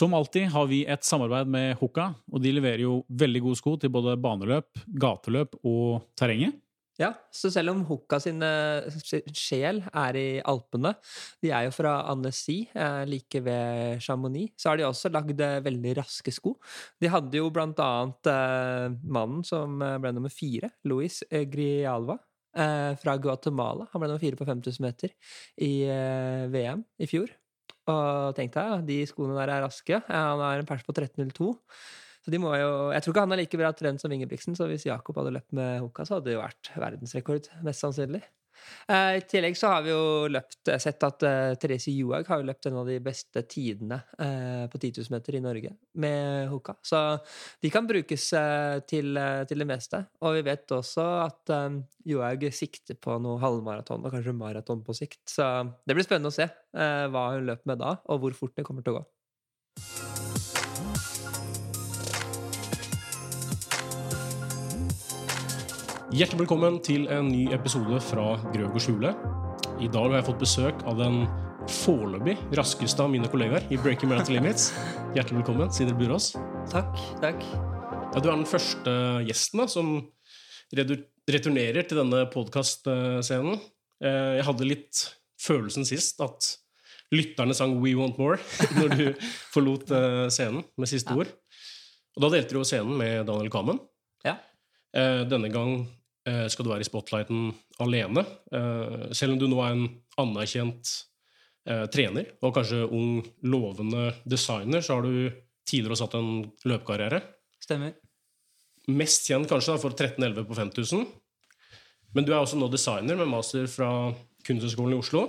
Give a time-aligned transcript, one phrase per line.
[0.00, 3.74] Som alltid har vi et samarbeid med Hoka, og de leverer jo veldig gode sko
[3.76, 6.54] til både baneløp, gateløp og terrenget.
[6.96, 8.88] Ja, så selv om Hoka sin eh,
[9.36, 10.94] sjel er i Alpene,
[11.44, 15.60] de er jo fra Annecy, eh, like ved Chamonix, så har de også lagd eh,
[15.68, 16.54] veldig raske sko.
[17.00, 18.32] De hadde jo blant annet
[19.04, 22.16] mannen som ble nummer fire, Luis Grialva,
[22.50, 23.84] fra Guatemala.
[23.92, 25.12] Han ble nummer fire på 5000 meter
[25.62, 25.84] i
[26.50, 27.30] VM i fjor.
[27.88, 30.02] Og tenk deg, de skoene der er raske.
[30.10, 31.54] Han har en pers på 13.02.
[32.20, 34.68] Så de må jo, Jeg tror ikke han er like bra trent som Ingebrigtsen, så
[34.68, 38.20] hvis Jakob hadde løpt med Hoka, så hadde det jo vært verdensrekord, mest sannsynlig.
[38.90, 42.40] Uh, I tillegg så har vi jo løpt, eh, sett at uh, Therese Johaug har
[42.40, 46.48] jo løpt en av de beste tidene uh, på 10 000 meter i Norge med
[46.50, 46.74] Hoka.
[46.82, 47.02] Så
[47.62, 48.28] de kan brukes
[48.90, 50.02] til, til, det meste.
[50.24, 51.52] Og vi vet også at
[52.08, 55.22] Johaug sikter på noe halvmaraton og kanskje maraton på sikt.
[55.28, 55.46] Så
[55.86, 58.86] det blir spennende å se hva hun løper med da, og hvor fort det kommer
[58.86, 59.08] til å gå.
[66.10, 69.12] Hjertelig velkommen til en ny episode fra Grøg og skjule.
[69.78, 71.20] I dag har jeg fått besøk av den
[71.70, 74.72] foreløpig raskeste av mine kollegaer i Breaking Mental Limits.
[75.14, 76.32] Hjertelig velkommen, Sidre Burås.
[76.72, 76.98] Takk.
[77.22, 77.44] takk.
[77.46, 78.94] Ja, du er den første
[79.28, 79.92] gjesten da, som
[80.74, 83.62] returnerer til denne podkastscenen.
[84.02, 85.04] Eh, jeg hadde litt
[85.38, 86.50] følelsen sist at
[87.14, 88.42] lytterne sang We Want More
[88.80, 89.06] når du
[89.54, 91.22] forlot eh, scenen med siste ja.
[91.22, 91.30] ord.
[92.18, 93.78] Og da delte du jo scenen med Daniel Kamen.
[94.26, 94.40] Ja.
[94.90, 95.78] Eh, denne gang
[96.52, 97.50] skal du være i spotlighten
[97.82, 98.24] alene.
[98.54, 99.86] Eh, selv om du nå er en
[100.20, 100.92] anerkjent
[101.68, 105.30] eh, trener og kanskje ung, lovende designer, så har du
[105.68, 107.22] tidligere satt en løpekarriere.
[107.62, 107.94] Stemmer.
[108.90, 111.06] Mest kjent kanskje for 1311 på 5000.
[112.16, 113.90] Men du er også nå designer med master fra
[114.46, 115.28] Kunsthøgskolen i Oslo.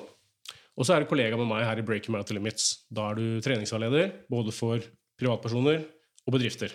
[0.79, 2.87] Og så er du kollega med meg her i Breaking Marathon Limits.
[2.89, 4.81] Da er du treningsveileder både for
[5.19, 5.83] privatpersoner
[6.25, 6.73] og bedrifter.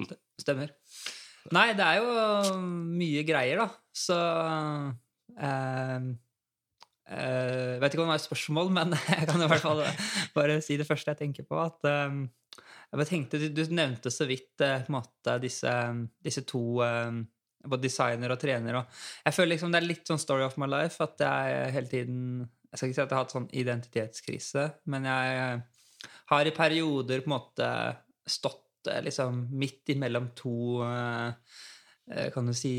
[0.00, 0.14] Mm.
[0.40, 0.72] Stemmer.
[1.50, 2.60] Nei, det er jo
[2.94, 3.66] mye greier, da.
[3.96, 4.18] Så
[5.34, 6.06] eh,
[7.10, 9.82] eh, Vet ikke om det var et spørsmål, men jeg kan i hvert fall
[10.36, 11.58] bare si det første jeg tenker på.
[11.58, 15.74] At eh, tenkte, du, du, nevnte så vidt eh, måte disse,
[16.22, 17.10] disse to eh,
[17.66, 18.78] både designer og trener.
[18.80, 21.90] Og jeg føler liksom det er litt sånn story of my life at jeg hele
[21.90, 22.18] tiden
[22.72, 25.58] Jeg skal ikke si at jeg har hatt sånn identitetskrise, men jeg
[26.32, 27.68] har i perioder på en måte
[28.24, 31.32] stått Eh, liksom midt imellom to eh,
[32.10, 32.74] eh, Kan du si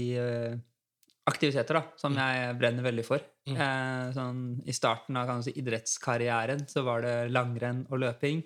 [1.23, 2.19] aktiviteter da, som mm.
[2.19, 3.23] jeg brenner veldig for.
[3.47, 3.55] Mm.
[3.55, 8.43] Eh, sånn, I starten av si, idrettskarrieren så var det langrenn og løping.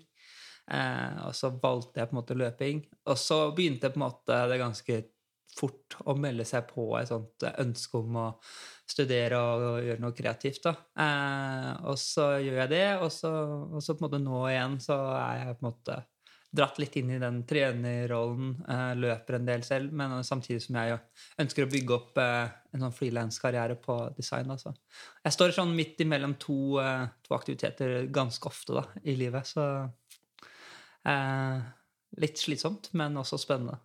[0.68, 2.84] Eh, og så valgte jeg på en måte løping.
[3.10, 5.00] Og så begynte på en måte det ganske
[5.58, 8.28] fort å melde seg på et sånt ønske om å
[8.88, 10.68] studere og, og gjøre noe kreativt.
[10.68, 10.76] da.
[11.02, 13.34] Eh, og så gjør jeg det, og så,
[13.72, 15.98] og så på en måte nå igjen så er jeg på en måte
[16.54, 21.00] dratt litt inn i den trenerrollen, uh, løper en del selv, men samtidig som jeg
[21.44, 24.54] ønsker å bygge opp uh, en sånn frilanskarriere på design.
[24.56, 24.74] Altså.
[25.26, 29.70] Jeg står sånn midt imellom to, uh, to aktiviteter ganske ofte da, i livet, så
[32.20, 33.78] Litt slitsomt, men også spennende.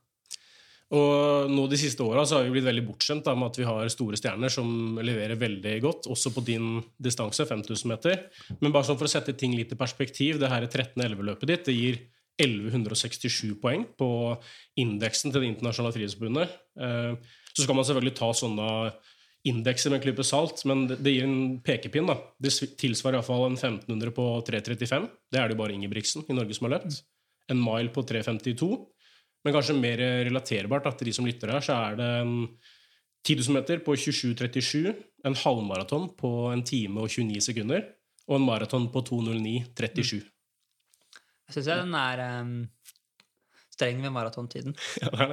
[0.92, 4.18] Og nå De siste åra har vi blitt veldig bortskjemt med at vi har store
[4.20, 6.66] stjerner som leverer veldig godt, også på din
[7.00, 8.26] distanse, 5000 meter.
[8.60, 11.76] Men bare sånn for å sette ting litt i perspektiv, det her 13-11-løpet ditt det
[11.78, 12.02] gir
[12.40, 14.08] 1167 poeng på
[14.80, 16.54] indeksen til Det internasjonale frihetsforbundet.
[16.80, 17.14] Eh,
[17.52, 18.68] så skal man selvfølgelig ta sånne
[19.48, 22.06] indekser med en klype salt, men det gir en pekepinn.
[22.06, 22.16] da.
[22.38, 25.08] Det tilsvarer iallfall en 1500 på 3.35.
[25.30, 27.02] Det er det jo bare Ingebrigtsen i Norge som har løpt.
[27.50, 28.86] En mile på 3.52.
[29.42, 29.98] Men kanskje mer
[30.28, 32.36] relaterbart til de som lytter her, så er det en
[33.26, 34.94] 10 000 meter på 27,37,
[35.26, 37.84] en halvmaraton på en time og 29 sekunder
[38.28, 40.22] og en maraton på 2.09,37.
[41.52, 42.52] Jeg syns den er um,
[43.72, 44.72] streng ved maratontiden.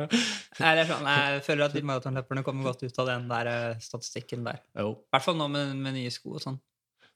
[0.69, 4.44] Eller sånn, jeg føler at de maratonløperne kommer godt ut av den der uh, statistikken
[4.47, 4.59] der.
[4.75, 6.59] I hvert fall nå med, med, nye sko og sånn.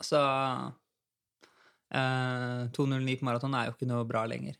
[0.03, 0.71] Så uh,
[1.91, 4.55] 2.09 på maraton er jo ikke noe bra lenger.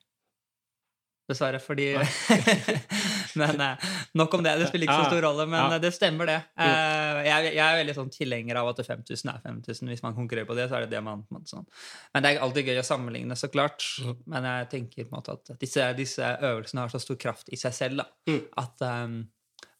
[1.34, 1.92] Dessverre, fordi
[3.40, 4.56] Men eh, nok om det.
[4.60, 5.80] Det spiller ikke så stor rolle, men ja.
[5.82, 6.40] det stemmer, det.
[6.62, 9.90] Eh, jeg, jeg, er veldig sånn tilhenger av at 5000 er 5000.
[9.90, 11.66] Hvis man konkurrerer på det, så er det det man sånn.
[12.14, 13.86] Men det er alltid gøy å sammenligne, så klart.
[14.30, 17.60] Men jeg tenker på en måte at disse, disse øvelsene har så stor kraft i
[17.60, 18.44] seg selv da, mm.
[18.62, 19.24] at um,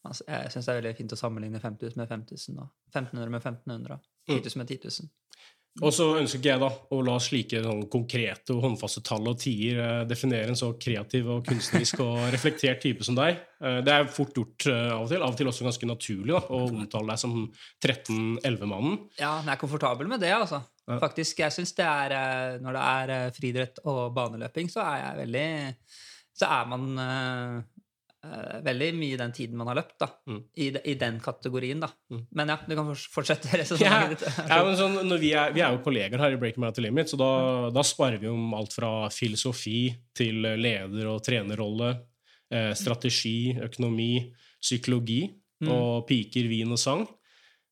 [0.04, 3.94] jeg syns det er veldig fint å sammenligne 5000 med 5000 og 1500 med 1500
[3.96, 5.12] og 10 000 med 10 000.
[5.82, 9.40] Og så ønsker ikke jeg da å la slike sånn, konkrete og håndfaste tall og
[9.42, 13.40] tider eh, definere en så kreativ og kunstnerisk og reflektert type som deg.
[13.58, 15.24] Eh, det er fort gjort eh, av og til.
[15.26, 17.34] Av og til også ganske naturlig da, å omtale deg som
[17.82, 19.00] 13-11-mannen.
[19.18, 20.62] Ja, men jeg er komfortabel med det, altså.
[20.84, 21.40] Faktisk.
[21.40, 25.46] Jeg synes det er Når det er friidrett og baneløping, så er jeg veldig
[26.36, 26.84] Så er man
[28.64, 30.08] veldig mye den tiden man har løpt, da.
[30.30, 30.38] Mm.
[30.56, 31.88] I, de- I den kategorien, da.
[32.12, 32.22] Mm.
[32.40, 34.38] Men ja, du kan fortsette Ja, resonnementet ditt.
[34.48, 37.18] ja, men sånn, vi, er, vi er jo kolleger her i Breaking Mount Limit, så
[37.20, 37.30] da,
[37.74, 41.92] da sparer vi om alt fra filosofi til leder- og trenerrolle,
[42.54, 44.12] eh, strategi, økonomi,
[44.64, 45.22] psykologi
[45.62, 45.68] Mm.
[45.70, 47.04] og piker, vin og sang.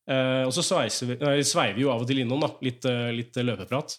[0.09, 0.63] Eh, og så
[1.05, 3.97] vi, nei, sveiver vi jo av og til innom da, litt, eh, litt løpeprat.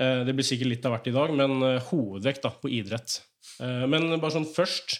[0.00, 3.18] Eh, det blir sikkert litt av hvert i dag, men eh, hovedvekt da, på idrett.
[3.60, 4.94] Eh, men bare sånn først,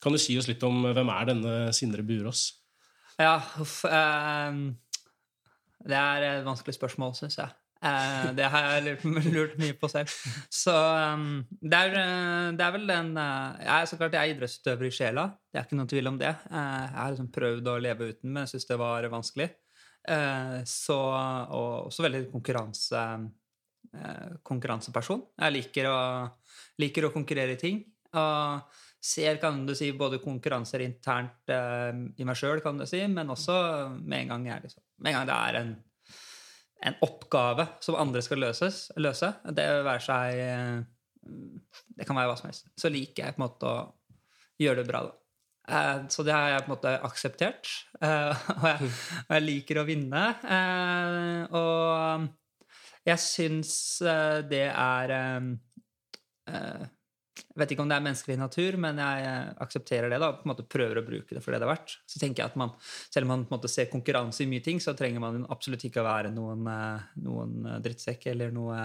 [0.00, 2.46] kan du si oss litt om hvem er denne Sindre Burås?
[3.20, 3.82] Ja, uff.
[3.84, 4.60] Eh,
[5.88, 7.52] det er et vanskelig spørsmål, syns jeg.
[7.80, 9.04] Eh, det har jeg lurt,
[9.36, 10.12] lurt mye på selv.
[10.52, 14.34] Så ehm, det, er, eh, det er vel en eh, Jeg så klart jeg er
[14.34, 15.26] idrettsutøver i sjela.
[15.48, 16.34] Det er ikke noen tvil om det.
[16.50, 19.48] Eh, jeg har liksom prøvd å leve uten, men jeg syns det var vanskelig.
[20.08, 20.98] Eh, så,
[21.56, 23.06] og også veldig konkurranse,
[23.96, 25.24] eh, konkurranseperson.
[25.40, 25.98] Jeg liker å,
[26.84, 27.80] liker å konkurrere i ting.
[28.10, 33.54] Og ser, kan du si, både konkurranser internt eh, i meg sjøl, si, men også
[34.00, 35.70] med en gang, jeg, liksom, med en gang det er en,
[36.90, 39.68] en oppgave som andre skal løses, løse, det
[40.04, 40.76] seg eh,
[41.96, 42.70] Det kan være hva som helst.
[42.80, 43.80] Så liker jeg på en måte å
[44.60, 45.16] gjøre det bra, da.
[45.70, 47.72] Eh, så det har jeg på en måte akseptert.
[48.00, 48.92] Eh, og, jeg,
[49.26, 50.24] og jeg liker å vinne.
[50.56, 52.28] Eh, og
[53.06, 53.72] jeg syns
[54.50, 55.12] det er
[57.38, 59.28] jeg vet ikke om det er menneskelig natur, men jeg
[59.64, 60.18] aksepterer det.
[60.22, 61.94] da, på en måte Prøver å bruke det for det det er verdt.
[62.08, 62.72] Så tenker jeg at man,
[63.10, 65.84] Selv om man på en måte ser konkurranse i mye ting, så trenger man absolutt
[65.86, 68.80] ikke å være noen, eh, noen eh, drittsekk eller noe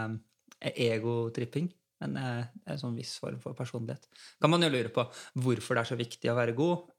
[0.62, 1.72] eh, egotripping.
[2.04, 4.10] Men det er en sånn viss form for personlighet.
[4.42, 5.06] Kan man jo lure på
[5.42, 6.90] hvorfor det er så viktig å være god,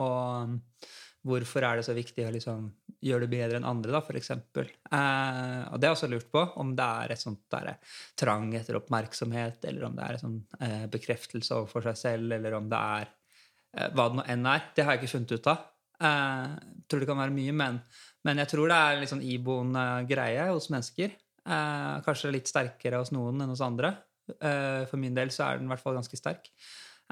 [0.00, 0.86] og
[1.28, 2.70] hvorfor er det så viktig å liksom
[3.04, 4.68] gjøre det bedre enn andre, da, eksempel.
[4.90, 7.72] Eh, og det har jeg også lurt på, om det er et sånt der,
[8.18, 12.58] trang etter oppmerksomhet, eller om det er en sånn eh, bekreftelse overfor seg selv, eller
[12.58, 14.66] om det er eh, hva det nå enn er.
[14.74, 15.64] Det har jeg ikke funnet ut av.
[16.08, 16.58] Eh,
[16.88, 17.80] tror det kan være mye, men,
[18.26, 21.14] men jeg tror det er litt sånn iboende greie hos mennesker.
[21.48, 23.94] Eh, kanskje litt sterkere hos noen enn hos andre.
[24.28, 26.50] Eh, for min del så er den i hvert fall ganske sterk.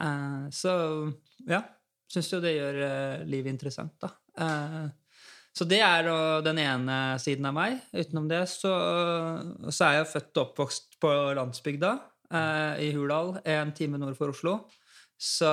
[0.02, 0.72] Eh, så
[1.48, 1.62] ja,
[2.10, 4.12] syns jo det gjør eh, livet interessant, da.
[5.56, 6.10] Så det er
[6.44, 7.78] den ene siden av meg.
[7.96, 8.72] Utenom det så,
[9.72, 11.92] så er jeg født og oppvokst på landsbygda
[12.28, 14.58] eh, i Hurdal, en time nord for Oslo.
[15.16, 15.48] Så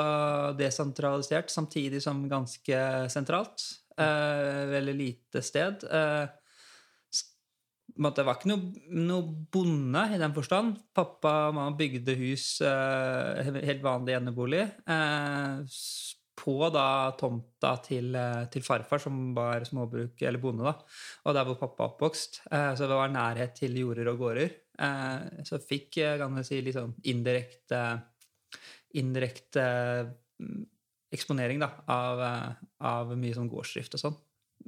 [0.59, 2.79] desentralisert, samtidig som ganske
[3.13, 3.63] sentralt.
[3.95, 5.85] Eh, veldig lite sted.
[5.87, 6.25] Eh,
[7.93, 10.79] det var ikke noe, noe bonde i den forstand.
[10.95, 15.63] Pappa og mamma bygde hus, eh, helt vanlig enebolig, eh,
[16.39, 20.73] på da tomta til, eh, til farfar, som var småbruk, eller bonde, da.
[21.25, 22.41] Og der hvor pappa oppvokst.
[22.51, 24.49] Eh, så det var nærhet til jorder og gårder.
[24.79, 27.83] Eh, så fikk, eh, kan jeg si, litt sånn indirekte
[28.93, 29.63] indirekte
[30.39, 30.61] mm,
[31.13, 34.19] eksponering da, av, eh, av mye sånn gårdsdrift og sånn.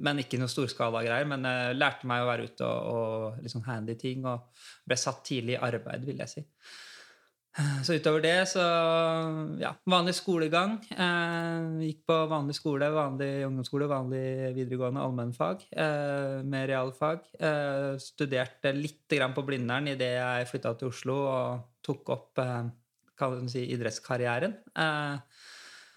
[0.06, 1.28] Men ikke noe storskala greier.
[1.28, 5.24] Men jeg lærte meg å være ute og, og sånn handy ting, og ble satt
[5.26, 6.44] tidlig i arbeid, vil jeg si.
[7.56, 8.62] Så utover det, så
[9.62, 10.74] ja, vanlig skolegang.
[10.92, 17.24] Eh, gikk på vanlig skole, vanlig ungdomsskole, vanlig videregående allmennfag eh, med realfag.
[17.40, 23.46] Eh, studerte litt grann på Blindern idet jeg flytta til Oslo og tok opp eh,
[23.48, 24.58] si, idrettskarrieren.
[24.76, 25.46] Eh,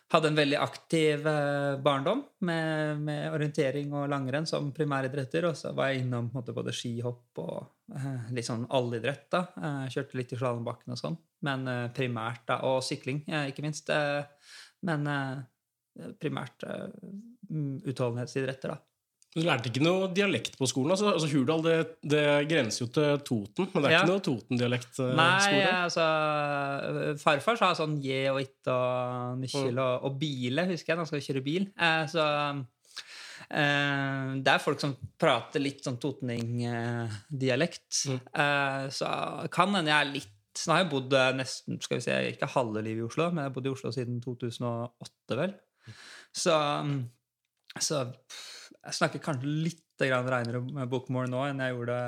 [0.10, 5.50] hadde en veldig aktiv eh, barndom med, med orientering og langrenn som primæridretter.
[5.51, 7.67] Og så var jeg innom måte, både skihopp og
[8.36, 9.29] litt sånn allidrett.
[9.31, 9.46] da.
[9.58, 11.17] Eh, kjørte litt i slalåmbakken og sånn.
[11.48, 13.89] Men eh, primært da, Og sykling, eh, ikke minst.
[13.89, 14.24] Eh,
[14.84, 16.88] men eh, primært eh,
[17.50, 18.79] mm, utholdenhetsidretter, da.
[19.36, 20.89] Du lærte ikke noe dialekt på skolen?
[20.96, 24.00] altså, altså Hurdal det, det grenser jo til Toten, men det er Ja.
[24.01, 25.00] ikke noe Toten-dialekt?
[25.05, 26.05] eh, Nei, altså
[27.22, 31.12] Farfar sa sånn je og itte og nykkel og, og bile, husker jeg, da han
[31.12, 31.67] skal kjøre bil.
[31.77, 32.63] Eh, så eh,
[33.50, 38.03] det er folk som prater litt sånn totning-dialekt.
[38.10, 38.20] Mm.
[38.44, 39.08] Eh, så
[39.53, 42.50] kan hende jeg er litt Nå har jeg bodd eh, nesten skal vi si, ikke
[42.51, 45.53] halve livet i Oslo, men jeg har bodd i Oslo siden 2008, vel.
[46.36, 46.56] Så,
[47.79, 52.00] så jeg snakker kanskje litt grann renere med bokmål nå enn jeg gjorde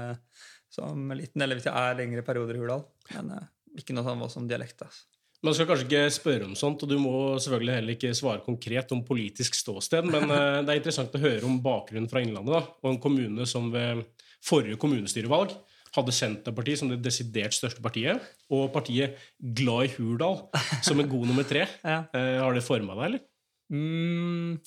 [0.72, 2.86] som liten, eller hvis jeg er lengre perioder i Hurdal.
[3.14, 3.50] Men eh,
[3.82, 4.86] ikke noe sånn voldsom dialekt.
[4.88, 5.08] Altså.
[5.42, 8.92] Man skal kanskje ikke spørre om sånt, og du må selvfølgelig heller ikke svare konkret
[8.94, 12.78] om politisk ståsted, men eh, det er interessant å høre om bakgrunnen fra Innlandet, da,
[12.84, 14.04] og en kommune som ved
[14.46, 15.56] forrige kommunestyrevalg
[15.96, 18.22] hadde Senterpartiet som det desidert største partiet,
[18.54, 20.38] og partiet Glad i Hurdal
[20.86, 21.66] som en god nummer tre.
[21.92, 22.04] Ja.
[22.16, 23.26] Eh, har det forma deg, eller?
[23.72, 24.60] Mm,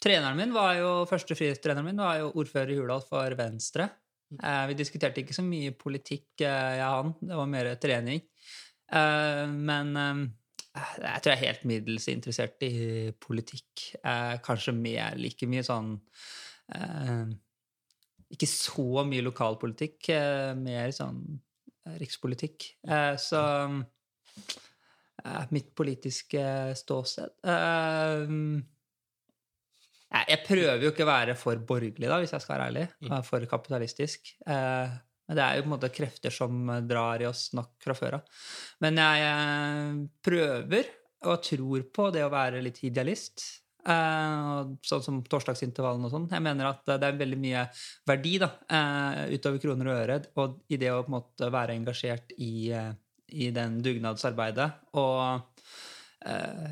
[0.00, 3.88] treneren min var jo, Første frihetstreneren min var jo ordfører i Hurdal for Venstre.
[4.38, 7.14] Eh, vi diskuterte ikke så mye politikk, jeg og han.
[7.18, 8.22] Det var mer trening.
[8.90, 10.22] Eh, men eh,
[10.74, 12.74] jeg tror jeg er helt middels interessert i
[13.22, 13.86] politikk.
[14.00, 15.96] Eh, kanskje mer like mye sånn
[18.30, 20.12] Ikke så mye lokalpolitikk,
[20.54, 21.24] mer sånn
[21.98, 22.68] rikspolitikk.
[23.18, 23.40] Så
[25.50, 26.44] mitt politiske
[26.78, 27.34] ståsted
[30.10, 32.86] jeg, jeg prøver jo ikke å være for borgerlig, da, hvis jeg skal være ærlig.
[33.26, 34.32] For kapitalistisk.
[35.30, 37.94] Eh, men det er jo på en måte krefter som drar i oss nok fra
[37.94, 38.44] før av.
[38.82, 40.94] Men jeg eh, prøver
[41.30, 43.44] og tror på det å være litt idealist.
[43.86, 46.28] Eh, sånn som torsdagsintervallen og sånn.
[46.32, 47.64] Jeg mener at det er veldig mye
[48.08, 51.76] verdi da, eh, utover kroner og øre og i det å på en måte være
[51.78, 52.92] engasjert i, eh,
[53.32, 54.70] i den dugnadsarbeidet.
[55.00, 55.64] Og
[56.26, 56.70] eh,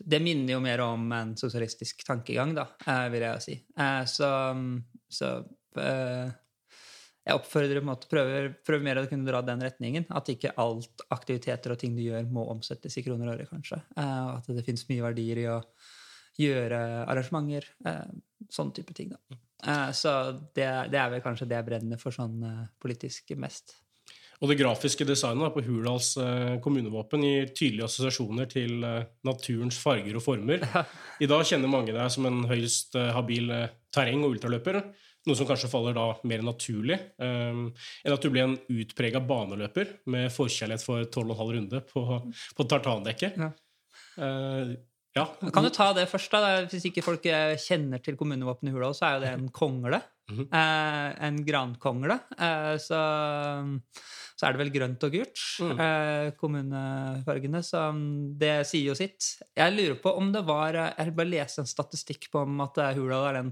[0.00, 3.58] det minner jo mer om en sosialistisk tankegang, da, eh, vil jeg si.
[3.76, 4.30] Eh, så
[5.10, 5.30] så
[5.76, 6.30] eh,
[7.20, 10.06] jeg oppfordrer måte, prøver, prøve mer å kunne dra den retningen.
[10.16, 13.82] At ikke alt aktiviteter og ting du gjør, må omsettes i kroner og øre, kanskje.
[14.00, 15.58] Eh, og at det finnes mye verdier i å
[16.40, 17.68] gjøre arrangementer.
[18.50, 19.38] sånn type ting, da.
[19.60, 20.16] Eh, så
[20.56, 22.40] det, det er vel kanskje det jeg brenner for sånn
[22.80, 23.76] politisk mest.
[24.40, 26.14] Og det grafiske designet på Hurdals
[26.64, 28.80] kommunevåpen gir tydelige assosiasjoner til
[29.28, 30.64] naturens farger og former.
[31.20, 33.52] I dag kjenner mange deg som en høyst habil
[33.92, 34.80] terreng- og ultraløper.
[35.28, 37.66] Noe som kanskje faller da mer naturlig um,
[38.06, 42.04] enn at du blir en utprega baneløper med forkjærlighet for 12,5 runde på,
[42.56, 43.36] på tartandekket.
[43.36, 43.50] Ja.
[44.20, 44.72] Eh,
[45.16, 45.24] ja.
[45.52, 46.62] Kan du ta det først, da?
[46.70, 50.02] Hvis ikke folk eh, kjenner til kommunevåpenet i Hurdal, så er jo det en kongle.
[50.30, 50.44] Mhm.
[50.54, 52.20] eh, en grankongle.
[52.38, 53.00] Eh, så,
[54.38, 55.72] så er det vel grønt og gult, Mm.
[55.82, 57.62] eh, kommunefargene.
[57.66, 59.32] Så mm, det sier jo sitt.
[59.58, 62.78] Jeg lurer på om det var jeg Jeg bare leste en statistikk på om at
[62.78, 63.50] eh, Hurdal er den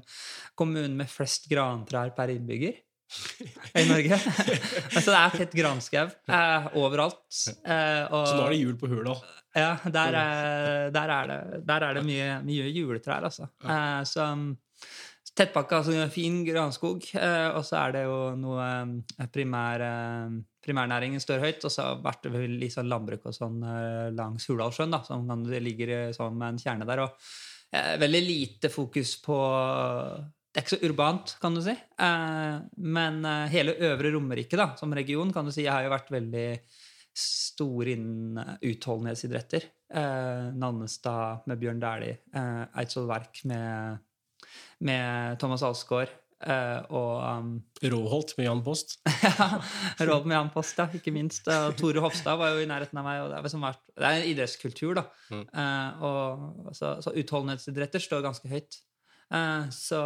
[0.54, 2.78] kommunen med flest grantrær per innbygger.
[3.74, 4.16] I Norge.
[5.02, 7.24] så det er tett granskau eh, overalt.
[7.64, 9.20] Eh, Så nå er det jul på Hurdal.
[9.58, 13.48] Ja, der er, der er det, der er det mye, mye juletrær, altså.
[13.64, 14.52] Eh, så um,
[15.38, 17.04] tettpakka, altså fin granskog.
[17.14, 18.68] Eh, og så er det jo noe
[19.18, 19.84] eh, primær,
[20.64, 21.68] primærnæringen står høyt.
[21.68, 23.60] Og så har det vært litt sånn landbruk og sånn
[24.16, 27.04] langs Hurdalssjøen, da, som det ligger som en kjerne der.
[27.04, 29.38] Og veldig lite fokus på
[30.48, 31.74] det er ikke så urbant, kan du si.
[32.96, 33.18] Men
[33.52, 36.46] hele Øvre Romerike da, som region kan du si, har jo vært veldig
[37.18, 39.66] stor innen eh, utholdenhetsidretter.
[39.94, 43.98] Eh, Nannestad med Bjørn Dæhlie, eh, Eidsvoll Verk med,
[44.84, 46.12] med Thomas Alsgaard
[46.44, 47.54] eh, og um,
[47.92, 48.98] Råholt med Jan Post.
[49.25, 49.48] ja,
[50.00, 51.48] Råd med Jan Post, ja, ikke minst.
[51.52, 53.22] Og Tore Hofstad var jo i nærheten av meg.
[53.25, 55.08] og Det er, vært, det er en idrettskultur, da.
[55.32, 55.46] Mm.
[55.48, 58.80] Eh, og, så, så utholdenhetsidretter står ganske høyt.
[59.34, 60.02] Eh, så,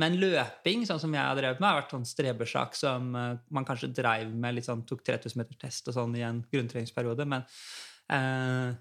[0.00, 3.66] men løping, sånn som jeg har drevet med, har vært sånn strebersak som eh, man
[3.68, 7.26] kanskje dreiv med litt sånn, tok 3000 meter test og sånn i en grunntreningsperiode.
[7.28, 7.46] Men,
[8.12, 8.76] eh,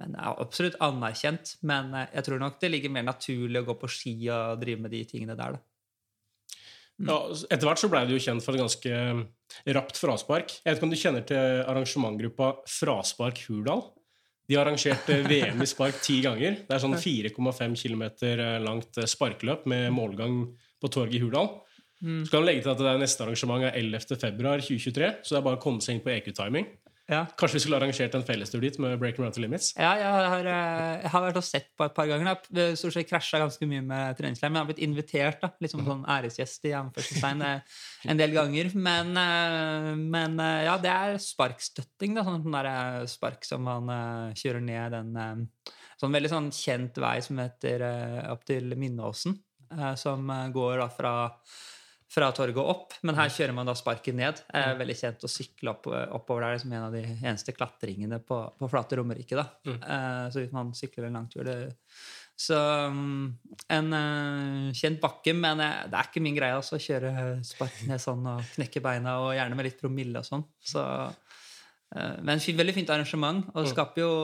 [0.00, 1.56] men er absolutt anerkjent.
[1.66, 4.86] Men eh, jeg tror nok det ligger mer naturlig å gå på ski og drive
[4.86, 5.58] med de tingene der.
[5.58, 5.64] da.
[7.02, 7.18] Ja,
[7.50, 8.98] etter hvert så ble du jo kjent for et ganske
[9.74, 10.54] rapt fraspark.
[10.60, 13.88] Jeg vet ikke om du kjenner til arrangementgruppa Fraspark Hurdal?
[14.48, 16.60] De har arrangert eh, VM i spark ti ganger.
[16.66, 18.04] Det er sånn 4,5 km
[18.64, 20.42] langt sparkløp med målgang
[20.82, 21.52] på torget i Hurdal.
[22.04, 24.18] Så kan du legge til at det er neste arrangement er 11.
[24.20, 26.66] februar 2023, så det er bare å komme seg inn på EQ-timing.
[27.10, 27.26] Ja.
[27.36, 29.74] Kanskje vi skulle arrangert en fellestur dit med Breaking Round to Limits?
[29.76, 32.38] Ja, jeg har, eh, jeg har vært og sett på et par ganger.
[32.48, 35.74] Jeg stort sett krasja ganske mye med treningsleir, men jeg har blitt invitert da, litt
[35.74, 37.76] som sånn æresgjest i anførselstegn eh,
[38.08, 38.72] en del ganger.
[38.74, 42.16] Men, eh, men ja, det er sparkstøtting.
[42.16, 45.50] Da, sånn, sånn der spark som man kjører ned den
[45.94, 47.84] Sånn veldig sånn kjent vei som heter
[48.32, 49.36] opp til Minnåsen,
[49.70, 51.14] eh, som går da fra
[52.14, 54.42] fra torget og opp, men her kjører man da sparken ned.
[54.46, 58.20] Det er veldig kjent å sykle opp, oppover der som en av de eneste klatringene
[58.22, 59.38] på, på flate Romerike.
[59.38, 59.48] da.
[59.74, 61.56] Eh, så hvis man sykler en lang tur det,
[62.38, 62.58] Så
[62.90, 63.32] um,
[63.70, 67.12] en eh, kjent bakke, men eh, det er ikke min greie altså, å kjøre
[67.46, 70.46] spark ned sånn og knekke beina, og gjerne med litt promille og sånn.
[70.62, 70.84] Så,
[71.94, 74.14] men veldig fint arrangement, og det skaper jo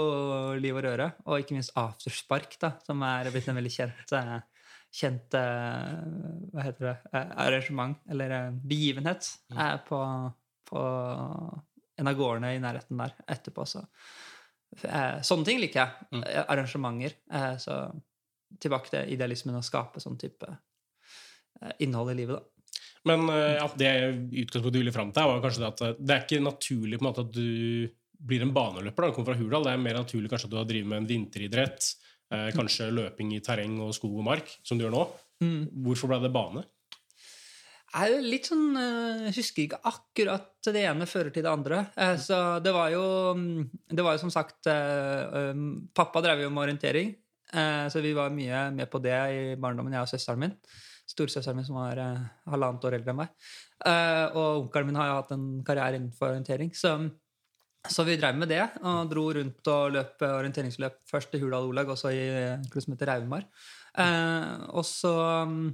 [0.58, 1.12] liv og røre.
[1.26, 4.14] Og ikke minst afterspark, da, som er blitt en veldig kjent
[4.90, 5.90] kjent eh,
[6.50, 10.00] hva heter det, eh, arrangement, eller eh, begivenhet, eh, på,
[10.70, 10.84] på
[12.00, 13.66] en av gårdene i nærheten der etterpå.
[13.68, 13.84] Så.
[14.80, 16.22] Sånne ting liker jeg.
[16.24, 17.16] Eh, Arrangementer.
[17.62, 17.82] Så
[18.60, 20.48] tilbake til idealismen å skape sånn type
[21.78, 22.46] innhold i livet, da.
[23.08, 26.40] Men ja, det utgangspunktet du ville fram til, var kanskje det at det er ikke
[26.44, 27.88] naturlig på en måte at du
[28.20, 29.02] blir en baneløper.
[29.02, 29.64] da, du kommer fra Hurdal.
[29.64, 31.88] Det er mer naturlig kanskje at du har drevet med en vinteridrett.
[32.30, 35.06] Eh, kanskje løping i terreng og skog og mark, som du gjør nå.
[35.42, 35.62] Mm.
[35.86, 36.66] Hvorfor ble det bane?
[37.98, 41.80] er litt sånn eh, Jeg husker ikke akkurat det ene fører til det andre.
[41.96, 43.02] Eh, Så det var jo
[43.36, 47.16] mm, Det var jo som sagt eh, um, Pappa drev jo med orientering,
[47.50, 50.52] så vi var mye med på det i barndommen, jeg og søsteren min.
[51.10, 51.98] Storesøsteren min som var
[52.46, 53.32] halvannet år eldre enn meg.
[54.38, 56.70] Og onkelen min har jo hatt en karriere innenfor orientering.
[56.78, 56.92] Så,
[57.88, 61.70] så vi drev med det og dro rundt og løp eh, orienteringsløp først i Hurdal
[61.70, 63.46] Olag og så i en klubb som heter Raumar.
[63.98, 65.14] Eh, og så
[65.48, 65.70] mm,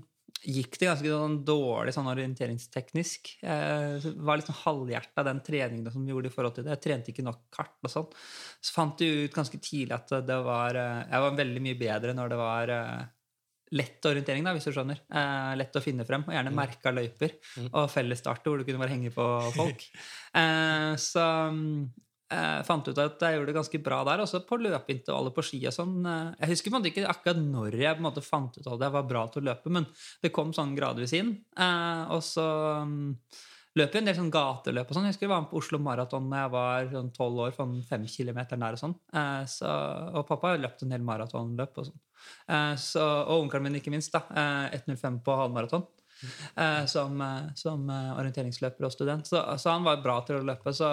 [0.47, 3.33] gikk det ganske sånn dårlig sånn orienteringsteknisk.
[3.43, 6.77] Eh, var litt sånn halvhjerta den treningen som vi gjorde i forhold til det.
[6.77, 8.09] Jeg trente ikke nok kart og sånn.
[8.61, 12.17] Så fant vi ut ganske tidlig at det var eh, Jeg var veldig mye bedre
[12.17, 13.05] når det var eh,
[13.75, 15.01] lett orientering, da, hvis du skjønner.
[15.11, 17.35] Eh, lett å finne frem, og gjerne merka løyper
[17.73, 19.87] og fellesstarter hvor du kunne bare henge på folk.
[20.37, 21.23] Eh, så
[22.29, 24.23] eh, fant ut at jeg gjorde det ganske bra der.
[24.25, 25.99] Også på løpeintervallet på ski og sånn.
[26.05, 29.09] Eh, jeg husker ikke akkurat når jeg på en måte fant ut at jeg var
[29.09, 29.89] bra til å løpe, men
[30.23, 31.33] det kom sånn gradvis inn.
[31.57, 32.47] Eh, og så
[32.85, 33.07] mm,
[33.81, 35.09] løp jeg en del sånn gateløp og sånn.
[35.09, 37.79] Jeg husker jeg var med på Oslo Maraton da jeg var sånn tolv år, sånn
[37.89, 38.99] fem kilometer nær og sånn.
[39.17, 39.73] Eh, så,
[40.13, 42.03] og pappa har løpt en del maratonløp og sånn.
[42.49, 44.15] Eh, så, og onkelen min, ikke minst.
[44.15, 45.87] da, eh, 1.05 på halvmaraton.
[46.57, 49.29] Eh, som, eh, som eh, orienteringsløper og student.
[49.29, 50.73] Så, så han var bra til å løpe.
[50.75, 50.89] Så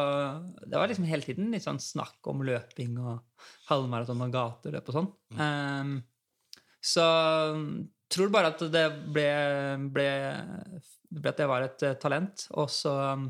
[0.66, 5.00] det var liksom hele tiden litt sånn snakk om løping og halvmaraton og gateløp og
[5.00, 5.12] sånn.
[5.40, 6.00] Mm.
[6.84, 7.06] så
[8.14, 9.30] tror bare at det ble,
[9.94, 10.10] ble,
[11.10, 12.48] ble At jeg var et eh, talent.
[12.60, 13.28] Og så um,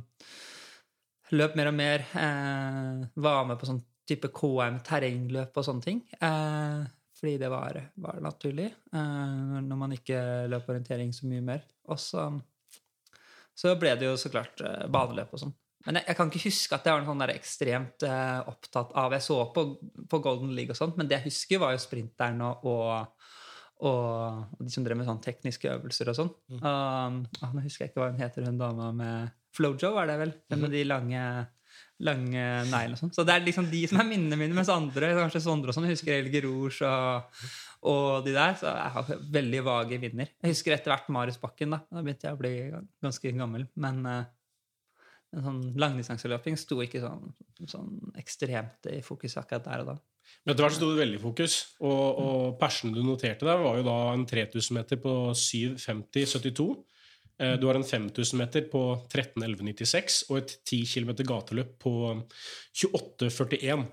[1.37, 2.05] løp mer og mer.
[2.19, 6.03] Eh, var med på sånn type KM terrengløp og sånne ting.
[6.19, 6.81] Eh,
[7.23, 8.65] fordi det var, var naturlig.
[8.91, 10.17] Eh, når man ikke
[10.51, 11.61] løp orientering så mye mer.
[11.87, 12.25] Og så,
[13.55, 15.53] så ble det jo så klart eh, baneløp og sånn.
[15.85, 19.23] Men jeg, jeg kan ikke huske at jeg var sånn ekstremt eh, opptatt av Jeg
[19.23, 19.63] så på,
[20.11, 23.31] på Golden League og sånt, men det jeg husker, var jo sprinteren og, og,
[23.87, 26.35] og de som drev med sånn tekniske øvelser og sånn.
[26.59, 30.19] Um, ah, nå husker jeg ikke hva hun heter, hun dama med Flojo, er det
[30.25, 30.35] vel?
[30.51, 31.23] Den med de lange
[32.05, 33.13] lange neglene og sånn.
[33.15, 35.89] Så det er liksom de som er minnene mine, mens andre, kanskje Sondre og sånn,
[35.89, 37.41] husker Elge Rouge og,
[37.89, 38.55] og de der.
[38.59, 40.31] Så jeg har veldig vage minner.
[40.43, 41.75] Jeg husker etter hvert Marius Bakken.
[41.75, 42.53] Da Da begynte jeg å bli
[43.03, 43.67] ganske gammel.
[43.85, 44.23] Men uh,
[45.33, 47.29] en sånn langdistanseløping sto ikke sånn,
[47.69, 49.99] sånn ekstremt i fokus akkurat der og da.
[50.43, 53.85] Men etter hvert sto det veldig fokus, og, og persen du noterte der, var jo
[53.87, 56.67] da en 3000 meter på 7.50,72.
[57.39, 61.93] Eh, Du har en 5000 meter på 13.11,96 og et 10 km gateløp på
[62.73, 63.87] 28,41.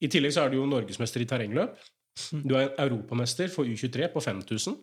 [0.00, 1.78] I tillegg så er du jo norgesmester i terrengløp.
[2.32, 4.78] Du er europamester for U23 på 5000.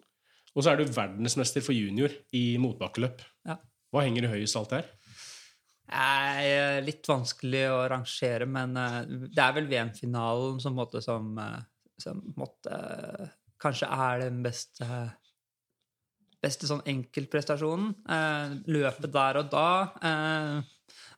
[0.56, 3.24] Og så er du verdensmester for junior i motbakkeløp.
[3.48, 3.58] Ja.
[3.92, 4.88] Hva henger i høyest alt her?
[5.86, 11.60] er litt vanskelig å rangere, men eh, det er vel VM-finalen som, måtte, som, eh,
[12.02, 13.28] som måtte, eh,
[13.62, 14.88] kanskje er den beste
[16.46, 17.92] beste sånn enkeltprestasjonen.
[18.16, 19.68] Eh, løpet der og da
[20.00, 20.72] eh,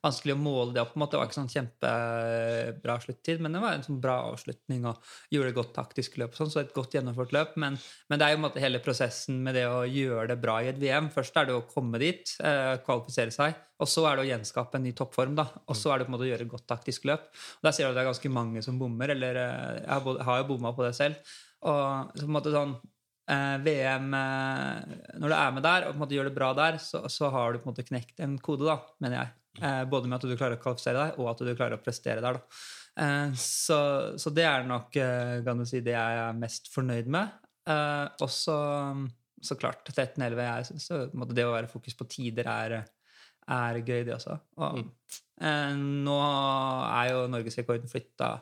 [0.04, 0.94] Vanskelig å måle det opp.
[0.94, 1.16] på en måte.
[1.16, 5.02] Det var ikke sånn kjempebra sluttid, men det var en sånn bra avslutning og
[5.34, 6.36] gjorde et godt taktisk løp.
[6.38, 7.56] Sånn, så et godt gjennomført løp.
[7.60, 10.70] Men, men det er jo måte hele prosessen med det å gjøre det bra i
[10.72, 11.10] et VM.
[11.14, 14.80] Først er det å komme dit, eh, kvalifisere seg, og så er det å gjenskape
[14.80, 15.36] en ny toppform.
[15.38, 17.26] da, Og så er det på en måte å gjøre et godt taktisk løp.
[17.58, 20.44] Og Der ser du at det er ganske mange som bommer, eller eh, jeg har,
[20.44, 21.34] jo bomma på det selv.
[21.66, 22.78] Og så på en måte sånn
[23.28, 26.78] VM eh, Når du er med der og på en måte gjør det bra der,
[26.80, 29.34] så, så har du på en måte knekt en kode, da, mener jeg.
[29.62, 32.24] Eh, både med at du klarer å kvalifisere deg, og at du klarer å prestere
[32.24, 32.38] der.
[32.38, 32.62] da.
[33.04, 33.80] Eh, så,
[34.20, 37.34] så det er nok eh, kan du si, det jeg er mest fornøyd med.
[37.68, 38.58] Eh, og så,
[39.44, 40.44] så klart 13-11.
[40.46, 42.80] Jeg måte Det å være fokus på tider er,
[43.58, 44.40] er gøy, det også.
[44.62, 44.82] Og,
[45.42, 48.38] eh, nå er jo norgesrekorden flytta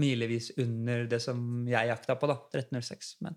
[0.00, 2.38] milevis under det som jeg jakta på, da.
[2.54, 3.16] 13.06.
[3.26, 3.36] Men,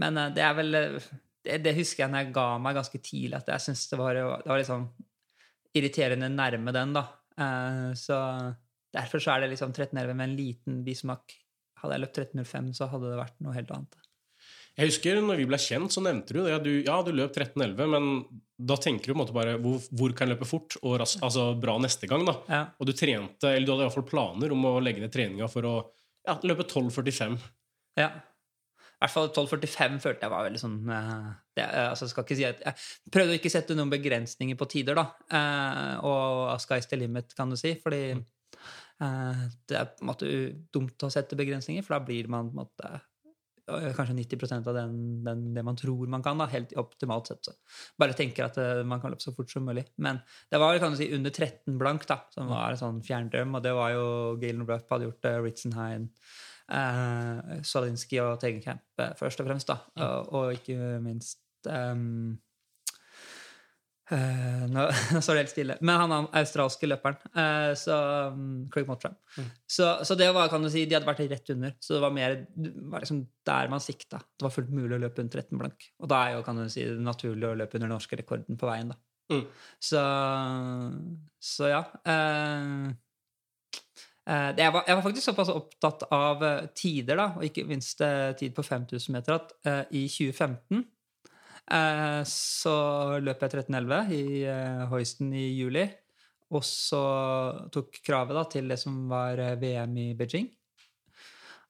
[0.00, 1.10] men eh, det er vel eh,
[1.46, 4.18] det, det husker jeg når jeg ga meg ganske tidlig, at jeg syntes det var,
[4.18, 4.88] det var liksom
[5.76, 7.04] irriterende nærme den, da.
[7.36, 8.18] Eh, så
[8.96, 11.36] derfor så er det liksom 13.11 med en liten bismak.
[11.82, 14.02] Hadde jeg løpt 13.05, så hadde det vært noe helt annet.
[14.76, 16.50] Jeg husker når vi ble kjent, så nevnte du det.
[16.52, 18.08] Ja, du, ja, du løp 13,11, men
[18.56, 21.14] da tenker du på en måte bare hvor, hvor kan jeg løpe fort og ras,
[21.24, 22.26] altså bra neste gang.
[22.28, 22.34] da.
[22.52, 22.62] Ja.
[22.76, 25.74] Og du trente, eller du hadde iallfall planer om å legge ned treninga for å
[26.28, 27.38] ja, løpe 12,45.
[28.00, 28.10] Ja.
[28.96, 31.26] I hvert fall 12.45 følte jeg var veldig sånn eh,
[31.58, 34.68] det, eh, altså, skal ikke si at Jeg prøvde å ikke sette noen begrensninger på
[34.72, 35.04] tider, da.
[35.36, 37.74] Eh, og sky's the limit, kan du si.
[37.82, 40.30] Fordi eh, det er på en måte
[40.72, 42.94] dumt å sette begrensninger, for da blir man på en måte
[43.66, 47.44] kanskje 90 av den, den, det man tror man kan, da, helt optimalt sett.
[47.44, 47.54] Så.
[47.98, 49.84] Bare tenker at uh, man kan løpe så fort som mulig.
[49.98, 53.56] Men det var kan du si, under 13 blank, da, som var en sånn fjerndrøm.
[53.58, 54.06] Og det var jo
[54.42, 56.08] Galen Rupp hadde gjort uh, Ritzenheim,
[56.72, 59.70] eh, Solinski og Tegenkamp eh, først og fremst.
[59.70, 62.36] da, og, og ikke minst um,
[64.06, 64.84] Eh, nå,
[65.18, 65.76] står det helt stille.
[65.82, 67.18] Men han er australske løperen.
[67.34, 67.96] eh, så
[68.34, 69.16] um, Craig Mottram.
[69.66, 71.74] Så, så det var, kan du si, de hadde vært rett under.
[71.82, 74.22] Så det var mer det var liksom der man sikta.
[74.36, 75.90] Det var fullt mulig å løpe under 13 blank.
[76.02, 78.60] Og da er jo kan du si, det naturlig å løpe under den norske rekorden
[78.60, 78.94] på veien.
[78.94, 79.00] da.
[79.26, 79.42] Mm.
[79.82, 80.02] Så,
[81.42, 81.82] så ja.
[82.06, 82.86] Eh,
[84.26, 88.32] jeg, var, jeg var faktisk såpass opptatt av eh, tider, da, og ikke minst eh,
[88.38, 90.82] tid på 5000 meter, at uh, i 2015
[91.70, 92.74] uh, så
[93.22, 95.86] løp jeg 13,11 i uh, Hoisten i juli.
[96.54, 97.02] Og så
[97.74, 100.48] tok kravet da, til det som var eh, VM i Beijing.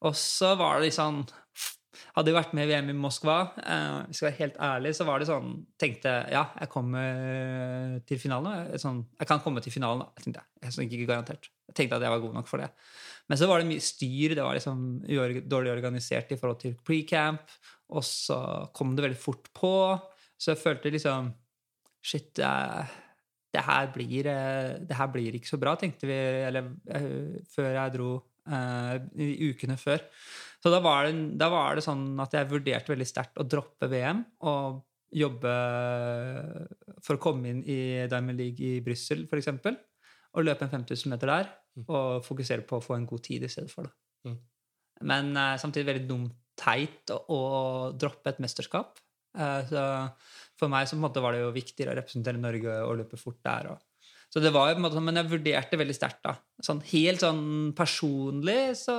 [0.04, 1.24] Og så var det litt sånn
[2.12, 5.20] Hadde jeg vært med i VM i Moskva, eh, skal være helt ærlig, så var
[5.20, 8.68] det sånn Tenkte ja, jeg kommer til finalen.
[8.72, 10.24] Jeg, sånn, jeg kan komme til finalen, da.
[10.24, 10.68] Tenkte jeg.
[10.68, 11.48] Jeg, ikke garantert.
[11.76, 12.70] Tenkte at jeg var god nok for det.
[13.28, 14.36] Men så var det mye styr.
[14.36, 14.84] Det var liksom
[15.50, 17.56] dårlig organisert i forhold til pre-camp.
[17.94, 18.38] Og så
[18.76, 19.74] kom det veldig fort på.
[20.36, 21.34] Så jeg følte liksom
[22.06, 22.48] Shit, det,
[23.50, 26.14] det, her, blir, eh, det her blir ikke så bra, tenkte vi
[26.46, 28.10] eller, eh, før jeg dro
[28.46, 28.92] eh,
[29.24, 30.04] i ukene før.
[30.62, 33.90] Så da var, det, da var det sånn at jeg vurderte veldig sterkt å droppe
[33.90, 34.84] VM og
[35.18, 35.56] jobbe
[37.02, 39.50] for å komme inn i Diamond League i Brussel, f.eks.
[40.36, 41.50] Og løpe en 5000 meter der,
[41.86, 43.94] og fokusere på å få en god tid i stedet for det.
[44.28, 44.36] Mm.
[45.10, 47.40] Men uh, samtidig veldig dumt teit å, å
[47.96, 49.00] droppe et mesterskap.
[49.36, 49.82] Uh, så
[50.56, 53.72] for meg så var det jo viktigere å representere Norge og løpe fort der.
[53.72, 53.82] Og,
[54.32, 56.22] så det var jo på en måte, sånn, Men jeg vurderte veldig sterkt.
[56.26, 56.34] da.
[56.64, 58.96] Sånn, helt sånn personlig så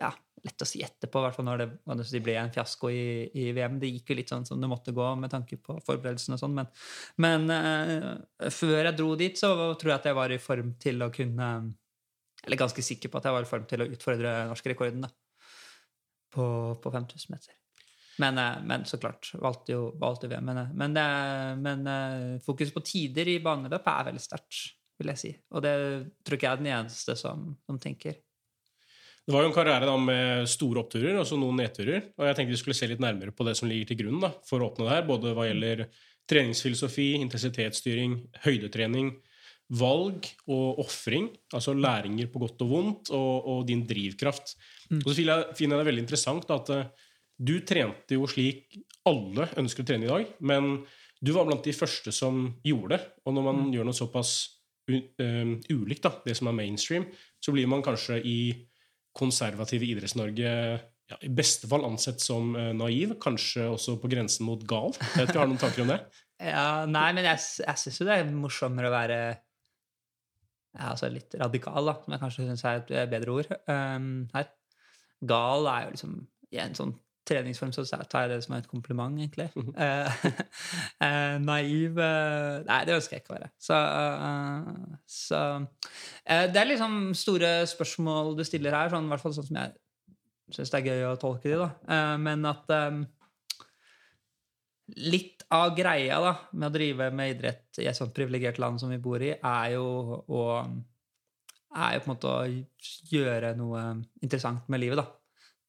[0.00, 0.10] Ja,
[0.44, 3.48] lett å si etterpå, i hvert fall når det, skal ble en fiasko i, i
[3.56, 3.78] VM.
[3.82, 6.56] Det gikk jo litt sånn som det måtte gå med tanke på forberedelsene og sånn.
[6.58, 6.70] Men,
[7.22, 11.02] men uh, før jeg dro dit, så tror jeg at jeg var i form til
[11.06, 11.50] å kunne
[12.46, 15.10] Eller ganske sikker på at jeg var i form til å utfordre norskrekorden, da,
[16.36, 16.44] på,
[16.82, 17.56] på 5000 meter.
[18.22, 20.44] Men, eh, men så klart, valgte jo valgte VM.
[20.48, 21.00] Men, eh, men,
[21.62, 24.62] men eh, fokus på tider i baneløp er veldig sterkt,
[25.00, 25.32] vil jeg si.
[25.52, 25.74] Og det
[26.24, 28.22] tror ikke jeg er den eneste som, som tenker.
[29.26, 32.12] Det var jo en karriere da med store oppturer og så noen nedturer.
[32.14, 34.30] Og jeg tenkte vi skulle se litt nærmere på det som ligger til grunn da,
[34.46, 35.08] for å åpne det her.
[35.08, 35.88] Både hva gjelder
[36.30, 39.10] treningsfilosofi, intensitetsstyring, høydetrening,
[39.82, 41.26] valg og ofring.
[41.50, 44.54] Altså læringer på godt og vondt, og, og din drivkraft.
[45.02, 47.02] Og så finner jeg, det veldig interessant da, at
[47.36, 50.80] du trente jo slik alle ønsker å trene i dag, men
[51.20, 53.00] du var blant de første som gjorde det.
[53.24, 54.32] Og når man gjør noe såpass
[54.90, 57.06] u, eh, ulikt, da, det som er mainstream,
[57.42, 58.38] så blir man kanskje i
[59.16, 60.52] konservative Idretts-Norge
[61.06, 64.90] ja, i beste fall ansett som uh, naiv, kanskje også på grensen mot gal.
[64.98, 66.00] Jeg vet ikke, Har du noen tanker om det?
[66.36, 69.20] Ja, nei, men jeg, jeg syns jo det er morsommere å være
[70.76, 74.50] ja, altså litt radikal, da, som jeg kanskje syns er et bedre ord um, her.
[75.24, 76.18] Gal er jo liksom
[76.52, 76.92] I en sånn
[77.26, 79.50] treningsform så tar jeg det som et kompliment, egentlig.
[79.86, 80.24] Eh,
[81.04, 83.50] eh, naiv eh, Nei, det ønsker jeg ikke å være.
[83.60, 83.80] Så,
[85.10, 85.40] så
[86.24, 89.76] Det er liksom store spørsmål du stiller her, sånn, i hvert fall sånn som jeg
[90.56, 91.68] syns det er gøy å tolke de, da.
[92.22, 92.70] Men at
[95.02, 98.92] litt av greia da, med å drive med idrett i et sånt privilegert land som
[98.94, 100.44] vi bor i, er jo å
[101.76, 102.46] er jo på en måte å
[103.12, 103.82] gjøre noe
[104.24, 105.06] interessant med livet, da.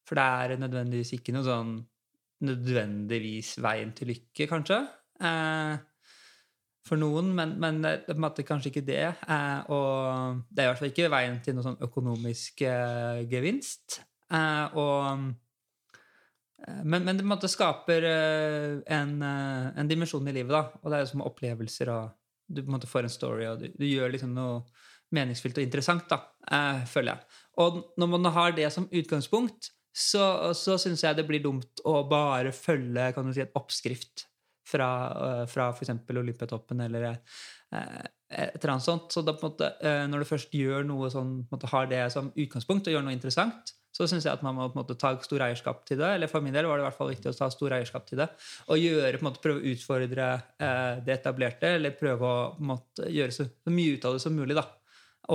[0.08, 1.76] For det er nødvendigvis ikke noe sånn
[2.48, 4.82] nødvendigvis veien til lykke, kanskje.
[5.20, 5.74] Eh,
[6.88, 9.04] for noen, men, men det er på en måte kanskje ikke det.
[9.28, 14.00] Eh, og det er i hvert fall ikke veien til noe sånn økonomisk eh, gevinst.
[14.32, 15.28] Eh, og
[16.68, 20.82] Eh, Men, men det på en måte skaper eh, en, en dimensjon i livet, da.
[20.82, 22.16] Og det er jo som opplevelser, og
[22.48, 24.62] du på en måte får en story, og du, du gjør liksom noe
[25.14, 26.18] meningsfylt og interessant, da,
[26.90, 27.42] føler jeg.
[27.64, 32.04] Og når man har det som utgangspunkt, så, så syns jeg det blir dumt å
[32.10, 34.28] bare følge kan du si, et oppskrift
[34.68, 34.90] fra,
[35.26, 35.96] eh, fra f.eks.
[36.14, 39.10] Olympiatoppen eller eh, et eller annet sånt.
[39.14, 42.90] Så da måte, eh, når du først gjør noe sånn, måte har det som utgangspunkt,
[42.90, 45.98] og gjør noe interessant, så syns jeg at man må måte ta stor eierskap til
[46.02, 46.10] det.
[46.20, 48.22] Eller for min del var det i hvert fall viktig å ta stor eierskap til
[48.22, 48.28] det.
[48.70, 50.28] Og gjøre, prøve å utfordre
[50.62, 54.58] eh, det etablerte, eller prøve å gjøre så, så mye ut av det som mulig.
[54.60, 54.68] da.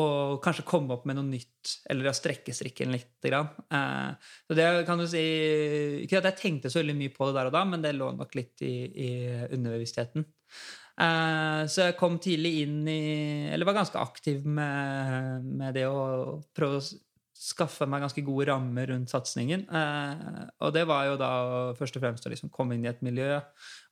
[0.01, 3.27] Og kanskje komme opp med noe nytt, eller å strekke strikken litt.
[3.29, 4.13] Eh,
[4.49, 5.25] så det kan du si
[6.07, 8.09] Ikke at jeg tenkte så veldig mye på det der og da, men det lå
[8.17, 9.11] nok litt i, i
[9.53, 10.25] underbevisstheten.
[11.03, 13.03] Eh, så jeg kom tidlig inn i
[13.53, 16.85] Eller var ganske aktiv med, med det å prøve å
[17.43, 19.65] skaffe meg ganske gode rammer rundt satsingen.
[19.67, 21.31] Eh, og det var jo da
[21.79, 23.41] først og fremst å liksom komme inn i et miljø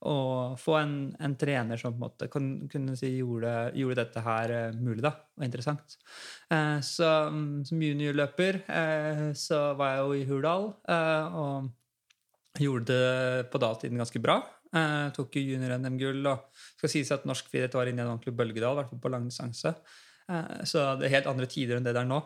[0.07, 4.25] og få en, en trener som på en måte kan, kunne si gjorde, gjorde dette
[4.25, 5.99] her eh, mulig da, og interessant.
[6.53, 12.95] Eh, så mm, som juniorløper eh, så var jeg jo i Hurdal eh, og gjorde
[12.95, 14.41] det på datiden ganske bra.
[14.71, 16.23] Eh, tok jo junior-NM-gull.
[16.31, 19.03] og skal sies at norsk friidrett var inne i en ordentlig bølgedal, i hvert fall
[19.03, 19.75] på langdistanse.
[20.71, 22.21] Så det er helt andre tider enn det der nå.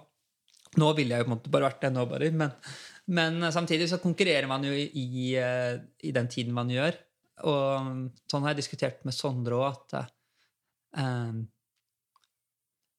[0.80, 2.52] Nå ville jeg jo på en måte bare vært nobody, men,
[3.14, 5.08] men samtidig så konkurrerer man jo i,
[5.38, 6.96] eh, i den tiden man gjør.
[7.50, 7.90] Og
[8.30, 10.12] sånn har jeg diskutert med Sondre òg, at
[11.02, 11.42] eh,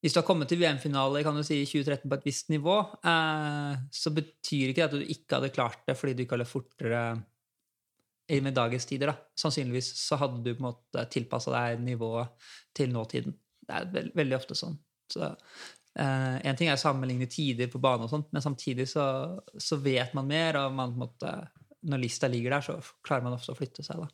[0.06, 2.76] hvis du har kommet til VM-finale kan du si, i 2013 på et visst nivå,
[3.10, 6.52] eh, så betyr ikke det at du ikke hadde klart det fordi du ikke hadde
[6.52, 7.06] fortere
[8.42, 9.12] med dagens tider.
[9.12, 9.16] da.
[9.38, 13.36] Sannsynligvis så hadde du på en måte tilpassa deg nivået til nåtiden.
[13.66, 14.78] Det er veld, veldig ofte sånn.
[15.10, 15.32] Så
[16.00, 19.06] eh, En ting er å sammenligne tider på bane, og sånt, men samtidig så,
[19.58, 20.60] så vet man mer.
[20.64, 21.32] og man, måte,
[21.86, 24.04] Når lista ligger der, så klarer man ofte å flytte seg.
[24.04, 24.10] da.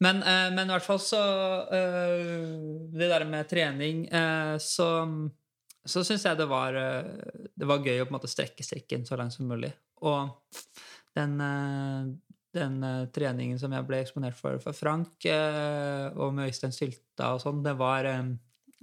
[0.00, 1.20] Men, uh, men, i hvert fall så
[1.68, 4.06] uh, Det der med trening
[4.56, 4.86] Så,
[5.84, 9.18] så syns jeg det var, det var gøy å på en måte strekke strikken så
[9.20, 9.72] langt som mulig.
[10.04, 10.28] Og
[11.16, 11.40] den,
[12.54, 12.76] den
[13.12, 17.74] treningen som jeg ble eksponert for for Frank og med Øystein Sylta og sånn, det
[17.80, 18.06] var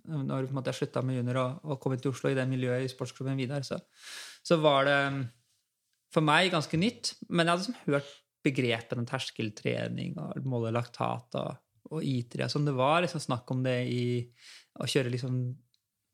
[0.08, 3.40] når jeg slutta med junior og, og kom til Oslo i det miljøet i sportsklubben
[3.40, 3.80] Vidar, så,
[4.46, 5.00] så var det
[6.14, 7.14] for meg ganske nytt.
[7.30, 8.14] Men jeg hadde liksom hørt
[8.48, 12.48] begrepene terskeltrening og måle laktat og, og ITRI.
[12.52, 12.68] Sånn.
[12.68, 14.04] Det var liksom snakk om det i
[14.78, 15.40] å kjøre liksom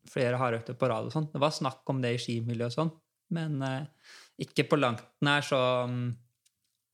[0.10, 1.30] flere hardøkter på rad og sånn.
[1.32, 2.94] Det var snakk om det i skimiljøet og sånn,
[3.38, 4.10] men eh,
[4.44, 5.62] ikke på langt nær så,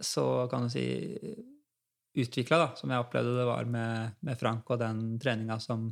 [0.04, 0.86] så kan du si
[2.20, 5.88] utvikla, som jeg opplevde det var med, med Frank og den treninga som,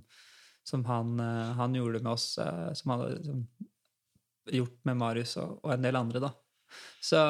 [0.67, 3.43] som han, eh, han, gjorde med oss, eh, som han hadde som,
[4.51, 6.33] gjort med Marius og, og, en del andre, da.
[7.03, 7.21] Så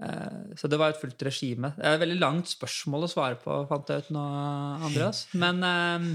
[0.00, 1.72] Eh, så det var et fullt regime.
[1.76, 4.24] Det er et veldig langt spørsmål å svare på, fant jeg ut nå,
[4.88, 5.26] Andreas.
[5.42, 6.10] Men eh,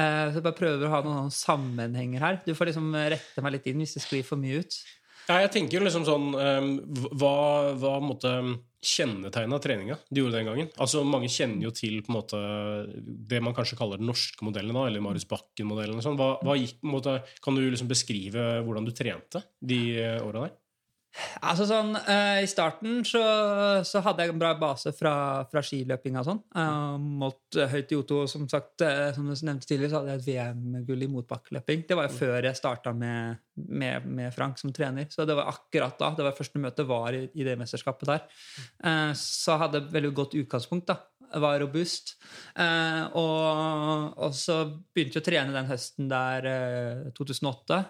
[0.00, 2.42] eh, så jeg bare prøver å ha noen sammenhenger her.
[2.46, 4.78] Du får liksom rette meg litt inn hvis det sklir for mye ut.
[5.24, 7.36] Ja, jeg tenker jo liksom sånn Hva,
[7.80, 8.34] hva måtte
[8.84, 10.72] kjennetegna treninga de gjorde den gangen?
[10.80, 12.40] Altså Mange kjenner jo til på en måte
[13.30, 16.02] det man kanskje kaller den norske modellen, da, eller Marius Bakken-modellen.
[16.04, 16.18] Sånn.
[16.20, 19.80] Hva, hva gikk, måte, kan du liksom beskrive hvordan du trente de
[20.20, 20.54] åra der?
[21.46, 23.22] Altså sånn, uh, I starten så,
[23.86, 25.14] så, hadde jeg en bra base fra,
[25.50, 26.40] fra skiløpinga og sånn.
[26.56, 28.20] Uh, målt høyt i O2.
[28.30, 31.86] Som sagt, uh, som du nevnte tidligere, så hadde jeg et VM-gull i motbakkeløping.
[31.88, 35.06] Det var jo før jeg starta med, med, med, Frank som trener.
[35.12, 36.10] Så det var akkurat da.
[36.18, 38.24] Det var første møte var i, i det mesterskapet der.
[39.18, 40.90] så hadde jeg veldig godt utgangspunkt.
[40.90, 40.98] da.
[41.40, 42.14] Var robust.
[42.58, 44.58] Og, og, så
[44.94, 46.50] begynte jeg å trene den høsten der
[47.16, 47.80] 2008.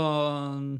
[0.00, 0.78] Og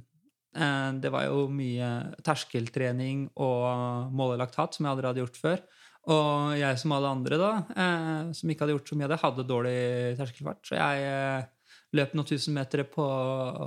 [0.50, 1.88] det var jo mye
[2.26, 5.62] terskeltrening og målelaktat, som jeg aldri hadde gjort før.
[6.08, 9.20] Og jeg som alle andre, da, eh, som ikke hadde gjort så mye av det,
[9.20, 9.80] hadde dårlig
[10.18, 10.62] terskelfart.
[10.64, 13.06] Så jeg eh, løp noen tusen meter på,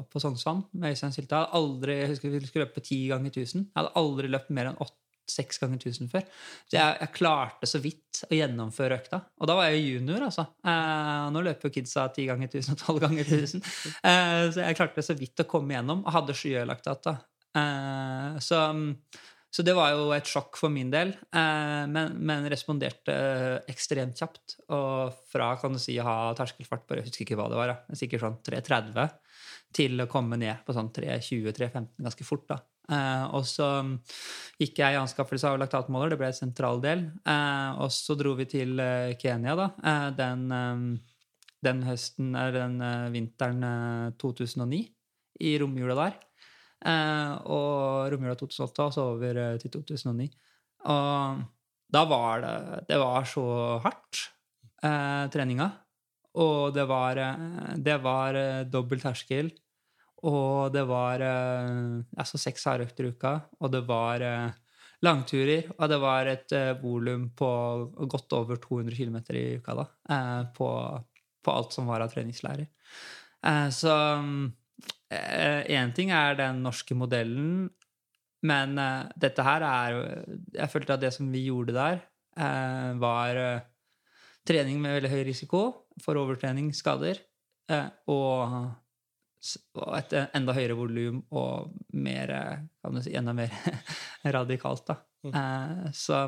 [0.09, 3.67] på Sognsvann med Øystein aldri Jeg husker vi skulle løpe ti ganger tusen.
[3.69, 6.25] Jeg hadde aldri løpt mer enn åtte seks ganger tusen før.
[6.67, 9.21] Så jeg, jeg, klarte så vidt å gjennomføre økta.
[9.41, 10.47] Og da var jeg junior, altså.
[10.65, 13.63] Eh, nå løper jo kidsa ti ganger tusen og tolv ganger tusen.
[14.03, 17.17] Eh, så jeg klarte så vidt å komme gjennom, og hadde skyøylagtdata.
[17.57, 18.59] Eh, så,
[19.53, 23.15] så det var jo et sjokk for min del, eh, men, men, responderte
[23.71, 24.57] ekstremt kjapt.
[24.75, 27.73] Og fra kan du si å ha terskelfart på jeg husker ikke hva det var,
[27.73, 27.99] da.
[27.99, 29.19] sikkert sånn 3.30
[29.73, 32.47] til å komme ned på sånn 3.20-3.15 ganske fort.
[32.51, 32.61] da.
[32.91, 33.67] Eh, og så
[34.59, 37.05] gikk jeg i anskaffelse av laktatmåler, det ble en sentral del.
[37.23, 39.69] Eh, og så dro vi til eh, Kenya da,
[40.17, 40.83] den, eh,
[41.63, 43.63] den, høsten, den eh, vinteren
[44.19, 44.83] 2009,
[45.43, 46.19] i romjula der.
[47.49, 50.27] og romjula 2008 og så over til 2009.
[50.91, 51.39] Og
[51.93, 53.45] da var det Det var så
[53.81, 54.29] hardt,
[55.33, 55.71] treninga.
[56.35, 57.15] Og det var,
[57.77, 58.37] det var
[58.69, 59.49] dobbel terskel.
[60.23, 64.59] Og det var eh, altså seks hardøkter i uka, og det var eh,
[65.03, 65.67] langturer.
[65.75, 67.49] Og det var et uh, volum på
[68.07, 69.85] godt over 200 km i uka da,
[70.55, 70.69] på,
[71.43, 72.69] på, alt som var av treningslærer.
[73.75, 73.91] Så
[75.11, 77.65] én ting er den norske modellen,
[78.47, 78.79] men
[79.19, 79.97] dette her er
[80.55, 81.99] Jeg følte at det som vi gjorde der,
[83.03, 83.41] var
[84.47, 85.65] trening med veldig høy risiko
[85.99, 87.19] for overtrening, skader,
[88.07, 88.71] og
[89.77, 92.31] og et enda høyere volum og mer,
[92.81, 93.51] kan du si, enda mer
[94.37, 94.85] radikalt.
[94.87, 94.99] da.
[95.23, 95.33] Mm.
[95.39, 96.25] Eh, så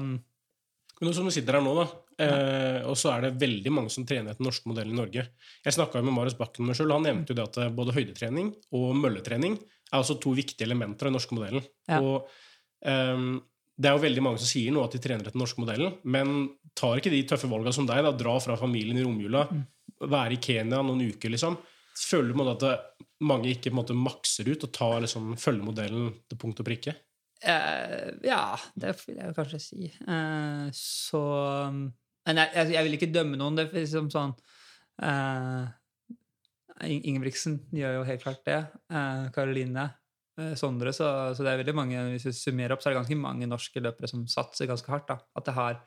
[0.96, 1.86] men nå som du sitter her nå, da,
[2.24, 5.26] eh, og så er det veldig mange som trener etter den norske modellen i Norge.
[5.66, 6.94] Jeg snakka med Marius Bakken sjøl.
[6.96, 11.08] Han nevnte jo det at eh, både høydetrening og mølletrening er altså to viktige elementer
[11.08, 11.66] av den norske modellen.
[11.92, 12.00] Ja.
[12.00, 12.30] Og
[12.88, 13.28] eh,
[13.76, 15.98] det er jo veldig mange som sier nå at de trener etter den norske modellen,
[16.08, 16.36] men
[16.80, 19.66] tar ikke de tøffe valga som deg, da, dra fra familien i romjula, mm.
[20.08, 21.60] være i Kenya noen uker, liksom.
[21.96, 22.64] Føler du at
[23.24, 26.96] mange ikke måte, makser ut og tar, liksom, følger modellen til punkt og prikke?
[27.46, 29.90] Uh, ja, det vil jeg kanskje si.
[30.08, 31.22] Uh, så
[32.26, 33.58] Men jeg, jeg, jeg, vil ikke dømme noen.
[33.58, 34.34] Det er liksom sånn
[35.04, 35.68] uh,
[36.86, 38.58] Ingebrigtsen gjør jo helt klart det.
[39.36, 39.94] Karoline.
[40.60, 43.16] Sondre, så, så, det er veldig mange hvis vi summerer opp, så er det ganske
[43.16, 45.08] mange norske løpere som satser ganske hardt.
[45.08, 45.16] da.
[45.40, 45.78] At det har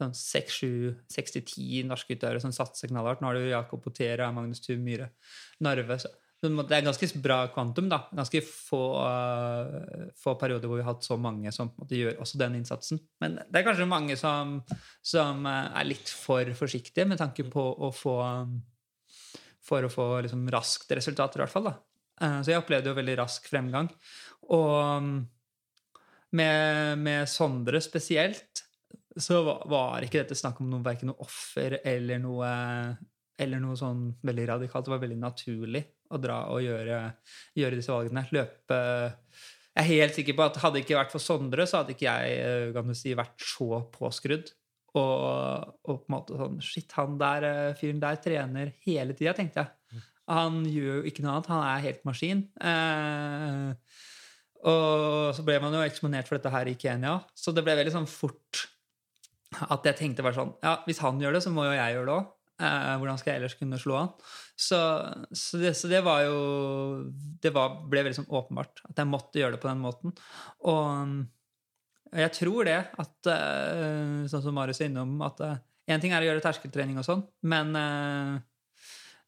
[0.00, 3.22] sånn 6-7-6-10 norske utøvere som satser knallhardt.
[3.22, 5.12] Nå har du Jakob Potera, Magnus Tuv Myhre,
[5.62, 6.00] Narve.
[6.02, 6.10] Så
[6.44, 7.88] det er ganske bra kvantum.
[7.88, 8.04] da.
[8.14, 12.40] Ganske få, uh, få, perioder hvor vi har hatt så mange som måte, gjør også
[12.40, 13.00] den innsatsen.
[13.22, 14.58] Men det er kanskje mange som,
[15.04, 18.18] som uh, er litt for forsiktige med tanke på å få
[19.64, 21.70] For å få liksom, raskt resultater, i hvert fall.
[21.70, 21.76] da.
[22.20, 23.88] Uh, så jeg opplevde jo veldig rask fremgang.
[24.52, 25.16] Og um,
[26.36, 28.64] med, med, Sondre spesielt
[29.16, 32.50] så var, var ikke dette snakk om noe, verken noe offer eller noe
[33.40, 34.86] eller noe sånn veldig radikalt.
[34.86, 35.82] Det var veldig naturlig
[36.16, 37.00] å dra og gjøre,
[37.58, 38.26] gjøre disse valgene.
[38.34, 38.80] Løpe
[39.74, 42.06] Jeg er helt sikker på at hadde det ikke vært for Sondre, så hadde ikke
[42.06, 44.52] jeg eh, kan du si, vært så påskrudd.
[44.94, 49.34] Og, og, på en måte sånn Shit, han der eh, fyren der trener hele tida,
[49.34, 50.02] tenkte jeg.
[50.30, 51.50] Han gjør jo ikke noe annet.
[51.52, 52.44] Han er helt maskin.
[52.64, 54.04] Eh,
[54.64, 57.92] og så ble man jo eksponert for dette her i Kenya, så det ble veldig
[57.92, 58.62] sånn fort
[59.54, 62.08] at jeg tenkte bare sånn Ja, hvis han gjør det, så må jo jeg gjøre
[62.08, 62.32] det òg.
[62.62, 64.10] Eh, hvordan skal jeg ellers kunne slå han?
[64.54, 64.78] Så,
[65.34, 66.36] så, det, så det, var jo
[67.42, 70.14] Det var, ble veldig sånn åpenbart at jeg måtte gjøre det på den måten.
[70.70, 76.14] Og jeg tror det at eh, Sånn som Marius er innom, at én eh, ting
[76.14, 77.74] er å gjøre terskeltrening og sånn, men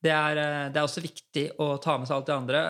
[0.07, 0.39] det er,
[0.71, 2.63] det er, også viktig å ta med seg alt det andre.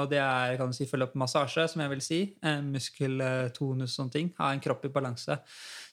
[0.00, 2.20] Og det er kan du si, følge opp massasje, som jeg vil si.
[2.66, 4.32] Muskeltonus og sånne ting.
[4.40, 5.38] Ha en kropp i balanse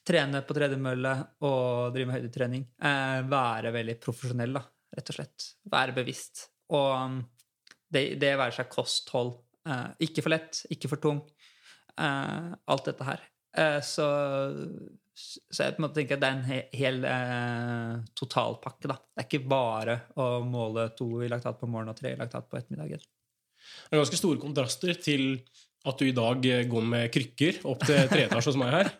[0.08, 1.14] trene på tredemølle
[1.46, 2.64] og drive med høydetrening.
[2.80, 4.62] Eh, være veldig profesjonell, da,
[4.96, 5.48] rett og slett.
[5.72, 6.46] Være bevisst.
[6.76, 7.18] Og um,
[7.92, 9.34] det, det være seg kosthold.
[9.68, 11.22] Eh, ikke for lett, ikke for tung.
[11.98, 13.24] Eh, alt dette her.
[13.58, 14.08] Eh, så,
[15.18, 18.90] så jeg på en måte tenker at det er en hel, hel eh, totalpakke.
[18.90, 18.98] da.
[18.98, 22.46] Det er ikke bare å måle to i laktat på morgenen og tre i laktat
[22.48, 23.02] på ettermiddagen.
[23.02, 25.26] Det er ganske store kontraster til
[25.88, 28.94] at du i dag går med krykker opp til treetasje hos meg her.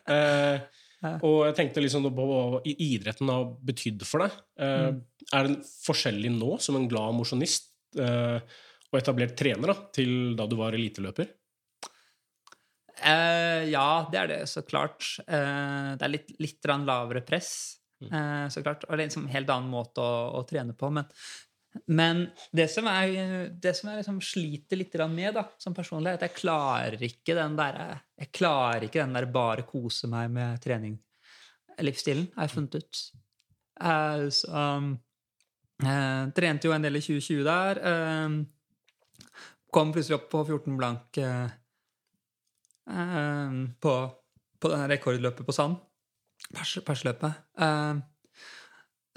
[0.98, 4.38] Eh, og jeg tenkte liksom på hva idretten har betydd for deg.
[4.58, 4.96] Eh, mm.
[5.30, 7.68] Er den forskjellig nå, som en glad mosjonist
[8.02, 8.40] eh,
[8.90, 11.30] og etablert trener, da, til da du var eliteløper?
[13.02, 15.04] Eh, ja, det er det, så klart.
[15.26, 17.52] Eh, det er litt, litt lavere press,
[18.02, 18.08] mm.
[18.12, 18.86] Eh, så klart.
[18.88, 20.90] Og det er liksom en helt annen måte å, å trene på.
[20.94, 21.08] Men
[21.86, 26.18] men det som, er, det som jeg liksom sliter litt med da, som personlig, er
[26.18, 30.58] at jeg klarer ikke den der, jeg klarer ikke den der bare kose meg med
[30.64, 33.02] trening-livsstilen, har jeg funnet ut.
[33.78, 34.96] Uh, så, um,
[36.34, 37.82] trente jo en del i 2020 der.
[37.84, 39.38] Uh,
[39.70, 41.20] kom plutselig opp på 14 blank
[42.88, 43.92] på,
[44.58, 45.76] på denne rekordløpet på sand.
[46.86, 47.42] Persløpet.
[47.60, 48.00] Uh,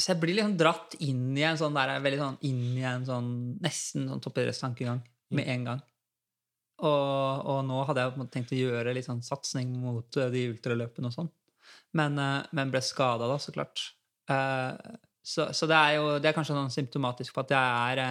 [0.01, 3.05] så jeg blir liksom dratt inn i en sånn der, veldig sånn inn i en
[3.05, 3.31] sånn
[3.62, 5.01] nesten sånn toppidrettstankegang
[5.38, 5.84] med en gang.
[6.81, 11.12] Og, og, nå hadde jeg tenkt å gjøre litt sånn satsing mot uh, de ultraløpene
[11.12, 11.29] og sånn.
[11.97, 13.84] Men, uh, men, ble skada da, så klart.
[14.31, 14.73] Uh,
[15.21, 18.01] så, så, det er jo det er kanskje sånn symptomatisk på at jeg er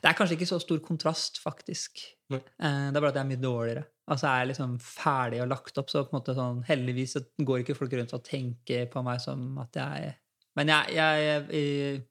[0.00, 2.02] Det er kanskje ikke så stor kontrast, faktisk.
[2.30, 3.84] det er bare at jeg er mye dårligere.
[4.10, 7.22] Altså jeg er liksom ferdig og lagt opp, så på en måte sånn Heldigvis så
[7.46, 10.10] går ikke folk rundt og tenker på meg som at jeg
[10.58, 12.02] Men jeg, jeg, jeg,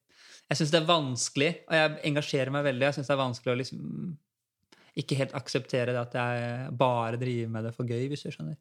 [0.49, 2.87] jeg syns det er vanskelig, og jeg engasjerer meg veldig.
[2.87, 3.83] Jeg syns det er vanskelig å liksom
[4.99, 8.57] ikke helt akseptere det at jeg bare driver med det for gøy, hvis du skjønner.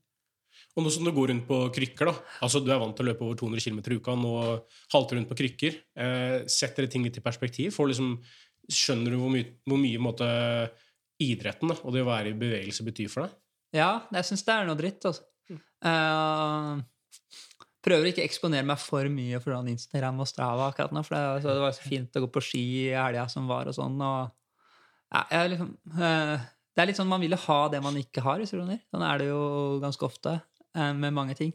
[0.76, 3.08] Og nå som du går rundt på krykker, da, altså du er vant til å
[3.08, 4.32] løpe over 200 km i uka, nå
[4.94, 7.72] halter rundt på krykker, eh, setter det ting litt i perspektiv?
[7.74, 8.12] Får liksom,
[8.72, 10.28] skjønner du hvor mye, hvor mye måte,
[11.22, 13.34] idretten da, og det å være i bevegelse betyr for deg?
[13.78, 15.04] Ja, jeg syns det er noe dritt.
[15.08, 15.24] Altså.
[15.84, 16.78] Uh,
[17.84, 21.16] prøver ikke å eksponere meg for mye for hvordan Instagram og Strava akkurat nå, for
[21.16, 23.98] det, det var så fint å gå på ski i helga som var, og sånn.
[23.98, 24.34] og
[25.32, 26.36] ja, liksom, uh,
[26.76, 28.82] Det er litt sånn man vil ha det man ikke har, hvis du skjønner.
[28.92, 29.40] Sånn er det jo
[29.82, 31.54] ganske ofte uh, med mange ting.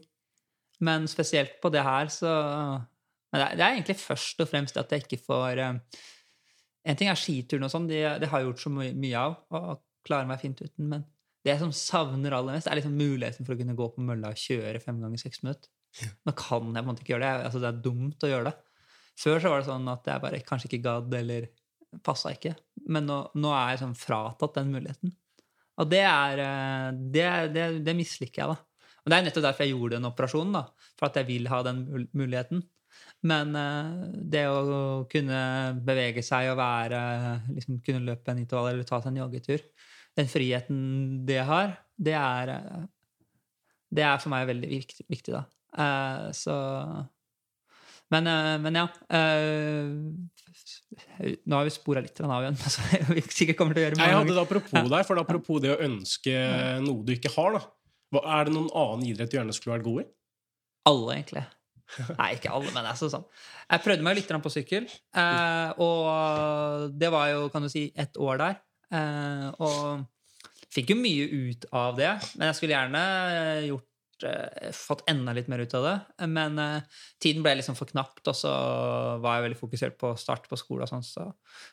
[0.84, 2.28] Men spesielt på det her, så
[3.32, 5.62] det er, det er egentlig først og fremst at jeg ikke får
[6.84, 9.36] en ting er skituren og sånn, det, det, har jeg gjort så mye, mye av
[9.56, 10.90] og klarer meg fint uten.
[10.90, 11.06] Men
[11.44, 14.32] det jeg som savner aller mest, er liksom muligheten for å kunne gå på mølla
[14.32, 15.72] og kjøre fem ganger seks minutter.
[16.26, 17.48] Nå kan jeg på en måte ikke gjøre det.
[17.48, 18.54] Altså, det er dumt å gjøre det.
[19.20, 21.48] Før så var det sånn at jeg bare kanskje ikke gadd eller
[22.04, 22.54] passa ikke.
[22.90, 25.14] Men nå, nå, er jeg sånn fratatt den muligheten.
[25.80, 28.90] Og det er eh, Det, det, det misliker jeg, da.
[29.04, 30.56] Og det er nettopp derfor jeg gjorde den operasjonen.
[30.56, 31.84] da, For at jeg vil ha den
[32.16, 32.64] muligheten.
[33.24, 35.38] Men uh, det å kunne
[35.86, 36.98] bevege seg og være
[37.54, 39.62] liksom, Kunne løpe en intervall eller ta seg en joggetur
[40.18, 40.82] Den friheten
[41.24, 42.84] det har, Det er, eh,
[43.94, 45.44] det er for meg veldig viktig, viktig da.
[45.74, 46.54] Uh, så
[48.12, 48.88] men, eh, men ja.
[49.08, 49.86] eh,
[51.44, 52.58] nå har vi spora litt av igjen.
[52.74, 55.62] Så vi sikkert kommer til å gjøre mange jeg hadde det apropos der, for apropos
[55.64, 56.34] det å ønske
[56.84, 57.62] noe du ikke har, da.
[58.22, 60.06] Er det noen annen idrett du gjerne skulle vært god i?
[60.90, 61.44] Alle, egentlig.
[62.18, 63.24] Nei, ikke alle, men altså sånn.
[63.68, 68.16] Jeg prøvde meg litt på sykkel, eh, og det var jo, kan du si, ett
[68.20, 68.60] år der.
[68.94, 70.04] Eh, og
[70.74, 73.02] fikk jo mye ut av det, men jeg skulle gjerne
[73.68, 75.94] gjort eh, fått enda litt mer ut av det.
[76.30, 78.54] Men eh, tiden ble liksom for knapt, og så
[79.22, 81.28] var jeg veldig fokusert på start på skole og sånn, så,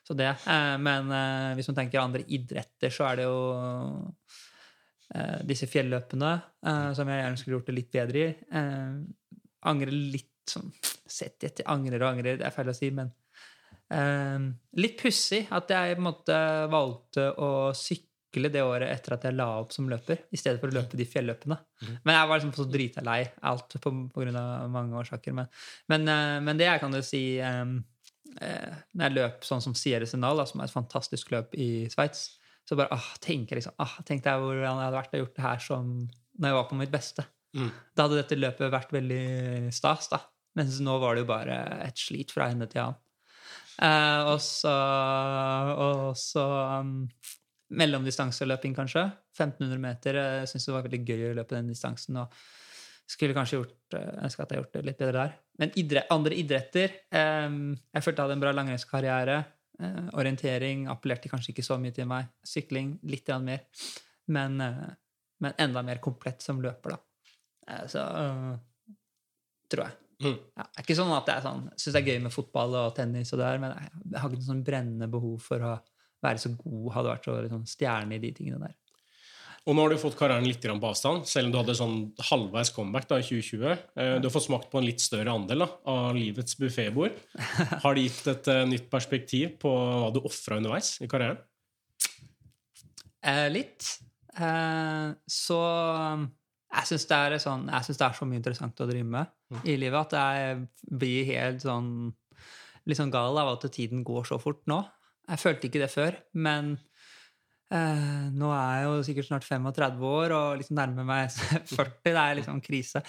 [0.06, 0.32] så det.
[0.46, 3.42] Eh, men eh, hvis man tenker andre idretter, så er det jo
[5.44, 6.30] disse fjelløpene
[6.96, 8.28] som jeg gjerne skulle gjort det litt bedre i.
[9.70, 10.72] Angrer litt sånn
[11.12, 13.10] Sett etter angrer og angrer, det er feil å si, men
[13.92, 14.46] eh,
[14.80, 16.38] litt pussig at jeg på en måte
[16.72, 20.72] valgte å sykle det året etter at jeg la opp som løper, i stedet for
[20.72, 21.58] å løpe de fjelløpene.
[22.06, 25.36] Men jeg var liksom så drita lei alt på, på grunn av mange årsaker.
[25.36, 25.52] Men,
[25.92, 27.76] men, eh, men det jeg kan jo si eh,
[28.40, 32.30] eh, Når jeg løp sånn som Sierra Senal, som er et fantastisk løp i Sveits,
[32.68, 35.38] så bare ah, tenker jeg liksom, ah, tenkte jeg hvordan jeg hadde vært og gjort
[35.38, 35.94] det her som
[36.40, 37.26] når jeg var på mitt beste.
[37.58, 37.72] Mm.
[37.96, 40.22] Da hadde dette løpet vært veldig stas, da.
[40.60, 43.00] Mens nå var det jo bare et slit fra ende til annen.
[43.82, 44.74] Eh, og så,
[45.80, 46.46] og så
[46.82, 46.96] um,
[47.76, 49.06] mellomdistanseløping, kanskje.
[49.38, 50.20] 1500 meter.
[50.20, 52.20] Jeg syns det var veldig gøy å løpe den distansen.
[52.24, 52.36] og
[53.12, 55.34] skulle kanskje gjort, eh, ønske at jeg gjort det litt bedre der.
[55.60, 59.38] Men idrett, andre idretter eh, Jeg følte jeg hadde en bra langrennskarriere.
[59.82, 62.30] Eh, orientering appellerte kanskje ikke så mye til meg.
[62.46, 63.66] Sykling litt mer.
[64.28, 64.92] Men, eh,
[65.42, 67.02] men enda mer komplett som løper, da.
[67.70, 68.96] Eh, så eh,
[69.72, 69.98] tror jeg.
[70.22, 70.36] Mm.
[70.38, 72.92] Ja, det er ikke sånn at jeg sånn, syns det er gøy med fotball og
[72.98, 75.74] tennis, og det der, men jeg, har ikke noe sånn brennende behov for å
[76.22, 78.78] være så god, hadde vært så liksom, stjerne i de tingene der.
[79.70, 81.98] Og nå har du fått karrieren litt på avstand, selv om du hadde sånn
[82.32, 83.84] halvveis comeback da, i 2020.
[83.94, 87.18] Eh, Du har fått smakt på en litt større andel da, av livets buffébord.
[87.84, 91.42] Har det gitt et nytt perspektiv på hva du ofra underveis i karrieren?
[93.22, 93.86] Eh, litt.
[94.34, 95.62] Eh, så
[96.72, 100.16] jeg syns det, sånn, det er så mye interessant å drive med i livet at
[100.16, 100.62] jeg
[101.02, 101.90] blir helt sånn
[102.88, 104.80] litt sånn gal av at tiden går så fort nå.
[105.30, 106.74] Jeg følte ikke det før, men
[107.72, 111.30] nå er jeg jo sikkert snart 35 år og liksom nærmer meg
[111.72, 112.02] 40.
[112.04, 113.04] Det er liksom krise.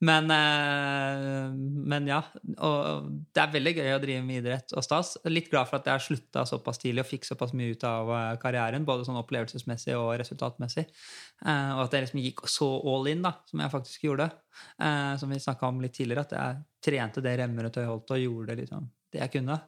[0.00, 1.50] Men, eh,
[1.90, 2.20] men ja.
[2.62, 5.16] Og det er veldig gøy å drive med idrett og stas.
[5.26, 8.34] Litt glad for at jeg slutta såpass tidlig og fikk såpass mye ut av eh,
[8.42, 10.86] karrieren, både sånn opplevelsesmessig og resultatmessig.
[10.86, 14.30] Eh, og at jeg liksom gikk så all in, da, som jeg faktisk gjorde.
[14.78, 18.22] Eh, som vi snakka om litt tidligere, at jeg trente det remmer og tøyholdt og
[18.22, 19.58] gjorde liksom det jeg kunne.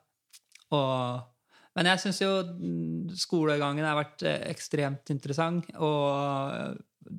[0.78, 1.29] Og
[1.78, 5.68] men jeg syns jo mm, skolegangen har vært eh, ekstremt interessant.
[5.78, 6.76] Og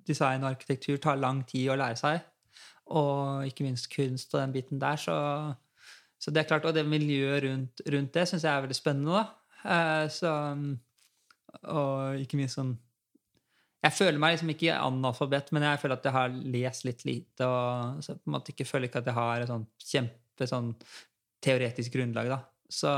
[0.08, 2.22] design og arkitektur tar lang tid å lære seg.
[2.91, 4.99] Og ikke minst kunst og den biten der.
[4.99, 5.16] Så,
[6.20, 9.22] så det er klart, Og det miljøet rundt, rundt det syns jeg er veldig spennende.
[9.22, 9.70] da.
[9.76, 10.32] Eh, så,
[11.72, 12.72] og ikke minst sånn
[13.84, 17.47] Jeg føler meg liksom ikke analfabet, men jeg føler at jeg har lest litt lite.
[17.47, 20.76] og så på en måte ikke føler ikke at jeg har et sånt kjempe sånn
[21.41, 22.30] teoretisk grunnlag.
[22.30, 22.43] da.
[22.70, 22.91] Så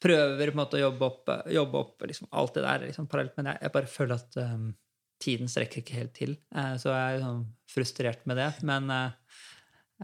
[0.00, 3.34] prøver på en måte å jobbe opp, jobbe opp liksom, alt det der liksom, parallelt,
[3.38, 4.70] men jeg, jeg bare føler at um,
[5.20, 6.36] tiden strekker ikke helt til.
[6.56, 8.50] Uh, så jeg er liksom, frustrert med det.
[8.66, 9.34] Men uh,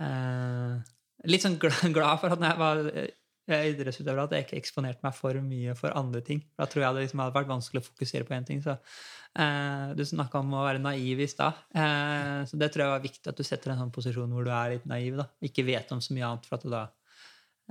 [0.02, 0.74] uh,
[1.30, 5.04] litt sånn glad, glad for at når jeg var eh, idrettsutøver, at jeg ikke eksponerte
[5.06, 6.42] meg for mye for andre ting.
[6.58, 8.62] Da tror jeg det liksom hadde vært vanskelig å fokusere på én ting.
[8.64, 8.76] Så,
[9.38, 11.62] eh, du snakka om å være naiv i stad.
[11.74, 14.52] Eh, så det tror jeg var viktig at du setter en sånn posisjon hvor du
[14.52, 15.22] er litt naiv.
[15.22, 15.28] da.
[15.42, 16.88] Ikke vet om så mye annet, for at det da,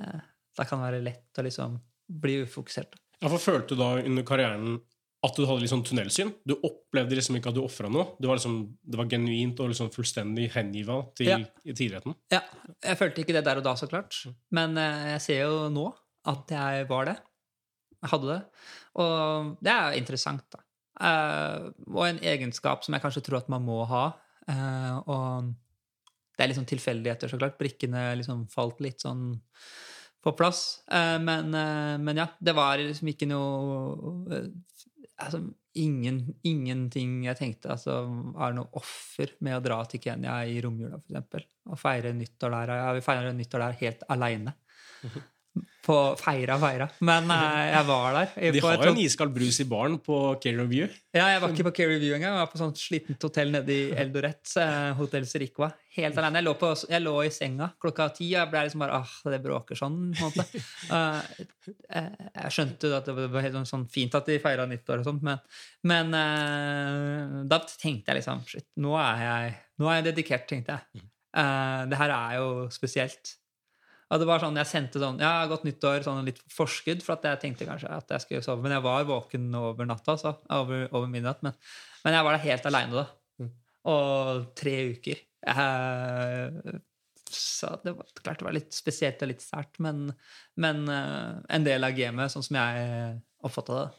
[0.01, 0.23] eh,
[0.55, 2.95] da kan det være lett å liksom bli ufokusert.
[3.21, 4.75] Ja, for Følte du da under karrieren
[5.25, 6.33] at du hadde litt sånn tunnelsyn?
[6.45, 8.11] Du opplevde liksom ikke at du ofra noe?
[8.21, 11.39] Det var, liksom, det var genuint og liksom fullstendig hengiva til, Ja.
[11.65, 12.13] idretten?
[12.31, 12.41] Ja,
[12.83, 14.19] jeg følte ikke det der og da, så klart.
[14.53, 15.87] Men eh, jeg ser jo nå
[16.29, 17.15] at jeg var det.
[18.03, 18.41] Jeg hadde det.
[19.01, 20.61] Og det er interessant, da.
[21.01, 24.05] Eh, og en egenskap som jeg kanskje tror at man må ha.
[24.47, 25.49] Eh, og
[26.37, 27.57] det er sånn tilfeldigheter, så klart.
[27.57, 29.39] Brikkene liksom falt litt sånn
[30.25, 30.81] på plass.
[30.91, 34.49] Eh, men, eh, men ja, det var liksom ikke noe eh,
[35.21, 35.43] altså,
[35.77, 37.99] ingen, Ingenting jeg tenkte altså,
[38.33, 41.45] var noe offer med å dra til Kenya i romjula, eksempel.
[41.69, 42.75] Og feire nyttår der.
[42.81, 44.57] Ja, vi feirer nyttår der helt aleine.
[45.85, 46.87] På feira, feira.
[47.05, 48.31] Men eh, jeg var der.
[48.55, 50.89] De har jo en iskald brus i baren på Care Review.
[51.15, 52.33] Ja, jeg var ikke på Care Review engang.
[52.33, 54.43] Jeg var på sånt slitent hotell nede i Eldoret.
[54.61, 55.69] Eh, Hotell Sericua.
[55.95, 56.41] Helt alene.
[56.41, 59.15] Jeg lå, på, jeg lå i senga klokka ti, og jeg ble liksom bare ah,
[59.35, 59.99] det bråker sånn.
[60.17, 60.63] på en måte.
[60.95, 65.23] Eh, jeg skjønte at det var helt sånn fint at de feira nyttår og sånt,
[65.25, 65.39] men,
[65.87, 66.13] men
[67.49, 71.05] da tenkte jeg liksom Shit, nå er jeg, nå er jeg dedikert, tenkte jeg.
[71.35, 73.35] Eh, det her er jo spesielt.
[74.13, 77.25] Og det var sånn, Jeg sendte sånn Ja, godt nyttår sånn litt forskudd, for at
[77.25, 78.61] jeg tenkte kanskje at jeg skulle sove.
[78.65, 81.41] Men jeg var våken over natta, så, over, over midnatt.
[81.45, 81.55] Men,
[82.05, 83.05] men jeg var der helt aleine da.
[83.89, 85.23] Og tre uker.
[85.45, 86.75] Jeg,
[87.29, 90.07] så det var klart det var litt spesielt og litt sært, men,
[90.61, 93.89] men eh, en del av gamet, sånn som jeg oppfatta det.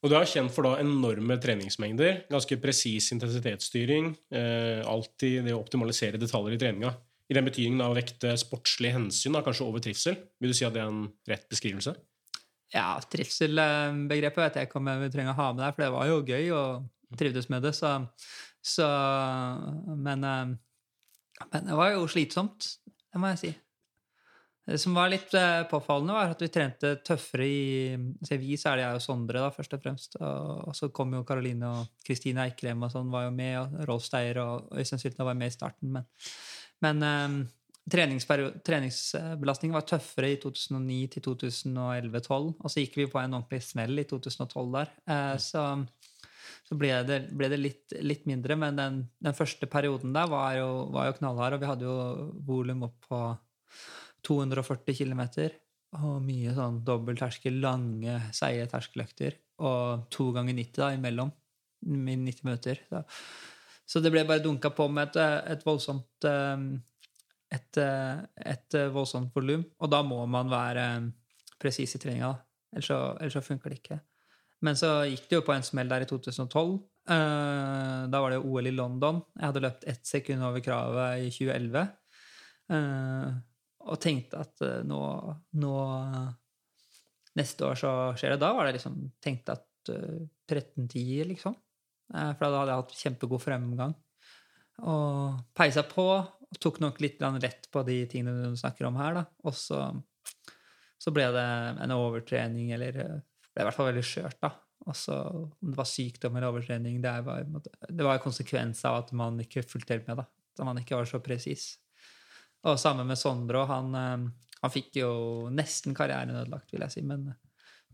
[0.00, 5.60] Og du er kjent for da enorme treningsmengder, ganske presis intensitetsstyring, eh, alltid det å
[5.60, 6.94] optimalisere detaljer i treninga.
[7.30, 10.16] I den betydningen av å vekte sportslige hensyn, da, kanskje over trivsel.
[10.42, 11.94] Vil du si at det er en rett beskrivelse?
[12.74, 15.94] Ja, trivselbegrepet vet jeg ikke om jeg vil trenge å ha med der, for det
[15.94, 17.96] var jo gøy og trivdes med det, så,
[18.62, 18.86] så
[19.98, 20.52] men, eh,
[21.50, 22.68] men det var jo slitsomt,
[23.10, 23.50] det må jeg si.
[24.70, 28.84] Det som var litt eh, påfallende, var at vi trente tøffere i se, Vi, er
[28.84, 30.14] jeg og Sondre, da, først og fremst.
[30.20, 34.06] Og så kom jo Karoline og Kristine Eikrem og sånn var jo med, og Rolf
[34.06, 35.90] Steier og Øystein Sylta var med i starten.
[35.96, 36.06] Men,
[36.84, 37.38] men eh,
[37.90, 42.52] treningsbelastningen var tøffere i 2009 til 2011-2012.
[42.60, 44.94] Og så gikk vi på en ordentlig smell i 2012 der.
[45.10, 45.64] Eh, så
[46.70, 50.52] så ble det, ble det litt, litt mindre, men den, den første perioden der var
[50.54, 53.22] jo, var jo knallhard, og vi hadde jo volum opp på
[54.28, 55.22] 240 km.
[55.98, 59.40] Og mye sånn dobbeltterskel, lange, seige terskeløkter.
[59.66, 61.32] Og to ganger 90 da, imellom.
[61.82, 62.84] i 90 minutter.
[62.86, 63.02] Så,
[63.90, 66.66] så det ble bare dunka på med et, et voldsomt eh,
[67.50, 68.20] et, eh,
[68.52, 69.64] et voldsomt volum.
[69.82, 71.08] Og da må man være eh,
[71.60, 72.30] presis i treninga.
[72.70, 73.98] Ellers så, ellers så funker det ikke.
[74.66, 76.74] Men så gikk det jo på en smell der i 2012.
[77.10, 79.22] Eh, da var det OL i London.
[79.34, 81.86] Jeg hadde løpt ett sekund over kravet i 2011.
[82.76, 83.30] Eh,
[83.90, 85.00] og tenkte at eh, nå,
[85.58, 85.74] nå
[87.38, 88.40] Neste år så skjer det.
[88.42, 91.54] Da var det liksom Tenkte at eh, 13-10, liksom.
[92.14, 93.94] Eh, for da hadde jeg hatt kjempegod fremgang.
[94.80, 96.06] Og peisa på.
[96.50, 99.20] Og tok nok litt lett på de tingene du snakker om her.
[99.20, 99.24] da.
[99.46, 99.84] Og så,
[100.98, 101.46] så ble det
[101.84, 103.06] en overtrening, eller det
[103.54, 104.40] ble i hvert fall veldig skjørt.
[104.42, 104.54] da.
[104.88, 109.02] Og så om det var sykdom eller overtrening, det var, det var en konsekvens av
[109.02, 110.22] at man ikke fulgte helt med.
[110.22, 110.26] da.
[110.58, 111.74] At man ikke var så presis.
[112.66, 115.12] Og sammen med Sondre, han, eh, han fikk jo
[115.54, 117.30] nesten karrieren ødelagt, vil jeg si, men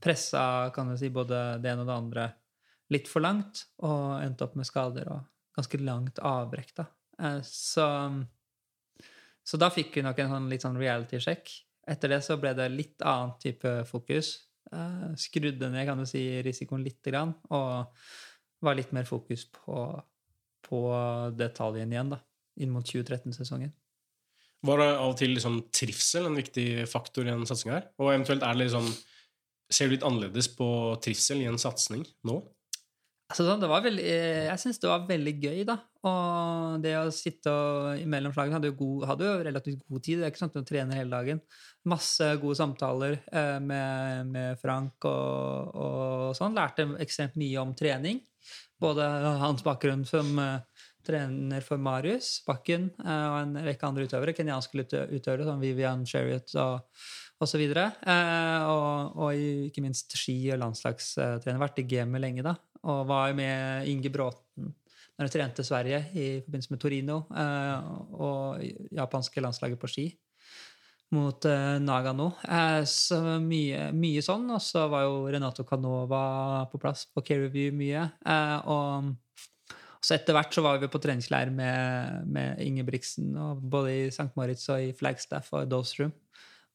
[0.03, 2.25] pressa kan du si, både det ene og det andre
[2.93, 5.25] litt for langt, og endte opp med skader og
[5.57, 6.75] ganske langt avbrekk.
[6.77, 6.87] da.
[7.23, 7.87] Eh, Så,
[9.47, 11.55] så da fikk vi nok en sånn, litt sånn reality-sjekk.
[11.87, 14.37] Etter det så ble det litt annen type fokus.
[14.73, 17.93] Eh, Skrudde ned kan du si, risikoen lite grann, og
[18.65, 19.83] var litt mer fokus på,
[20.67, 20.79] på
[21.37, 22.23] detaljen igjen, da,
[22.63, 23.75] inn mot 2013-sesongen.
[24.67, 27.89] Var det av og til liksom trivsel en viktig faktor i den satsinga her?
[28.01, 28.89] Og eventuelt er det liksom
[29.67, 30.67] Ser du litt annerledes på
[31.03, 32.37] trivsel i en satsing nå?
[33.27, 35.75] Altså, sånn, det var veldig, eh, jeg syns det var veldig gøy, da.
[36.07, 40.21] Og det å sitte og, imellom slagene hadde jo, hadde jo relativt god tid.
[40.21, 41.41] Det er ikke sånn at du trener hele dagen.
[41.91, 46.55] Masse gode samtaler eh, med, med Frank og, og sånn.
[46.55, 48.23] Lærte ekstremt mye om trening.
[48.79, 49.09] Både
[49.43, 55.07] hans bakgrunn som eh, trener for Marius Bakken og en rekke andre utøvere, kenyanske utø-
[55.15, 56.51] utøvere som Vivian Sherriot
[57.37, 57.59] og så
[58.09, 61.61] Eh, og, og ikke minst ski- og landslagstrener.
[61.61, 62.55] Vært i gamet lenge, da.
[62.87, 64.75] Og var med Inge Bråten
[65.17, 67.87] når jeg trente Sverige i forbindelse med Torino eh,
[68.21, 70.05] og japanske landslaget på ski
[71.17, 72.27] mot eh, Nagano.
[72.45, 74.45] Eh, så mye, mye sånn.
[74.53, 78.05] Og så var jo Renato Canova på plass på Care Review mye.
[78.69, 79.15] Og
[80.05, 83.33] så etter hvert så var vi på treningsleir med, med Ingebrigtsen,
[83.65, 84.29] både i St.
[84.37, 86.13] Moritz og i Flagstaff og i Dosroom.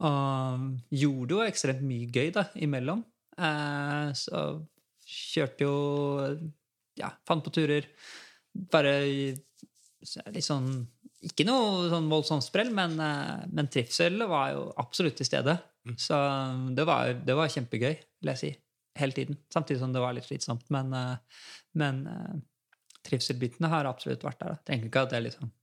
[0.01, 3.05] Og gjorde jo ekstremt mye gøy da, imellom.
[3.37, 4.41] Eh, så
[5.11, 5.75] kjørte jo
[6.99, 7.87] Ja, fant på turer.
[8.51, 10.73] Bare litt sånn
[11.21, 15.53] Ikke noe sånn voldsomt sprell, men, eh, men trivsel var jo absolutt til stede.
[15.97, 16.17] Så
[16.73, 18.49] det var, det var kjempegøy, vil jeg si.
[18.97, 19.37] Hele tiden.
[19.53, 20.65] Samtidig som det var litt slitsomt.
[20.73, 21.43] Men, eh,
[21.77, 22.39] men eh,
[23.05, 24.55] trivselbitene har absolutt vært der.
[24.55, 24.63] Da.
[24.65, 25.53] Tenker ikke at det er liksom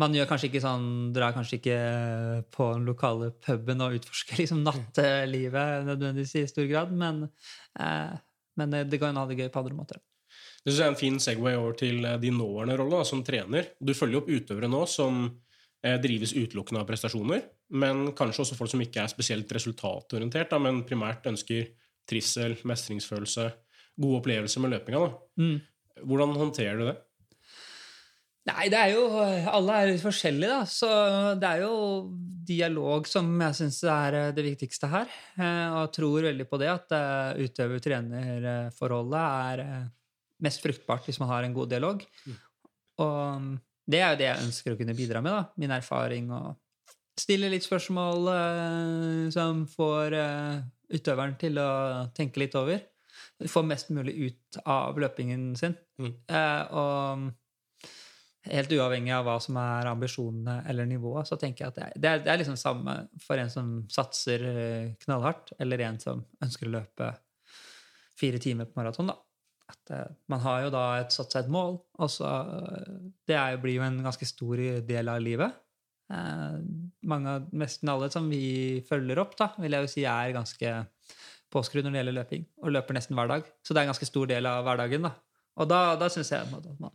[0.00, 1.78] man gjør kanskje ikke sånn, drar kanskje ikke
[2.54, 7.26] på den lokale puben og utforsker liksom nattelivet nødvendigvis i stor grad, men,
[7.80, 8.16] eh,
[8.60, 10.02] men det går an å ha det gøy på andre måter.
[10.62, 13.72] Det synes jeg er en fin segway over til eh, din nåværende rolle som trener.
[13.82, 17.44] Du følger opp utøvere nå som eh, drives utelukkende av prestasjoner.
[17.72, 21.70] men kanskje også folk som ikke er spesielt resultatorientert, da, men primært ønsker
[22.08, 23.46] trivsel, mestringsfølelse,
[23.96, 25.00] gode opplevelser med løpinga.
[25.40, 25.56] Mm.
[26.08, 26.96] Hvordan håndterer du det?
[28.48, 29.02] Nei, det er jo
[29.54, 30.62] Alle er litt forskjellige, da.
[30.66, 30.88] Så
[31.38, 31.74] det er jo
[32.46, 35.10] dialog som jeg syns er eh, det viktigste her.
[35.38, 39.62] Eh, Og tror veldig på det at eh, utøver-trener-forholdet er
[40.42, 42.02] mest fruktbart hvis man har en god dialog.
[43.02, 43.52] Og mm,
[43.92, 45.44] det er jo det jeg ønsker å kunne bidra med, da.
[45.62, 46.56] Min erfaring og
[47.22, 48.26] stille litt spørsmål
[49.34, 50.16] som får
[50.96, 51.70] utøveren til å
[52.16, 52.80] tenke litt over.
[53.52, 55.76] Få mest mulig ut av løpingen sin.
[56.00, 56.14] Mm.
[56.80, 57.26] Og
[58.50, 61.92] helt uavhengig av hva som er ambisjonene eller nivået, så tenker jeg at det er,
[62.02, 66.24] det er, det er liksom samme for en som satser eh, knallhardt, eller en som
[66.42, 67.12] ønsker å løpe
[68.18, 69.12] fire timer på maraton.
[69.12, 69.16] da.
[69.72, 72.96] At eh, Man har jo da et, satt seg et mål, og så eh,
[73.30, 74.56] Det jo- blir jo en ganske stor
[74.90, 75.54] del av livet.
[76.12, 76.58] Eh,
[77.08, 80.74] mange nesten alle som vi følger opp, da, vil jeg jo si er ganske
[81.52, 83.46] påskrudd når det gjelder løping, og løper nesten hver dag.
[83.62, 85.02] Så det er en ganske stor del av hverdagen.
[85.06, 85.14] da.
[85.60, 86.90] Og da, da syns jeg at man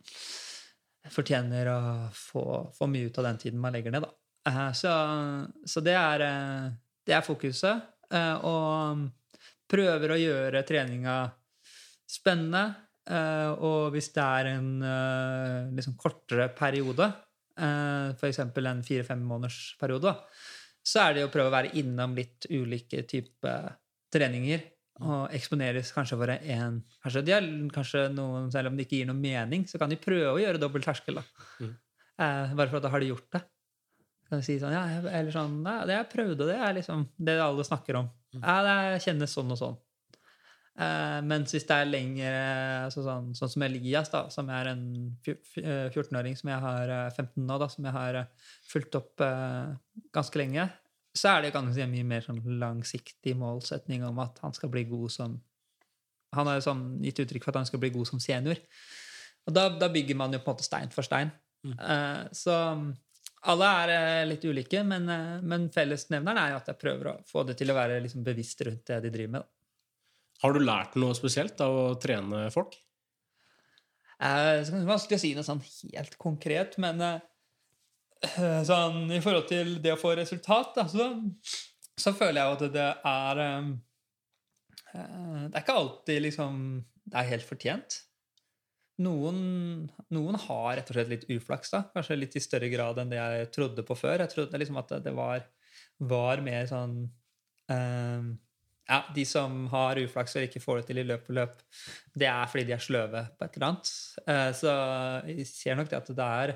[1.12, 1.78] fortjener å
[2.14, 2.42] få,
[2.76, 4.06] få mye ut av den tiden man legger ned.
[4.06, 4.10] Da.
[4.50, 4.92] Eh, Så,
[5.66, 6.68] så det, er, eh,
[7.06, 7.82] det er fokuset.
[8.10, 9.08] eh, Og
[9.68, 11.16] prøver å gjøre treninga
[12.08, 12.66] spennende.
[13.08, 14.70] Og hvis det er en
[15.76, 17.06] liksom kortere periode,
[17.56, 18.38] f.eks.
[18.40, 20.12] en fire-fem måneders periode,
[20.84, 23.70] så er det å prøve å være innom litt ulike typer
[24.12, 24.60] treninger.
[25.00, 27.44] Og eksponeres kanskje for en kanskje, de har,
[27.74, 30.58] kanskje noen, Selv om det ikke gir noe mening, så kan de prøve å gjøre
[30.58, 31.20] dobbel terskel.
[31.62, 31.74] Mm.
[32.18, 33.42] Eh, bare for at da har de gjort det.
[34.28, 37.36] Kan de si sånn, ja, eller sånn, ja, det jeg prøvde, det er liksom det
[37.40, 38.08] alle snakker om.
[38.42, 39.78] Ja, det kjennes sånn og sånn.
[40.78, 42.34] Eh, mens hvis det er lengre
[42.84, 44.82] altså sånn, sånn som Elias, da, som er en
[45.26, 48.28] fj- fj- eh, 14-åring som jeg har eh, 15 nå, da, som jeg har eh,
[48.70, 49.72] fulgt opp eh,
[50.14, 50.68] ganske lenge,
[51.16, 54.84] så er det kanskje en mye mer sånn langsiktig målsetning om at han skal bli
[54.90, 55.38] god som
[56.36, 58.58] Han har sånn gitt uttrykk for at han skal bli god som senior.
[59.48, 61.30] Og da, da bygger man jo på en måte stein for stein.
[61.64, 62.56] Eh, så
[63.48, 67.14] alle er eh, litt ulike, men, eh, men fellesnevneren er jo at jeg prøver å
[67.28, 69.48] få det til å være liksom bevisst rundt det de driver med.
[70.42, 72.76] Har du lært noe spesielt av å trene folk?
[74.18, 77.26] Eh, så kan det vanskelig å si noe sånn helt konkret, men eh,
[78.70, 81.10] sånn, i forhold til det å få resultat, da, så,
[81.98, 83.70] så føler jeg at det er eh,
[84.94, 86.60] eh, Det er ikke alltid liksom
[87.08, 88.00] det er helt fortjent.
[89.04, 89.38] Noen,
[90.12, 91.84] noen har rett og slett litt uflaks, da.
[91.94, 94.24] Kanskje litt i større grad enn det jeg trodde på før.
[94.24, 95.46] Jeg trodde liksom at det var,
[96.10, 96.98] var mer sånn
[97.70, 98.28] eh,
[98.88, 101.64] ja, De som har uflaks og ikke får det til i løp og løp,
[102.18, 103.90] det er fordi de er sløve på et eller annet.
[104.24, 104.76] Uh, Så
[105.28, 106.54] jeg ser nok det at det er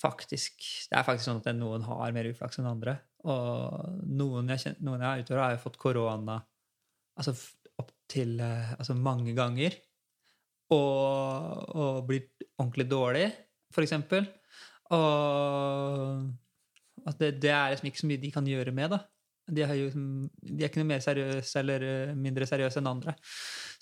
[0.00, 2.98] faktisk det er faktisk sånn at noen har mer uflaks enn andre.
[3.24, 6.38] Og noen jeg, kjenner, noen jeg har utover, har jo fått korona
[7.14, 9.76] altså opptil opp til eh, altså mange ganger.
[10.74, 13.26] Og, og blitt ordentlig dårlig,
[13.74, 14.26] for eksempel.
[14.94, 16.30] Og
[17.04, 19.00] at det, det er liksom ikke så mye de kan gjøre med, da.
[19.44, 23.12] De er, jo, de er ikke noe mer seriøse eller eh, mindre seriøse enn andre.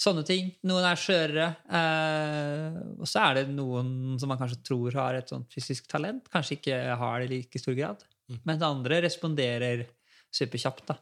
[0.00, 0.48] Sånne ting.
[0.66, 1.48] Noen er skjørere.
[1.78, 6.26] Eh, og så er det noen som man kanskje tror har et sånt fysisk talent,
[6.32, 8.02] kanskje ikke har det i like stor grad.
[8.48, 9.86] Mens andre responderer
[10.32, 10.86] superkjapt.
[10.88, 10.98] da.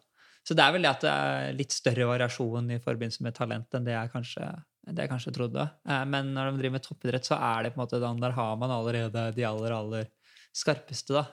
[0.46, 3.76] Så det er vel det at det er litt større variasjon i forbindelse med talent
[3.76, 4.46] enn det jeg kanskje,
[4.88, 5.66] det jeg kanskje trodde.
[5.88, 8.36] Eh, men når de driver med toppidrett, så er det på en måte den der
[8.36, 10.08] har man allerede de aller, aller
[10.56, 11.26] skarpeste, da.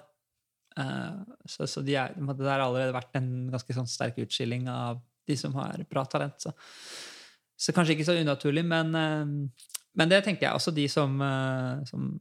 [0.78, 1.13] Eh,
[1.45, 5.38] Så, så de er, det har allerede vært en ganske sånn sterk utskilling av de
[5.39, 6.41] som har bra talent.
[6.43, 6.51] Så,
[7.57, 11.86] så kanskje ikke så unaturlig, men, eh, men det tenker jeg også de som, eh,
[11.89, 12.11] som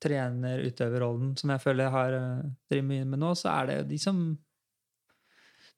[0.00, 2.14] trener utøverrollen, som jeg føler jeg har
[2.70, 4.22] driver mye med nå, så er det jo de som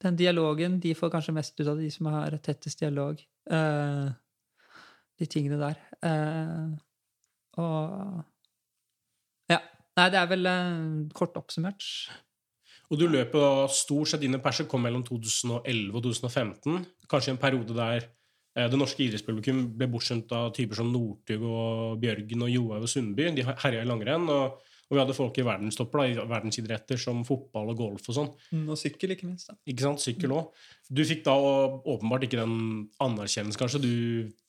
[0.02, 3.20] Den dialogen, de får kanskje mest ut av de som har tettest dialog.
[3.46, 5.78] De tingene der.
[7.62, 8.24] Og.
[9.98, 11.84] Nei, det er vel eh, kort oppsummert.
[12.92, 16.82] Og du løper da stort sett dine perser kom mellom 2011 og 2015.
[17.08, 21.46] Kanskje i en periode der eh, det norske idrettspublikum ble bortskjemt av typer som Northug
[21.48, 23.30] og Bjørgen og Johaug og Sundby.
[23.36, 24.28] De herja i langrenn.
[24.32, 28.16] Og, og vi hadde folk i verdenstopper, da, i verdensidretter som fotball og golf og
[28.18, 28.28] sånn.
[28.66, 29.48] Og sykkel, ikke minst.
[29.48, 29.56] da.
[29.72, 30.04] Ikke sant?
[30.04, 30.52] Sykkel òg.
[30.92, 32.58] Du fikk da åpenbart ikke den
[33.00, 33.94] anerkjennelsen kanskje du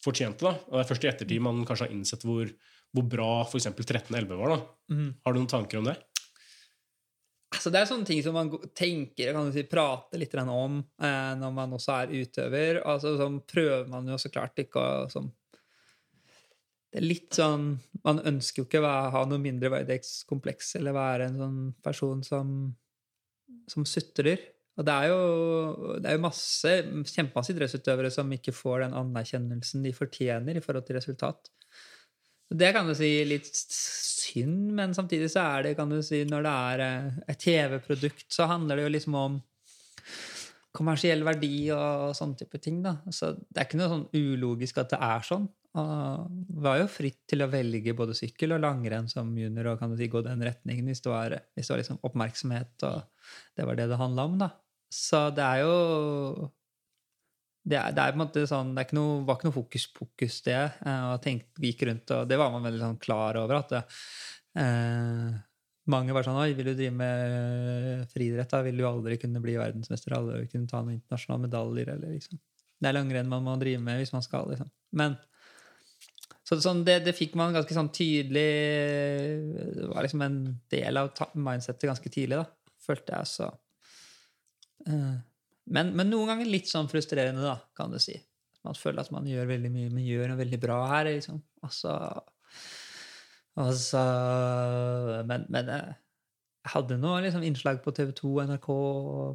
[0.04, 0.44] fortjente.
[0.44, 0.58] da.
[0.68, 2.52] Og det er først i ettertid man kanskje har innsett hvor,
[2.94, 3.70] hvor bra f.eks.
[3.72, 4.56] 1311 var.
[4.56, 4.96] da.
[4.96, 5.14] Mm.
[5.24, 5.96] Har du noen tanker om det?
[7.54, 11.32] Altså, det er sånne ting som man tenker kan du si, prater litt om eh,
[11.38, 12.82] når man også er utøver.
[12.82, 15.32] Altså, sånn prøver man jo så klart ikke å sånn,
[16.94, 21.39] Det er litt sånn Man ønsker jo ikke å ha noe mindreverdighetskompleks eller være en
[21.41, 22.50] sånn person som
[23.70, 24.41] som sutrer.
[24.74, 26.72] Og det er jo, det er jo masse,
[27.14, 31.52] kjempemasse idrettsutøvere som ikke får den anerkjennelsen de fortjener i forhold til resultat.
[32.54, 36.45] Det kan du si litt synd, men samtidig så er det, kan du si, når
[36.45, 39.41] det er eh, et TV-produkt, så handler det jo liksom om
[40.74, 42.82] kommersiell verdi og sånne type ting.
[42.86, 42.97] da.
[43.14, 45.45] Så det er ikke noe sånn ulogisk at det er sånn.
[45.82, 49.89] Og var jo fritt til å velge både sykkel og langrenn som junior og kan
[49.89, 53.66] du si gå den retningen hvis det var, hvis det var liksom oppmerksomhet, og det
[53.66, 54.38] var det det handla om.
[54.43, 54.51] da.
[54.93, 56.51] Så det er jo
[57.64, 60.59] det er, det er, sånn, det noe, var ikke noe fokus pokus, det.
[60.84, 63.61] Eh, og tenkt, gikk rundt, og det var man veldig sånn klar over.
[63.61, 63.84] at det,
[64.59, 65.38] eh,
[65.93, 69.55] mange var sånn Oi, vil du drive med friidrett, da vil du aldri kunne bli
[69.59, 72.39] verdensmester, aldri kunne ta noen internasjonale medaljer, eller liksom.
[72.84, 74.72] Det er langrenn man må drive med hvis man skal, liksom.
[74.99, 75.16] Men
[76.43, 78.49] så sånn, det, det, fikk man ganske sånn tydelig
[79.78, 80.39] Det var liksom en
[80.72, 83.30] del av mindsettet ganske tidlig, da, følte jeg.
[83.32, 83.47] Så
[84.91, 85.16] uh,
[85.66, 88.16] men, men, noen ganger litt sånn frustrerende, da, kan du si.
[88.64, 91.09] Man føler at man gjør veldig mye, men gjør noe veldig bra her.
[91.09, 91.41] liksom.
[91.64, 91.93] Altså,
[93.59, 94.03] altså
[95.28, 95.95] Men, men eh,
[96.64, 98.70] jeg hadde noe liksom, innslag på TV2, NRK,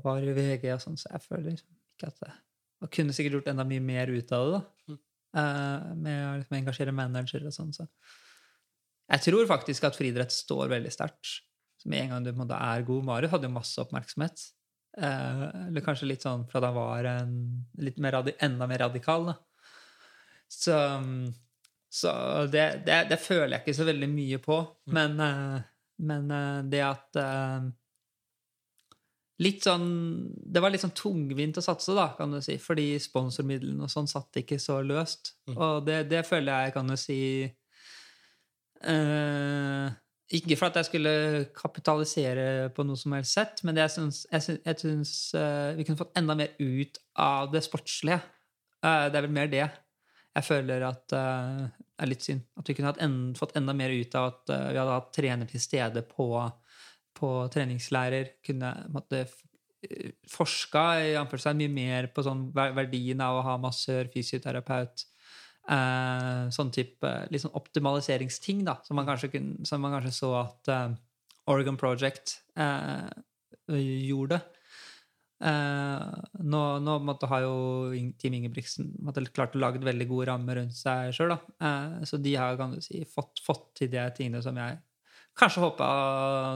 [0.05, 2.31] var i VG og sånn, så jeg føler liksom ikke at det
[2.85, 4.63] Og kunne sikkert gjort enda mye mer ut av det, da.
[4.89, 4.99] Mm.
[5.39, 7.75] Uh, med å liksom, engasjere manager og sånn.
[7.77, 7.85] Så.
[9.13, 11.41] Jeg tror faktisk at friidrett står veldig sterkt.
[11.89, 13.05] Med en gang du på en måte er god.
[13.07, 14.47] Marius hadde jo masse oppmerksomhet.
[14.97, 17.35] Eh, eller kanskje litt sånn for at han var en,
[17.83, 19.29] litt mer enda mer radikal.
[19.31, 19.35] Da.
[20.49, 20.77] Så,
[21.93, 22.13] så
[22.51, 24.63] det, det, det, føler jeg ikke så veldig mye på.
[24.89, 24.95] Mm.
[24.97, 25.59] Men, eh,
[26.09, 27.23] men eh, det at
[29.39, 29.85] Litt sånn
[30.35, 32.57] Det var litt sånn tungvint å satse, da, kan du si.
[32.59, 35.37] Fordi sponsormidlene og sånn satt ikke så løst.
[35.47, 35.55] Mm.
[35.55, 37.21] Og det, det, føler jeg, kan du si
[38.83, 39.87] uh,
[40.37, 41.13] ikke for at jeg skulle
[41.57, 46.53] kapitalisere på noe som helst sett, men jeg syns, uh, vi kunne fått enda mer
[46.61, 48.21] ut av det sportslige.
[48.85, 49.65] Uh, det er vel mer det.
[50.37, 51.65] Jeg føler at uh,
[51.99, 52.45] er litt synd.
[52.61, 55.65] At vi kunne en, fått enda mer ut av at vi hadde hatt trener til
[55.65, 56.29] stede på,
[57.17, 58.35] på treningslærer.
[58.45, 59.25] Kunne måtte,
[60.29, 61.15] forska i
[61.57, 65.09] mye mer på sånn verdien av å ha massør, fysioterapeut
[65.69, 70.71] Uh, sånn type sånn optimaliseringsting, da, som man kanskje, kunne, som man kanskje så at
[70.73, 70.95] uh,
[71.53, 73.09] Oregon Project uh,
[73.69, 74.41] gjorde.
[75.39, 80.75] nå, nå måtte, har jo Team Ingebrigtsen måtte, klart å lage veldig gode rammer rundt
[80.75, 81.37] seg sjøl.
[82.03, 84.81] så de har kan du si, fått, fått til de tingene som jeg
[85.39, 85.89] kanskje håpa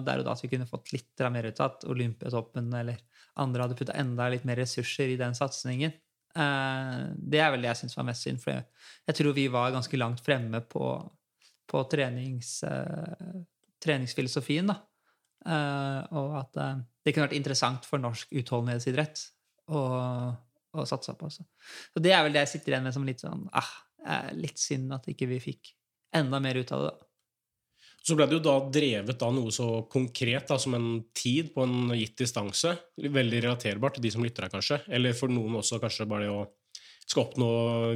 [0.07, 1.77] der og da at vi kunne fått litt mer ut av.
[1.77, 2.99] At Olympiatoppen eller
[3.45, 5.95] andre hadde putta enda litt mer ressurser i den satsingen.
[6.33, 9.75] Eh, det er vel det jeg syns var mest synd, for jeg tror vi var
[9.75, 10.87] ganske langt fremme på,
[11.69, 13.37] på trenings, uh,
[13.83, 14.73] treningsfilosofien.
[14.73, 14.79] da.
[15.43, 16.59] Uh, og at
[17.03, 19.25] det kunne vært interessant for norsk utholdenhetsidrett
[19.75, 19.83] å,
[20.73, 21.31] å satse på.
[21.33, 23.73] Så det er vel det jeg sitter igjen med som litt sånn ah,
[24.39, 25.73] litt synd at ikke vi fikk
[26.15, 26.93] enda mer ut av det.
[26.93, 27.12] da.
[28.03, 31.63] Så ble det jo da drevet av noe så konkret da, som en tid på
[31.63, 32.75] en gitt distanse.
[32.99, 34.81] Veldig relaterbart til de som lytter her, kanskje.
[34.91, 36.43] Eller for noen også kanskje bare det å
[37.13, 37.49] skal oppnå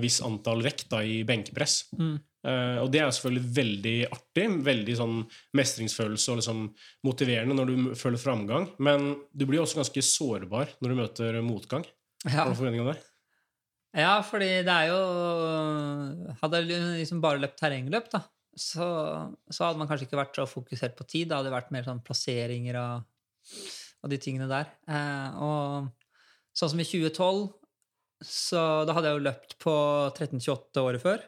[0.02, 1.86] viss antall vekt da, i benkepress.
[1.96, 2.16] Mm.
[2.46, 4.46] Uh, og det er selvfølgelig veldig artig.
[4.66, 5.18] Veldig sånn
[5.58, 6.62] mestringsfølelse og liksom
[7.06, 8.70] motiverende når du føler framgang.
[8.78, 11.86] Men du blir også ganske sårbar når du møter motgang.
[12.26, 12.44] Ja.
[12.44, 13.00] Har du forventninger om det?
[13.96, 14.96] Ja, fordi det er jo
[16.42, 18.20] Hadde jeg liksom bare løpt terrengløp, da,
[18.56, 18.86] så,
[19.50, 21.28] så, hadde man kanskje ikke vært så fokusert på tid.
[21.28, 23.04] Det hadde vært mer sånn plasseringer av,
[24.00, 24.70] av de tingene der.
[24.88, 27.46] Eh, og sånn som i 2012,
[28.24, 29.74] så da hadde jeg jo løpt på
[30.14, 31.24] 1328 året før.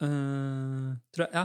[0.00, 1.44] Uh, tror jeg, ja.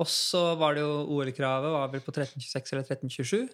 [0.00, 3.52] Og så var det jo OL-kravet var vel på 1326 eller 1327.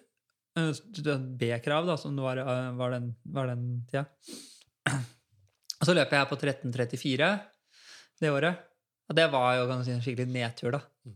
[0.57, 4.07] Uh, B-krav, da, som var, uh, var, den, var den tida.
[5.81, 7.29] Og så løper jeg på 1334
[8.21, 8.70] det året.
[9.11, 10.79] Og det var jo si, en skikkelig nedtur, da.
[11.03, 11.15] Mm.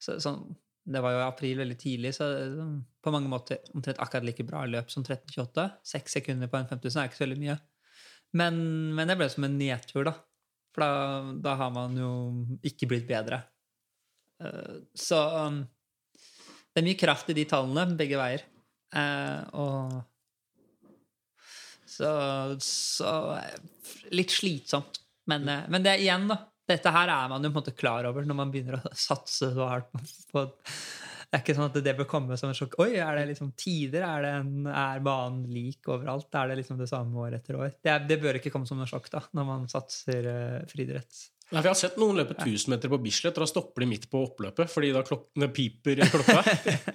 [0.00, 0.40] Så, sånn,
[0.88, 2.26] det var jo i april veldig tidlig, så
[3.04, 5.66] på mange måter omtrent akkurat like bra løp som 13.28.
[5.92, 7.56] Seks sekunder på en 5000 er ikke så veldig mye.
[8.40, 8.56] Men,
[8.96, 10.14] men det ble som en nedtur, da.
[10.72, 11.10] For da,
[11.44, 12.12] da, har man jo
[12.64, 13.42] ikke blitt bedre.
[14.40, 15.60] Uh, så um,
[16.72, 18.46] det er mye kraft i de tallene, begge veier.
[18.96, 20.00] Uh, og
[21.92, 22.08] så,
[22.64, 23.12] så
[24.16, 25.02] Litt slitsomt.
[25.28, 26.40] Men, men det er igjen, da
[26.72, 29.52] dette her er man jo på en måte klar over når man begynner å satse
[29.54, 29.92] så hardt
[30.32, 32.74] på Det er ikke sånn at det bør komme som en sjokk.
[32.84, 34.02] Oi, er det liksom tider?
[34.04, 36.28] Er, en, er banen lik overalt?
[36.36, 37.70] Er det liksom det samme år etter år?
[37.80, 41.22] Det, det, bør ikke komme som noe sjokk da, når man satser uh, friidrett
[41.52, 43.88] Nei, for Jeg har sett noen løpe 1000 meter på Bislett, og da stopper de
[43.90, 46.42] midt på oppløpet fordi da klok piper klokka.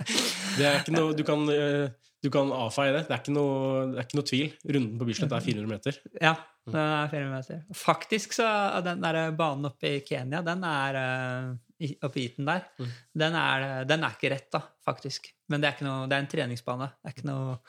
[0.57, 1.91] det er ikke noe, du kan, eh,
[2.23, 3.03] du kan avfeie det.
[3.07, 4.49] Det er, ikke noe, det er ikke noe tvil.
[4.77, 5.99] Runden på Bislett er 400 meter.
[6.23, 6.33] Ja,
[6.67, 7.61] det er 400 meter.
[7.77, 12.49] Faktisk så er den der banen oppe i Kenya, den er eh, oppe i Eton
[12.49, 12.91] der, Mm.
[13.21, 15.29] den, er, den er ikke rett, da, faktisk.
[15.53, 16.89] Men det er, ikke noe, det er en treningsbane.
[16.97, 17.59] Det er ikke noe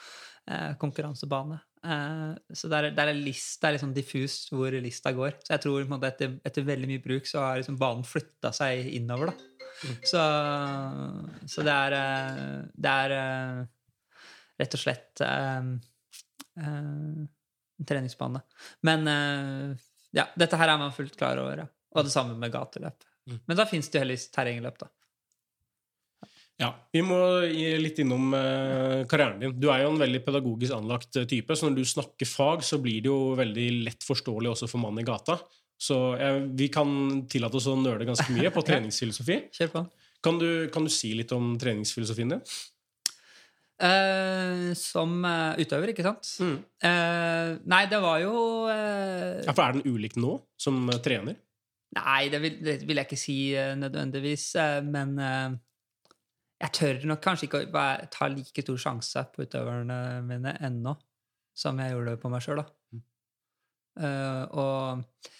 [0.49, 1.61] eh, konkurransebane.
[1.85, 5.39] Eh, så er, det, er list, det er liksom diffust hvor lista går.
[5.45, 8.91] Så jeg tror måte, etter, etter veldig mye bruk så har liksom banen flytta seg
[8.99, 9.33] innover.
[9.33, 9.55] da.
[10.03, 10.22] Så,
[11.47, 13.61] så det er, eh, det er eh,
[14.59, 15.68] rett og slett eh,
[16.59, 18.41] en treningsbane.
[18.83, 19.76] Men uh,
[20.11, 21.62] ja, dette her er man fullt klar over.
[21.62, 21.68] Ja.
[21.95, 23.05] Og det samme med gateløp.
[23.29, 23.39] Mm.
[23.47, 24.89] Men da fins det jo heldigvis terrengløp, da.
[26.59, 27.16] Ja, Vi må
[27.78, 29.54] litt innom eh, karrieren din.
[29.62, 32.80] Du er jo en veldig pedagogisk anlagt eh, type, så når du snakker fag, så
[32.82, 35.38] blir det jo veldig lett forståelig også for mannen i gata.
[35.78, 39.44] Så eh, vi kan tillate oss å nøle ganske mye på treningsfilosofi.
[39.54, 39.84] Kjør på.
[40.26, 42.42] Kan du, kan du si litt om treningsfilosofien din?
[43.78, 46.26] Uh, som uh, utøver, ikke sant?
[46.42, 48.32] Eh, nei, det var jo
[48.66, 51.38] Ja, for Er den ulik nå, som trener?
[51.94, 53.38] Nei, det vil, det vil jeg ikke si
[53.78, 54.50] nødvendigvis.
[54.90, 55.14] men
[56.59, 60.94] jeg tør nok kanskje ikke å ta like stor sjanse på utøverne mine ennå
[61.59, 63.02] som jeg gjorde på meg sjøl, da.
[63.98, 65.30] Uh, og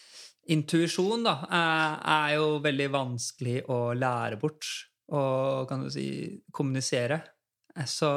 [0.50, 4.66] intuisjon, da, er, er jo veldig vanskelig å lære bort
[5.14, 6.08] og kan du si
[6.52, 7.20] kommunisere.
[7.86, 8.08] Så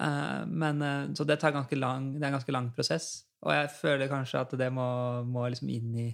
[0.00, 3.26] eh, Men eh, Så det tar ganske lang Det er en ganske lang prosess.
[3.44, 4.86] Og jeg føler kanskje at det må,
[5.24, 6.08] må liksom inn i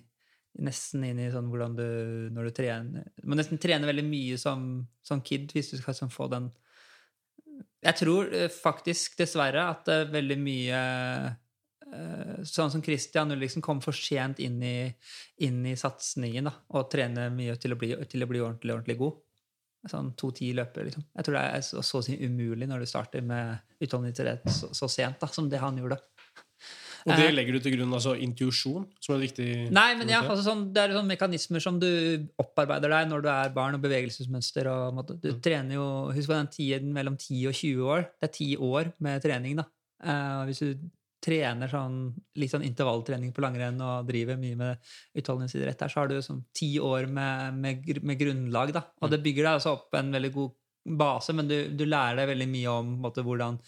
[0.65, 1.89] Nesten inn i sånn hvordan du
[2.33, 5.97] Når du trener Du må nesten trene veldig mye som, som kid hvis du skal
[5.99, 6.49] sånn få den
[7.85, 10.81] Jeg tror eh, faktisk, dessverre, at det er veldig mye
[11.91, 14.79] eh, Sånn som Christian Ulriksen kom for sent inn i,
[15.45, 18.97] inn i satsingen da, og trener mye til å bli, til å bli ordentlig, ordentlig
[19.01, 19.21] god.
[19.87, 21.05] Sånn to-ti løper, liksom.
[21.15, 24.73] Jeg tror det er så, så å si umulig når du starter med utholdenhet så,
[24.75, 26.01] så sent da, som det han gjorde.
[27.07, 27.35] Og det Eh.
[27.35, 30.83] legger du til grunn altså intuisjon, som er viktig Nei, men ja, altså sånn, det
[30.83, 31.87] er sånne mekanismer som du
[32.43, 34.67] opparbeider deg når du er barn, og bevegelsesmønster.
[34.67, 38.07] og måte, Du trener jo Husk på den tiden mellom 10 og 20 år.
[38.19, 39.67] Det er 10 år med trening, da.
[40.03, 40.91] Uh, hvis du
[41.27, 46.11] trener sånn, litt sånn intervalltrening på langrenn og driver mye med utholdenhetsidrett, der, så har
[46.11, 48.73] du sånn ti år med, med, med grunnlag.
[48.77, 48.85] da.
[49.03, 50.55] Og det bygger deg altså opp en veldig god
[50.99, 53.59] base, men du, du lærer deg veldig mye om måte, hvordan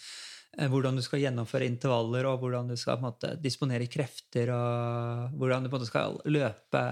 [0.66, 5.70] hvordan du skal gjennomføre intervaller, og hvordan du skal måte, disponere krefter, og hvordan du
[5.70, 6.82] på en måte skal løpe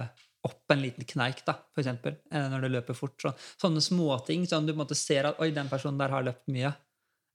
[0.46, 3.16] opp en liten kneik, da, for eksempel, eh, når du løper fort.
[3.22, 4.46] Så, sånne småting.
[4.48, 6.72] Sånn du på en måte ser at oi, den personen der har løpt mye.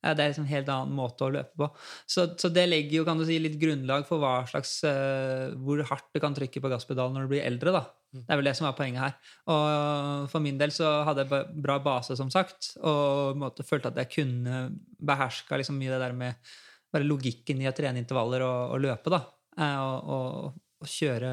[0.02, 1.70] Eh, Det er liksom en helt annen måte å løpe på.
[2.08, 5.84] Så, så det legger jo kan du si, litt grunnlag for hva slags, uh, hvor
[5.92, 7.76] hardt du kan trykke på gasspedalen når du blir eldre.
[7.76, 7.84] da.
[8.12, 9.14] Det er vel det som er poenget her.
[9.54, 14.02] Og for min del så hadde jeg bra base, som sagt, og måte følte at
[14.04, 14.66] jeg kunne
[15.00, 16.52] beherska liksom mye det der med
[16.92, 19.22] bare logikken i å trene intervaller og, og løpe, da.
[19.58, 21.32] Eh, Og, og, og kjøre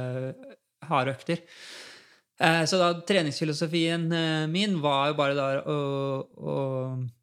[0.86, 1.42] harde økter.
[2.38, 5.78] Eh, Så da treningsfilosofien eh, min var jo bare der å,
[6.38, 6.54] å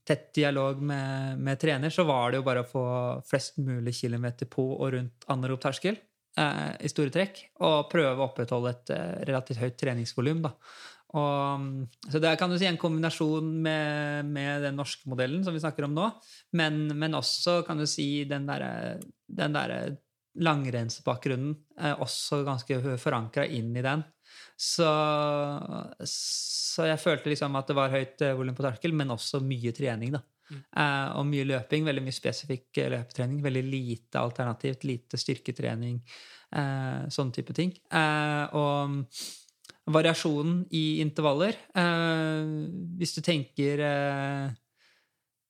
[0.06, 2.84] tett dialog med, med trener, så var det jo bare å få
[3.30, 5.96] flest mulig kilometer på og rundt anarob terskel
[6.40, 10.46] eh, i store trekk, og prøve å opprettholde et eh, relativt høyt treningsvolum.
[11.16, 11.68] mm,
[12.12, 15.64] så det er kan du si en kombinasjon med, med den norske modellen som vi
[15.64, 16.10] snakker om nå,
[16.60, 19.96] men, men også kan du si den derre der
[20.36, 21.54] langrennsbakgrunnen
[22.04, 24.04] også ganske forankra inn i den.
[24.56, 24.88] Så,
[26.08, 29.74] så jeg følte liksom at det var høyt eh, volum på terskel, men også mye
[29.76, 30.16] trening.
[30.16, 30.24] da.
[30.54, 33.42] Eh, og mye løping, veldig mye spesifikk eh, løpetrening.
[33.46, 35.98] Veldig lite alternativt, lite styrketrening,
[36.56, 37.74] eh, sånne type ting.
[37.90, 39.02] Eh, og
[39.86, 42.48] variasjonen i intervaller eh,
[42.98, 43.84] Hvis du tenker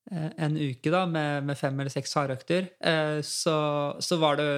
[0.06, 2.68] en uke da, med, med fem eller seks hardøkter,
[3.26, 3.56] så,
[3.98, 4.50] så, var det,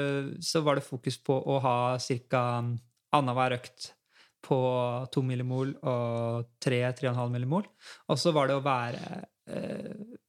[0.43, 1.77] så var det fokus på å ha
[2.27, 2.41] ca.
[3.15, 3.93] annenhver økt
[4.43, 4.57] på
[5.15, 7.63] 2 millimol og 3-3,5 millimol.
[8.11, 9.23] Og så var det å være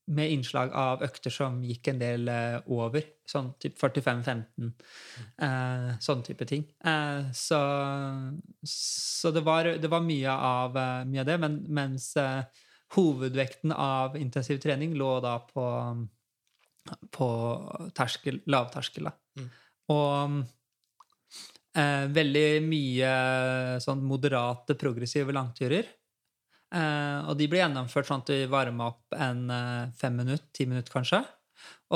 [0.08, 4.70] med innslag av økter som gikk en del eh, over, sånn typ 45-15.
[5.44, 6.64] Eh, sånn type ting.
[6.80, 7.58] Eh, så
[8.68, 12.64] så det, var, det var mye av, eh, mye av det, men, mens eh,
[12.96, 15.66] hovedvekten av intensiv trening lå da på,
[17.12, 17.28] på
[17.96, 19.10] terskel, lavterskel.
[19.10, 19.46] Da.
[19.92, 20.38] Og
[21.76, 23.12] eh, veldig mye
[23.84, 25.92] sånn moderate, progressive langturer.
[26.68, 30.68] Eh, og de ble gjennomført sånn at vi varma opp en eh, fem minutter, ti
[30.68, 31.22] minutter kanskje.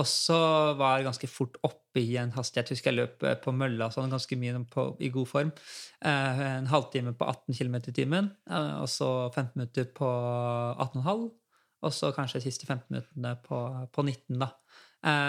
[0.00, 0.38] Og så
[0.78, 2.72] var jeg ganske fort oppe i en hastighet.
[2.72, 5.52] Husker jeg løp eh, på mølla sånn, ganske mye på, i god form.
[6.08, 11.28] En halvtime på 18 km i timen, og så 15 minutter på 18,5.
[11.82, 13.60] Og så kanskje de siste 15 minuttene på,
[13.92, 14.48] på 19, da.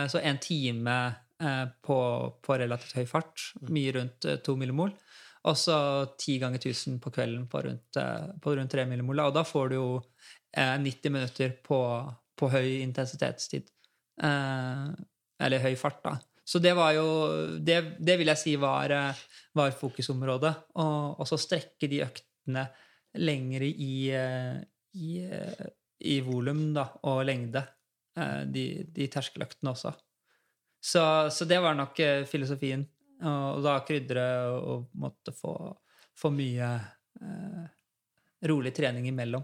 [0.09, 0.97] Så en time
[1.83, 1.97] på,
[2.45, 4.93] på, relativt høy fart, mye rundt to 2 millimol.
[5.43, 5.77] Og så
[6.19, 7.97] ti ganger 1000 på kvelden på rundt,
[8.41, 9.27] på rundt 3 millimolar.
[9.27, 9.87] Og da får du jo
[10.55, 11.79] 90 minutter på,
[12.39, 13.67] på høy intensitetstid.
[14.21, 14.87] Eh,
[15.43, 16.17] eller høy fart, da.
[16.43, 17.05] Så det var jo
[17.63, 19.21] Det, det vil jeg si var, eh,
[19.55, 20.53] var fokusområdet.
[20.75, 22.67] Og så strekke de øktene
[23.23, 24.59] lengre i, eh,
[24.93, 25.11] i,
[25.99, 26.71] i volum
[27.03, 27.65] og lengde.
[28.13, 29.89] De, de terskeløktene også.
[30.83, 31.01] Så,
[31.33, 31.97] så, det var nok
[32.29, 32.83] filosofien.
[33.29, 34.23] Og da krydre
[34.57, 35.53] og måtte få,
[36.19, 36.69] få mye
[37.21, 37.65] eh,
[38.49, 39.43] rolig trening imellom.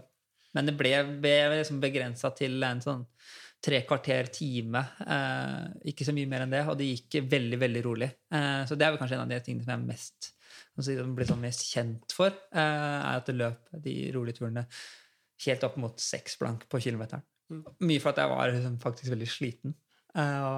[0.56, 3.04] Men det ble, ble liksom begrensa til en sånn
[3.64, 4.82] tre kvarter, time.
[5.04, 6.62] Eh, ikke så mye mer enn det.
[6.68, 8.10] Og det gikk veldig, veldig rolig.
[8.34, 10.30] Eh, så det er vel kanskje en av de tingene som jeg er mest,
[10.80, 14.66] som blir sånn mest kjent for, eh, er at det løp de rolige turene
[15.46, 17.24] helt opp mot seks blank på kilometeren.
[17.82, 19.76] Mye for at jeg var liksom, faktisk veldig sliten.
[20.14, 20.48] Eh,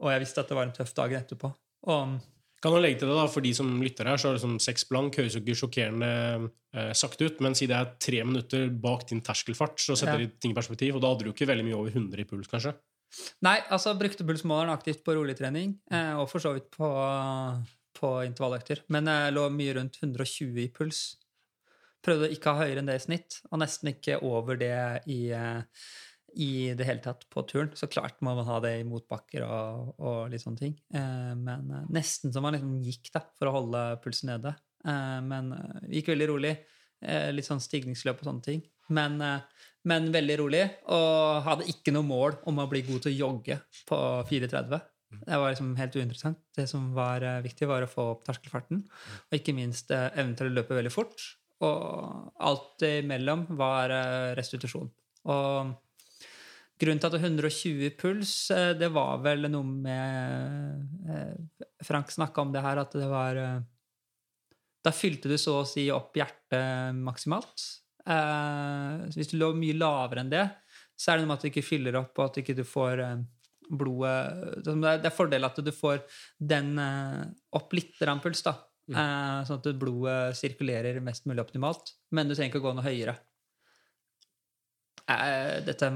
[0.00, 1.50] og jeg visste at det var en tøff dag etterpå.
[1.90, 2.20] Og
[2.60, 4.60] kan man legge til det da, For de som lytter her, så er det sånn
[4.62, 6.10] seks blank høres jo ikke sjokkerende
[6.76, 10.28] eh, sakte ut, men si det er tre minutter bak din terskelfart, så setter ja.
[10.28, 12.50] de ting i perspektiv, og da hadde du ikke veldig mye over 100 i puls,
[12.52, 12.74] kanskje?
[13.44, 16.90] Nei, altså brukte pulsmåleren aktivt på roligtrening, eh, og for så vidt på,
[17.96, 18.84] på intervalløkter.
[18.92, 21.02] Men jeg lå mye rundt 120 i puls.
[22.04, 24.76] Prøvde ikke å ha høyere enn det i snitt, og nesten ikke over det
[25.10, 25.64] i eh,
[26.38, 27.70] i det hele tatt på turen.
[27.74, 30.76] Så klart må man ha det i motbakker og, og litt sånne ting.
[30.94, 34.54] Eh, men eh, nesten som man liksom gikk da, for å holde pulsen nede.
[34.86, 36.54] Eh, men det gikk veldig rolig.
[37.00, 38.58] Litt sånn stigningsløp og sånne ting.
[38.92, 39.14] Men,
[39.88, 40.66] men, veldig rolig.
[40.92, 43.56] Og hadde ikke noe mål om å bli god til å jogge
[43.88, 44.82] på 4.30.
[45.22, 46.42] Det var liksom helt uinteressant.
[46.52, 48.82] Det som var viktig, var å få opp terskelfarten.
[49.30, 51.24] Og ikke minst evnen til å løpe veldig fort.
[51.64, 53.96] Og alt imellom var
[54.36, 54.92] restitusjon.
[55.32, 55.72] Og
[56.80, 62.12] Grunnen til at det er 120 puls, eh, det var vel noe med eh, Frank
[62.12, 63.58] snakka om det her, at det var eh,
[64.80, 67.66] Da fylte du så å si opp hjertet maksimalt.
[69.12, 70.46] Hvis du lå mye lavere enn det,
[70.96, 73.02] så er det noe med at du ikke fyller opp, og at du ikke får
[73.70, 76.00] blodet Det er fordel at du får
[76.40, 78.56] den opp litt puls, da.
[78.88, 78.96] Mm.
[79.46, 81.92] Sånn at blodet sirkulerer mest mulig optimalt.
[82.10, 83.18] Men du trenger ikke å gå noe høyere.
[85.10, 85.88] Eh, dette,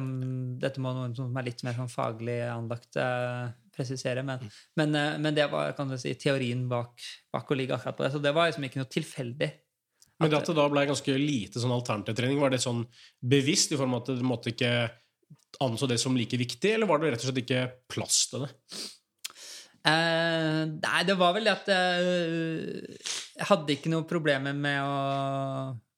[0.60, 4.24] dette, må noen som er litt mer sånn faglig anlagt, eh, presisere.
[4.26, 4.56] Men, mm.
[4.80, 7.04] men, eh, men, det var si, teorien bak,
[7.34, 8.12] bak, å ligge akkurat på det.
[8.14, 9.50] Så det var liksom ikke noe tilfeldig.
[10.22, 12.84] Men det at det da ble ganske lite sånn alternativtrening, var det sånn
[13.18, 14.74] bevisst i form av at du måtte ikke
[15.64, 18.52] anså det som like viktig, eller var det rett og slett ikke plass til det?
[19.90, 24.94] Eh, nei, det var vel det at jeg hadde ikke noe problemer med å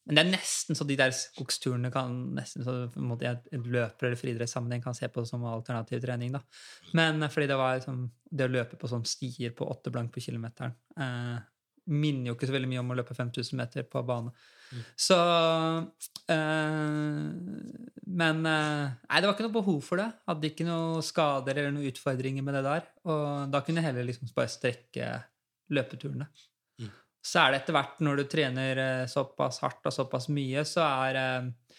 [0.07, 3.49] men det er nesten så de der skogsturene kan nesten så på en måte et
[3.59, 6.37] løper eller friidrettssammenheng kan se på som alternativ trening.
[6.37, 6.43] da.
[6.95, 10.15] Men eh, fordi det var liksom, det å løpe på sånn stier på åtte blank
[10.15, 11.43] på kilometeren eh,
[11.91, 14.33] minner jo ikke så veldig mye om å løpe 5000 meter på bane.
[14.67, 14.87] Mm.
[14.99, 15.19] Så
[16.35, 17.27] eh,
[18.23, 20.09] Men eh, nei, det var ikke noe behov for det.
[20.31, 22.91] Hadde ikke noe skader eller noen utfordringer med det der.
[23.11, 25.17] Og da kunne jeg heller liksom bare strekke
[25.75, 26.31] løpeturene
[27.27, 30.85] så er det etter hvert, når du trener eh, såpass hardt og såpass mye, så
[30.87, 31.79] er, eh,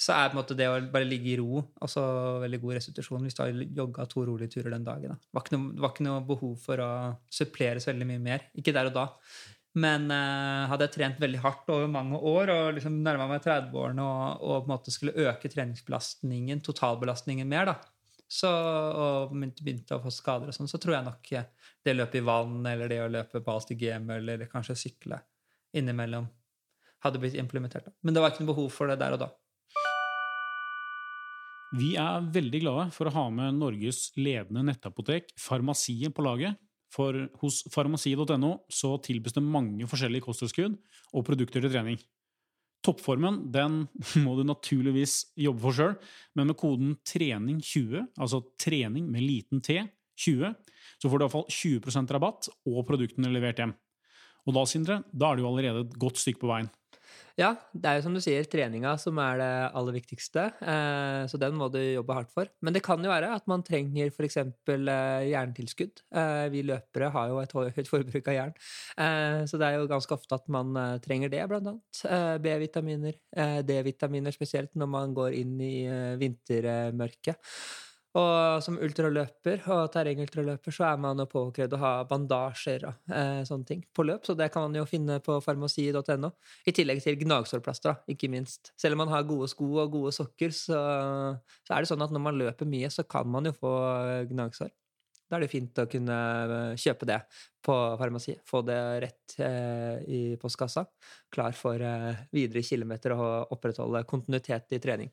[0.00, 2.04] så er på en måte det å bare ligge i ro også
[2.44, 5.12] veldig god restitusjon hvis du har jogga to rolige turer den dagen.
[5.12, 5.18] Da.
[5.20, 6.90] Det, var noe, det, var ikke noe, behov for å
[7.40, 8.48] supplere så veldig mye mer.
[8.56, 9.06] Ikke der og da.
[9.76, 14.00] Men uh, hadde jeg trent veldig hardt over mange år og liksom nærma meg 30-årene
[14.00, 17.74] og, og, på en måte skulle øke treningsbelastningen, totalbelastningen mer, da,
[18.24, 21.34] så, og begynte å få skader, og sånn, så tror jeg nok
[21.86, 25.20] det å løpe i vann eller det å løpe på Alstigem eller kanskje sykle
[25.76, 26.26] innimellom
[27.04, 27.90] hadde blitt implementert.
[28.02, 29.30] Men det var ikke noe behov for det der og da.
[31.76, 36.58] Vi er veldig glade for å ha med Norges ledende nettapotek, Farmasiet, på laget.
[36.94, 40.76] For hos farmasi.no så tilbys det mange forskjellige kosttilskudd
[41.12, 41.98] og produkter til trening.
[42.86, 43.82] Toppformen den
[44.24, 45.96] må du naturligvis jobbe for sjøl,
[46.38, 49.80] men med koden trening20, altså trening med liten T,
[50.22, 50.54] 20,
[51.06, 53.76] så får du iallfall 20% rabatt og produktene levert hjem.
[54.46, 56.70] Og da, Sindre, da er du allerede et godt stykke på veien.
[57.36, 61.36] Ja, det er jo som du sier, treninga som er det aller viktigste, eh, så
[61.40, 62.48] den må du jobbe hardt for.
[62.64, 64.38] Men det kan jo være at man trenger f.eks.
[64.40, 66.00] Eh, jerntilskudd.
[66.16, 68.56] Eh, vi løpere har jo et høyt forbruk av jern,
[69.46, 70.72] så det er jo ganske ofte at man
[71.04, 72.40] trenger det, blant annet.
[72.42, 73.20] B-vitaminer,
[73.68, 75.74] D-vitaminer spesielt når man går inn i
[76.20, 77.36] vintermørket.
[78.16, 83.42] Og som ultraløper og terrengultraløper så er man jo påkrevd å ha bandasjer og eh,
[83.44, 86.30] sånne ting på løp, så det kan man jo finne på farmasi.no.
[86.64, 88.72] I tillegg til gnagsårplaster, ikke minst.
[88.80, 90.80] Selv om man har gode sko og gode sokker, så,
[91.66, 94.24] så er det sånn at når man løper mye, så kan man jo få eh,
[94.32, 94.72] gnagsår.
[95.26, 97.18] Da er det fint å kunne eh, kjøpe det
[97.66, 98.36] på farmasi.
[98.46, 100.84] Få det rett eh, i postkassa.
[101.34, 105.10] Klar for eh, videre kilometer og opprettholde kontinuitet i trening.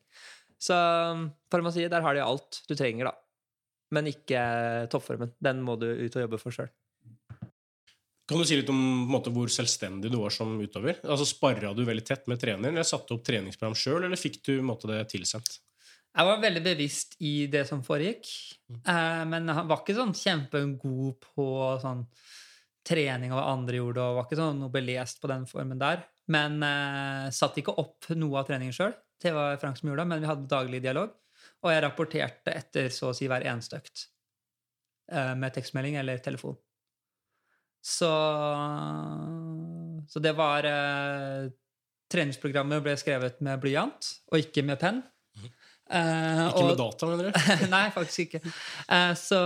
[0.60, 3.14] Så um, farmasiet, der har de alt du trenger, da.
[3.94, 4.40] Men ikke
[4.92, 5.34] toppformen.
[5.42, 6.72] Den må du ut og jobbe for sjøl.
[8.24, 8.78] Kan du si litt om
[9.10, 11.02] måte, hvor selvstendig du var som utøver?
[11.04, 14.54] Altså, Sparra du veldig tett med treneren, eller satte opp treningsprogram sjøl, eller fikk du
[14.64, 15.58] måte, det tilsendt?
[16.14, 18.30] Jeg var veldig bevisst i det som foregikk,
[18.70, 21.46] eh, men han var ikke sånn kjempegod på
[21.82, 22.04] sånn
[22.86, 26.06] trening og hva andre gjorde, og var ikke sånn noe belest på den formen der.
[26.32, 28.94] Men eh, satte ikke opp noe av treningen sjøl.
[29.24, 31.14] Det var Frank som gjorde det, men vi hadde daglig dialog.
[31.64, 34.06] Og jeg rapporterte etter så å si hver eneste økt.
[35.12, 36.56] Eh, med tekstmelding eller telefon.
[37.84, 38.10] Så
[40.08, 41.50] Så det var eh,
[42.12, 45.00] Treningsprogrammet ble skrevet med blyant, og ikke med penn.
[45.90, 47.40] Eh, ikke med data, mener du?
[47.74, 48.40] nei, faktisk ikke.
[48.88, 49.40] Eh, så,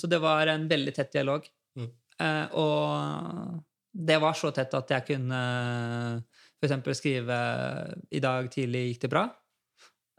[0.00, 1.46] så, det var en veldig tett dialog.
[1.76, 1.90] Mm.
[2.24, 3.60] Eh, og
[3.94, 5.42] det var så tett at jeg kunne
[6.64, 6.98] f.eks.
[6.98, 7.36] skrive
[8.10, 9.28] 'I dag tidlig gikk det bra'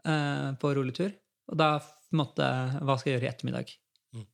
[0.06, 1.12] eh, på rulletur.
[1.50, 1.76] Og da
[2.16, 2.46] måtte
[2.82, 3.72] Hva skal jeg gjøre i ettermiddag?
[4.14, 4.26] Mm.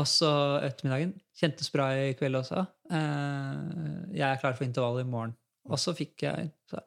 [0.00, 0.30] Og så
[0.66, 1.14] ettermiddagen.
[1.36, 2.66] Kjentes bra i kveld også.
[2.90, 5.36] Eh, jeg er klar for intervall i morgen.
[5.66, 6.82] Og så fikk jeg så,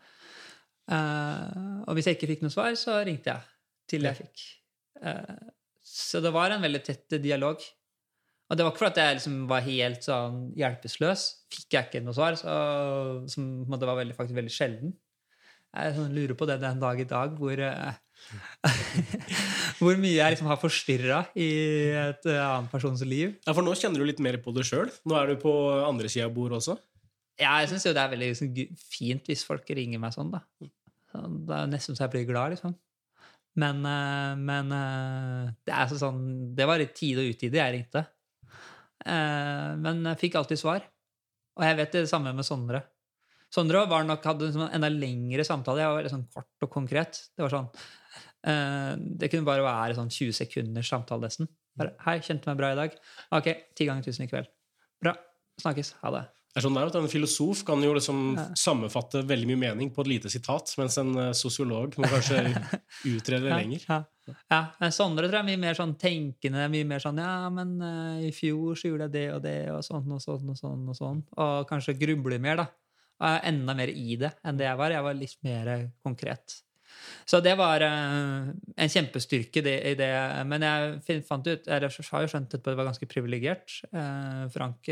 [0.91, 3.41] eh, Og hvis jeg ikke fikk noe svar, så ringte jeg
[3.89, 4.47] til jeg fikk.
[5.81, 7.63] Så det var en veldig tett dialog.
[8.49, 11.25] Og det var ikke fordi jeg liksom var helt sånn hjelpeløs.
[11.53, 12.53] Fikk jeg ikke noe svar, så,
[13.29, 14.95] som det var veldig, faktisk veldig sjelden.
[15.69, 17.93] Jeg sånn, lurer på det den dag i dag, hvor, uh,
[19.79, 21.49] hvor mye jeg liksom har forstyrra i
[21.93, 23.37] et annen persons liv.
[23.45, 24.89] Ja, For nå kjenner du litt mer på det sjøl?
[25.05, 25.53] Nå er du på
[25.85, 26.79] andre sida av bordet også?
[27.39, 28.53] Ja, jeg syns jo det er veldig liksom,
[28.97, 30.41] fint hvis folk ringer meg sånn, da.
[31.13, 32.73] Det er nesten så jeg blir glad, liksom.
[33.61, 34.73] Men, uh, men
[35.65, 36.19] det er sånn
[36.55, 38.09] Det var i tide og utide jeg ringte.
[39.05, 40.87] Eh, men jeg fikk alltid svar.
[41.59, 42.83] Og jeg vet det samme med Sondre.
[43.53, 45.81] Sondre var nok, hadde en enda lengre samtale.
[45.81, 47.23] Jeg var veldig sånn kort og konkret.
[47.33, 47.69] Det var sånn
[48.45, 51.49] eh, Det kunne bare være sånn 20 sekunders samtale, nesten.
[51.79, 52.97] Bare, 'Hei, kjente meg bra i dag.'
[53.31, 54.51] 'Ok, ti ganger tusen i kveld.'
[55.01, 55.15] Bra.
[55.59, 55.95] Snakkes.
[56.03, 56.27] Ha det.
[56.59, 58.45] Det er sånn der, En filosof kan jo liksom ja.
[58.59, 62.41] sammenfatte veldig mye mening på et lite sitat, mens en eh, sosiolog må kanskje
[63.13, 63.85] utrede det lenger.
[63.87, 63.99] Ja.
[64.51, 64.59] ja.
[64.81, 66.67] men Sondre tror jeg er mye mer sånn tenkende.
[66.73, 69.83] mye mer sånn 'Ja, men uh, i fjor så gjorde jeg det og det, og
[69.87, 72.67] sånn og sånn og sånn.' Og sånn, og kanskje grubler mer, da.
[73.19, 74.95] Og er enda mer i det enn det jeg var.
[74.95, 76.59] Jeg var litt mer konkret.
[77.23, 80.11] Så det var uh, en kjempestyrke det, i det.
[80.49, 83.79] Men jeg fant ut, jeg har jo skjønt at det var ganske privilegert.
[83.95, 84.91] Uh, Frank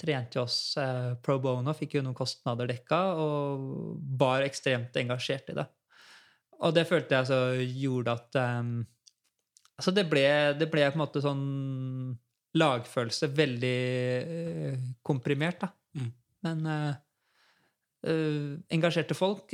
[0.00, 5.52] trente jo oss eh, pro bono, fikk jo noen kostnader dekka, og var ekstremt engasjert
[5.52, 5.66] i det.
[6.64, 8.76] Og det følte jeg så gjorde at um,
[9.74, 10.22] Altså, det ble,
[10.54, 11.40] det ble, på en måte sånn
[12.54, 13.78] lagfølelse veldig
[14.22, 15.72] uh, komprimert, da.
[15.98, 16.12] Mm.
[16.46, 16.92] Men uh,
[18.06, 19.50] uh, engasjerte folk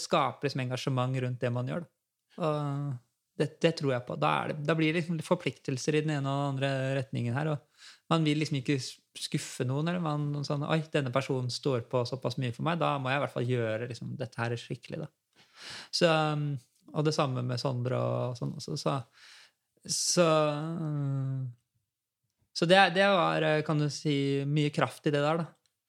[0.00, 1.84] skaper liksom engasjement rundt det man gjør.
[1.84, 1.92] Da.
[2.38, 2.96] Og
[3.38, 4.16] det, det, tror jeg på.
[4.20, 7.52] Da, det, da blir det liksom forpliktelser i den ene og den andre retningen her.
[7.54, 8.78] Og man vil liksom ikke
[9.18, 9.90] skuffe noen.
[9.90, 12.80] eller man sånn, Oi, denne personen står på såpass mye for meg.
[12.82, 15.04] Da må jeg i hvert fall gjøre liksom, dette her skikkelig.
[15.04, 15.10] da.
[15.90, 16.50] Så, um,
[16.94, 18.76] og det samme med Sondre og sånn også.
[18.80, 18.96] Så,
[19.88, 20.28] så,
[22.56, 25.48] så det, det, var, kan du si, mye kraft i det der, da.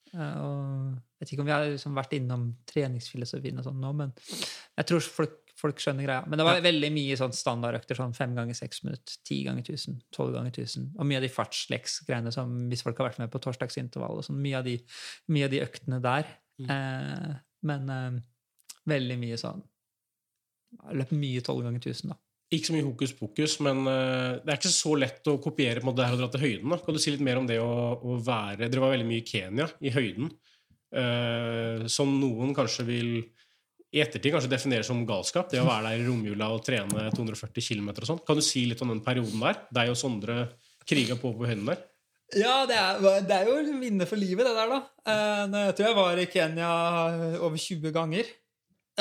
[0.10, 4.14] Og jeg vet ikke om vi har liksom vært innom treningsfilosofien og sånn nå, men
[4.80, 6.24] jeg tror folk folk skjønner greia.
[6.30, 7.97] Men det var veldig mye sånn standardøkter.
[7.99, 10.89] sånn Fem ganger seks minutter, ti ganger tusen, tolv ganger tusen.
[10.97, 14.22] Og mye av de fartsleks-greiene som hvis folk har vært med på torsdagsintervall.
[14.22, 14.78] og sånn, mye, av de,
[15.34, 16.32] mye av de øktene der.
[16.62, 16.72] Mm.
[16.76, 17.36] Eh,
[17.70, 18.24] men eh,
[18.95, 19.61] veldig mye sånn
[20.94, 22.19] løp mye tolv ganger tusen, da.
[22.49, 25.91] Ikke så mye hokus pokus, men uh, det er ikke så lett å kopiere på
[25.94, 26.72] det her og dra til høyden.
[26.73, 26.80] Da.
[26.81, 29.27] Kan du si litt mer om det å, å være Dere var veldig mye i
[29.27, 30.31] Kenya, i høyden.
[30.90, 33.11] Uh, som noen kanskje vil
[33.90, 37.66] i ettertid kanskje definerer som galskap, det å være der i romjula og trene 240
[37.66, 38.20] km og sånn.
[38.28, 39.64] Kan du si litt om den perioden der?
[39.74, 40.44] Deg og Sondre
[40.90, 41.82] kriga på på høyden der?
[42.38, 44.80] Ja, det er, det er jo minne for livet, det der, da.
[45.10, 46.70] Eh, jeg tror jeg var i Kenya
[47.41, 48.30] over 20 ganger.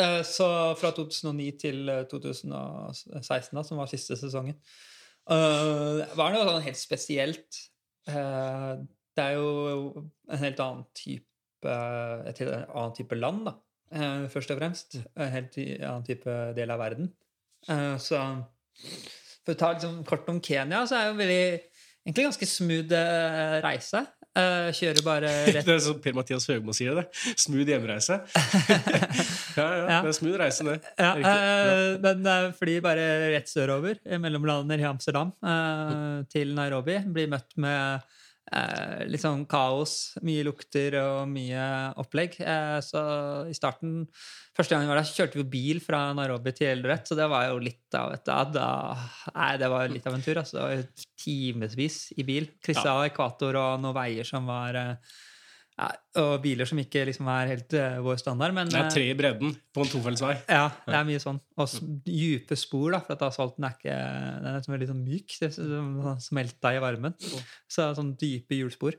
[0.01, 0.48] Eh, så
[0.81, 4.56] fra 2009 til 2016, da, som var siste sesongen.
[5.28, 7.60] Eh, det var noe sånn helt spesielt.
[8.09, 11.78] Det er jo en helt annen type,
[12.32, 13.59] et helt annen type land, da.
[13.94, 14.98] Eh, først og fremst.
[15.16, 17.10] En helt annen type del av verden.
[17.69, 18.20] Eh, så
[19.44, 21.43] For å ta liksom kort om Kenya, så er det jo veldig,
[22.06, 24.05] egentlig ganske smooth eh, reise.
[24.39, 27.06] Eh, kjører bare rett Det er sånn Per-Mathias Høgmo sier det.
[27.40, 28.20] Smooth hjemreise.
[29.59, 30.02] ja, ja, Ja.
[30.05, 30.77] Det er smooth reise, det.
[31.01, 31.15] Ja.
[31.16, 31.32] Ja.
[31.97, 37.01] eh, eh, flyr bare rett sørover, mellom mellomlander i Amsterdam eh, til Nairobi.
[37.16, 38.05] Blir møtt med
[38.52, 41.62] eh, litt sånn kaos, mye lukter og mye
[42.00, 42.38] opplegg.
[42.40, 43.02] Eh, så
[43.48, 44.02] i starten,
[44.56, 47.48] første gang vi var der, kjørte vi bil fra Nairobi til Eldoret, så det var
[47.50, 48.68] jo litt av et da,
[49.34, 50.42] Nei, det var litt av en tur.
[50.42, 50.58] Altså.
[50.58, 52.52] Det var timevis i bil.
[52.64, 55.18] Kryssa ekvator og noen veier som var eh,
[55.78, 55.88] ja,
[56.22, 59.05] Og biler som ikke liksom er helt uh, vår standard, men Det er eh, tre
[59.12, 60.32] i bredden på en tofeltsvei.
[60.48, 61.38] ja, det er mye sånn.
[61.56, 61.78] Og s-
[62.09, 65.36] dype spor, da, for at asfalten er ikke Den er liksom veldig sånn myk.
[65.40, 65.52] Det
[66.24, 67.14] Smelta i varmen.
[67.70, 68.98] Så sånn dype hjulspor.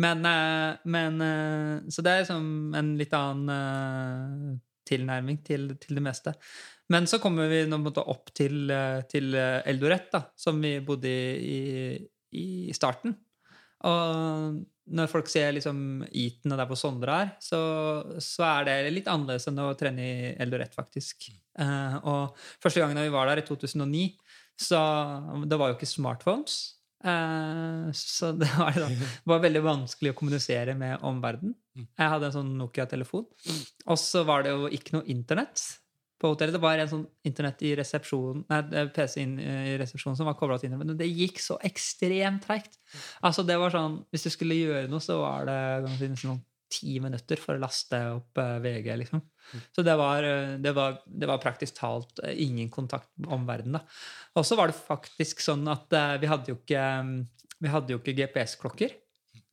[0.00, 6.02] Men, uh, men uh, Så det er liksom en litt annen tilnærming til, til det
[6.04, 6.34] meste.
[6.92, 8.68] Men så kommer vi nå på en måte opp til,
[9.08, 11.60] til Eldoret, da, som vi bodde i,
[12.36, 13.14] i, i starten.
[13.88, 17.58] Og når folk ser liksom Eton og der på Sondre er, så,
[18.20, 21.30] så er det litt annerledes enn å trene i Eldoret, faktisk.
[21.56, 24.06] Uh, og første gangen vi var der, i 2009,
[24.60, 24.80] så
[25.48, 26.58] det var jo ikke smartphones.
[27.04, 31.56] Uh, så det var, det var veldig vanskelig å kommunisere med omverdenen.
[31.74, 33.24] Jeg hadde en sånn Nokia-telefon.
[33.88, 35.64] Og så var det jo ikke noe internett
[36.24, 36.56] på hotellet.
[36.56, 40.56] Det var en sånn internett i resepsjonen, nei, PC inn i resepsjonen som var kobla
[40.58, 40.94] til internett.
[40.94, 42.80] Men det gikk så ekstremt treigt.
[43.20, 46.42] Altså, sånn, hvis du skulle gjøre noe, så var det nesten sånn
[46.74, 49.22] ti minutter for å laste opp eh, VG, liksom.
[49.74, 53.84] Så det var, eh, det var, det var praktisk talt eh, ingen kontakt med omverdenen.
[54.34, 57.18] Og så var det faktisk sånn at vi hadde jo ikke, mm,
[57.98, 58.96] ikke GPS-klokker.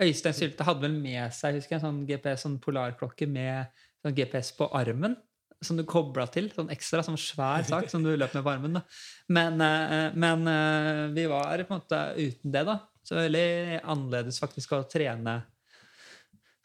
[0.02, 3.70] Øystein Sylte hadde vel med seg husker jeg, en sånn GPS, sånn polarklokke med
[4.02, 5.20] sånn GPS på armen.
[5.62, 6.50] Som du kobla til.
[6.56, 8.80] Sånn ekstra, sånn svær sak som du løp med på armen.
[8.80, 8.82] Da.
[9.30, 12.80] Men, eh, men eh, vi var på en måte uten det, da.
[13.06, 15.40] Så veldig annerledes faktisk å trene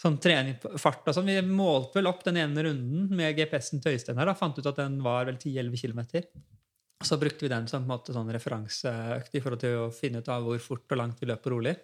[0.01, 1.31] sånn trening på fart og sånn.
[1.33, 4.29] Vi målte vel opp den ene runden med GPS-en til Øystein her.
[4.29, 6.03] da, Fant ut at den var vel 10-11 km.
[7.05, 10.23] Så brukte vi den som på en måte sånn referanseøkt i forhold til å finne
[10.23, 11.75] ut av hvor fort og langt vi løper rolig.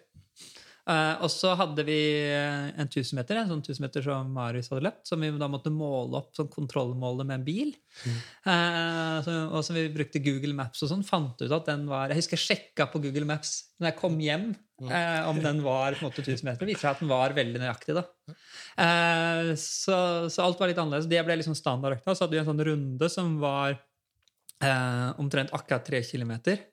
[0.83, 1.95] Eh, og så hadde vi
[2.27, 5.71] en 1000 meter, en sånn 1000 meter som Marius hadde løpt, som vi da måtte
[5.71, 7.71] måle opp sånn kontrollmålet med en bil.
[8.03, 12.11] Eh, så, og så vi brukte Google Maps og sånn, fant ut at den var
[12.11, 14.51] Jeg husker jeg sjekka på Google Maps når jeg kom hjem,
[14.83, 16.61] uh, om den var på en måte 1000 meter.
[16.61, 17.95] Det viser seg at den var veldig nøyaktig.
[17.97, 18.03] da.
[18.79, 19.97] Uh, så,
[20.31, 21.09] så alt var litt annerledes.
[21.11, 22.15] Det ble liksom standardøkta.
[22.15, 23.75] Så hadde vi en sånn runde som var
[24.63, 26.67] eh, omtrent akkurat tre kilometer eh,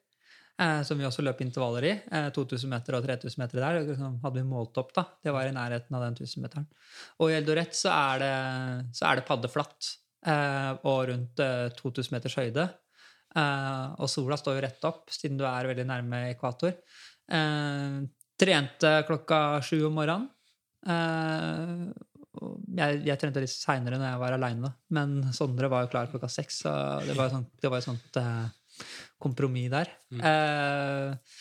[0.85, 1.93] som vi også løp intervaller i.
[2.13, 3.81] Eh, 2000 meter og 3000 meter der.
[3.87, 5.07] Liksom hadde vi målt opp, da.
[5.25, 6.67] Det var i nærheten av den 1000-meteren.
[7.21, 8.35] Og i Eldoret så er det,
[8.99, 9.91] så er det paddeflatt
[10.29, 12.69] eh, og rundt eh, 2000 meters høyde.
[13.31, 16.77] Eh, og sola står jo rett opp, siden du er veldig nærme ekvator.
[17.31, 17.99] Eh,
[18.41, 20.29] trente klokka sju om morgenen.
[20.89, 21.91] Eh,
[22.77, 26.29] jeg, jeg trente litt seinere når jeg var aleine, men Sondre var jo klar klokka
[26.31, 26.63] seks.
[26.65, 26.73] Så
[27.09, 28.49] det var jo sånt, det var jo sånt eh,
[29.23, 29.91] kompromiss der.
[30.21, 31.39] Eh,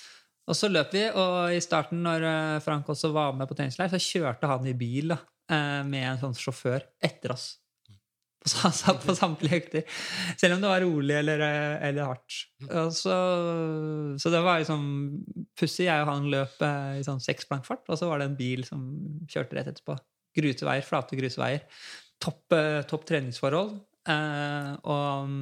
[0.50, 3.92] og så løp vi, og i starten, når eh, Frank også var med på treningsleir,
[3.92, 5.20] så kjørte han i bil da,
[5.52, 7.52] eh, med en sånn sjåfør etter oss.
[8.40, 9.98] Og Så han satt på samtlige økter.
[10.40, 12.38] Selv om det var rolig eller, eh, eller hardt.
[12.70, 13.18] Og så,
[14.18, 14.86] så det var liksom
[15.60, 15.90] pussig.
[15.90, 18.88] Jeg og han løp i sånn seksplankfart, og så var det en bil som
[19.30, 20.00] kjørte rett etterpå.
[20.40, 21.68] Gruseveier, flate gruseveier.
[22.24, 22.56] Topp,
[22.90, 23.76] topp treningsforhold.
[24.10, 25.36] Eh, og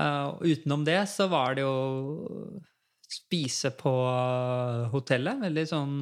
[0.00, 2.60] og utenom det så var det jo
[3.10, 3.92] spise på
[4.92, 5.40] hotellet.
[5.42, 5.96] Veldig sånn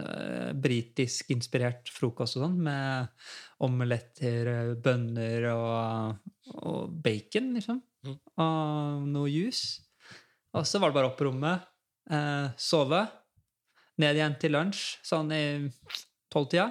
[0.00, 3.12] uh, britisk inspirert frokost og sånn, med
[3.64, 7.80] omeletter, bønner og, og bacon, liksom.
[8.06, 8.18] Mm.
[8.44, 9.80] Og noe juice.
[10.56, 11.66] Og så var det bare opp på rommet,
[12.12, 13.04] uh, sove,
[13.98, 15.44] ned igjen til lunsj sånn i
[16.30, 16.70] tolvtida,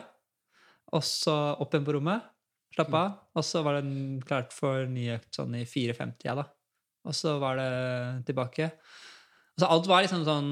[0.95, 2.23] og så opp igjen på rommet,
[2.77, 6.47] slappe av, og så var den klart for ny økt sånn i 4.50, ja da.
[7.07, 7.71] Og så var det
[8.27, 8.71] tilbake.
[9.57, 10.51] Altså alt var liksom sånn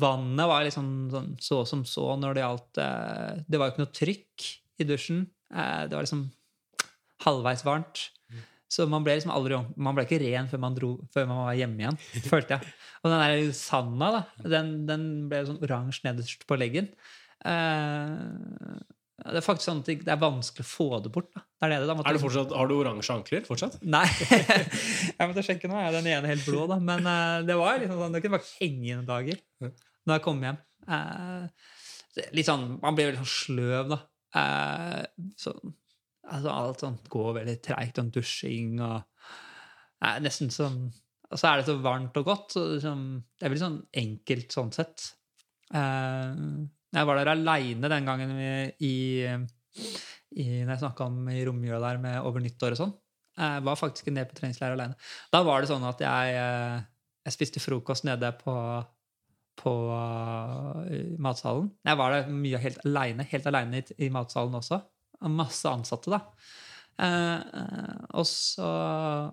[0.00, 3.82] Vannet var liksom sånn så som så når det gjaldt eh, Det var jo ikke
[3.82, 4.44] noe trykk
[4.80, 5.24] i dusjen.
[5.50, 6.22] Eh, det var liksom
[7.24, 8.04] halvveis varmt.
[8.70, 11.58] Så man ble liksom aldri Man ble ikke ren før man, dro, før man var
[11.58, 12.00] hjemme igjen,
[12.30, 12.72] følte jeg.
[13.02, 16.90] Og den der sanda, da, den, den ble sånn oransje nederst på leggen.
[17.44, 18.16] Eh,
[19.14, 21.28] det er faktisk sånn at det er vanskelig å få det bort.
[21.36, 21.44] Da.
[21.62, 23.76] er det, da Er det fortsatt, har du oransje ankler fortsatt?
[23.86, 24.06] Nei.
[25.18, 25.78] jeg måtte sjekke nå.
[25.78, 26.80] Jeg Er den ene helt blå, da?
[26.82, 30.58] Men uh, det var liksom sånn, det kunne bare henge dager når jeg kom hjem.
[30.90, 34.00] Uh, litt sånn, Man blir veldig sånn sløv, da.
[34.34, 35.54] Uh, så,
[36.26, 38.02] altså, alt sånt går veldig treigt.
[38.02, 39.02] Sånn dusjing og
[40.20, 40.90] Nesten sånn
[41.32, 42.54] og så er det så varmt og godt.
[42.54, 43.04] Så liksom,
[43.34, 45.06] det er veldig sånn enkelt sånn sett.
[45.74, 46.42] Eh,
[46.94, 48.94] jeg var der aleine den gangen i,
[50.34, 52.96] i, når jeg snakka om i romjula der med over nyttår og sånn.
[53.34, 54.98] Jeg var faktisk nede på treningsleir aleine.
[55.34, 56.76] Da var det sånn at jeg, eh,
[57.26, 58.54] jeg spiste frokost nede på,
[59.58, 60.84] på uh,
[61.18, 61.72] matsalen.
[61.86, 64.78] Jeg var der mye helt aleine, helt aleine i, i matsalen også.
[65.34, 66.22] Masse ansatte, da.
[66.94, 67.40] Uh,
[68.14, 68.70] og, så,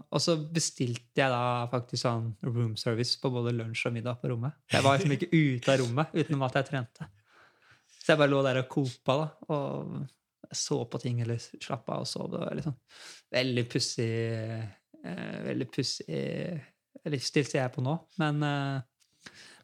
[0.10, 4.32] og så bestilte jeg da faktisk sånn room service på både lunsj og middag på
[4.34, 4.58] rommet.
[4.74, 7.12] Jeg var liksom ikke ute av rommet utenom at jeg trente.
[8.02, 12.06] Så jeg bare lå der og kopa da, og så på ting eller slappa av
[12.06, 12.32] og sov.
[12.32, 12.78] Det var liksom
[13.38, 14.64] veldig pussig eh,
[15.02, 15.66] Veldig
[17.10, 17.96] livsstil ser jeg på nå.
[18.22, 18.44] Men,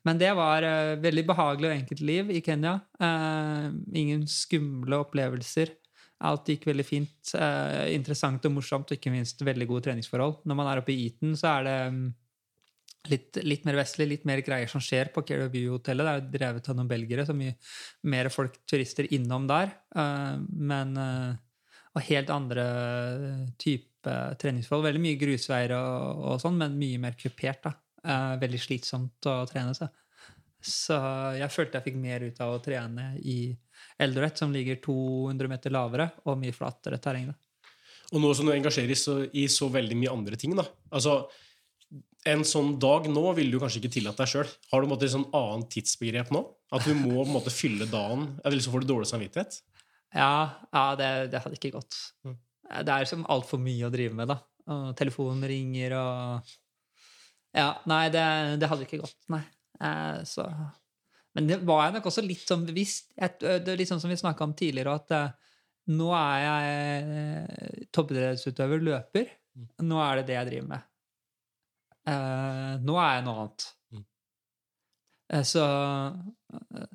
[0.08, 0.66] men det var
[0.98, 2.80] veldig behagelig og enkelt liv i Kenya.
[3.94, 5.76] ingen skumle opplevelser.
[6.26, 7.34] Alt gikk veldig fint.
[7.38, 10.40] Eh, interessant og morsomt, og ikke minst veldig gode treningsforhold.
[10.50, 12.00] Når man er oppe i Eton, så er det um,
[13.12, 16.06] litt, litt, mer vestlig, litt mer greier som skjer på Caribou-hotellet.
[16.06, 17.56] Det er jo drevet av noen belgere, så mye
[18.12, 19.74] mer folk, turister, innom der.
[19.96, 21.36] Uh, men uh,
[21.98, 22.66] Og helt andre
[23.58, 24.86] type treningsforhold.
[24.86, 27.66] Veldig mye grusveier og, og sånn, men mye mer kupert.
[27.66, 27.74] da.
[28.38, 29.90] Veldig slitsomt å trene seg.
[30.64, 30.98] Så
[31.38, 33.50] jeg følte jeg fikk mer ut av å trene i
[34.02, 37.32] Eldoret, som ligger 200 meter lavere og mye flatere terreng.
[38.14, 38.94] Og nå som du engasjerer
[39.36, 40.66] i så veldig mye andre ting, da.
[40.96, 41.26] Altså,
[42.28, 44.50] en sånn dag nå ville du kanskje ikke tillatt deg sjøl.
[44.72, 46.44] Har du et sånn annet tidsbegrep nå?
[46.74, 49.62] At du må på en måte fylle dagen Eller så får du dårlig samvittighet?
[50.12, 51.96] Ja, ja det, det, hadde ikke gått.
[52.28, 52.36] Mm.
[52.84, 54.42] Det er som altfor mye å drive med, da.
[54.74, 56.58] Og telefonen ringer og
[57.56, 58.26] Ja, nei, det,
[58.62, 59.44] det hadde ikke gått, nei.
[59.80, 60.50] Eh, så
[61.38, 63.12] men det var jeg nok også litt sånn bevisst.
[63.14, 65.52] Det er litt sånn som vi snakka om tidligere, at eh,
[65.94, 69.30] nå er jeg eh, toppidrettsutøver, løper.
[69.54, 69.68] Mm.
[69.86, 70.88] Nå er det det jeg driver med.
[72.08, 73.64] Uh, nå er jeg noe annet.
[73.92, 74.04] Mm.
[75.34, 75.64] Eh, så,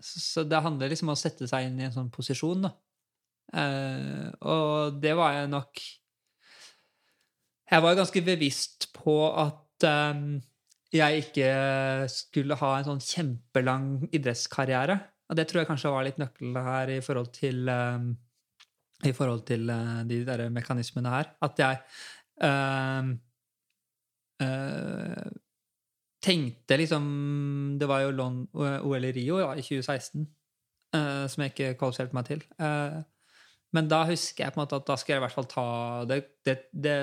[0.01, 2.73] så, det handler liksom om å sette seg inn i en sånn posisjon, da.
[4.49, 5.81] og det var jeg nok
[7.69, 9.85] Jeg var ganske bevisst på at
[10.15, 10.39] um,
[10.93, 11.51] jeg ikke
[12.09, 14.97] skulle ha en sånn kjempelang idrettskarriere.
[15.29, 18.11] Og det tror jeg kanskje var litt nøkkelen her i forhold til, um,
[19.09, 19.73] i forhold til
[20.09, 21.33] de der mekanismene her.
[21.45, 21.81] At jeg
[24.43, 25.31] uh, uh,
[26.23, 27.07] tenkte liksom
[27.81, 28.13] Det var jo
[28.55, 30.29] OL i Rio ja, i 2016
[30.93, 32.43] som jeg ikke kvalifiserte meg til.
[33.73, 35.65] men da husker jeg på en måte at da skal jeg i hvert fall ta
[36.05, 36.97] det, det, det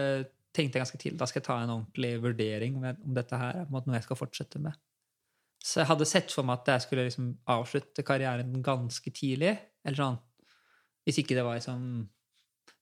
[0.53, 3.63] tenkte jeg ganske tidlig da skal jeg ta en ordentlig vurdering om, om dette her
[3.63, 4.77] er noe jeg skal fortsette med.
[5.59, 9.57] Så jeg hadde sett for meg at jeg skulle liksom avslutte karrieren ganske tidlig.
[9.83, 10.19] Eller sånn
[11.07, 11.83] Hvis ikke det var liksom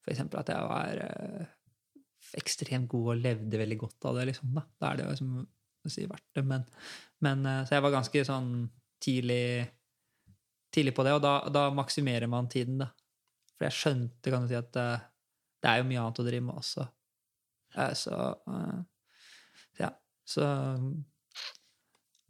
[0.03, 1.01] For eksempel at jeg var
[2.37, 4.53] ekstremt god og levde veldig godt av det, liksom.
[4.55, 5.37] Da, da er det jo liksom
[5.87, 6.43] si verdt det.
[6.43, 6.65] Men,
[7.23, 8.51] men, øh, så jeg var ganske sånn
[9.03, 9.67] tidlig,
[10.73, 12.91] tidlig på det, og da, da, maksimerer man tiden, da.
[13.55, 14.87] For jeg skjønte, kan du si, at det,
[15.63, 16.87] det er jo mye annet å drive med også.
[17.73, 18.19] Så, så
[18.53, 18.77] eh,
[19.81, 19.93] Ja.
[20.27, 20.43] Så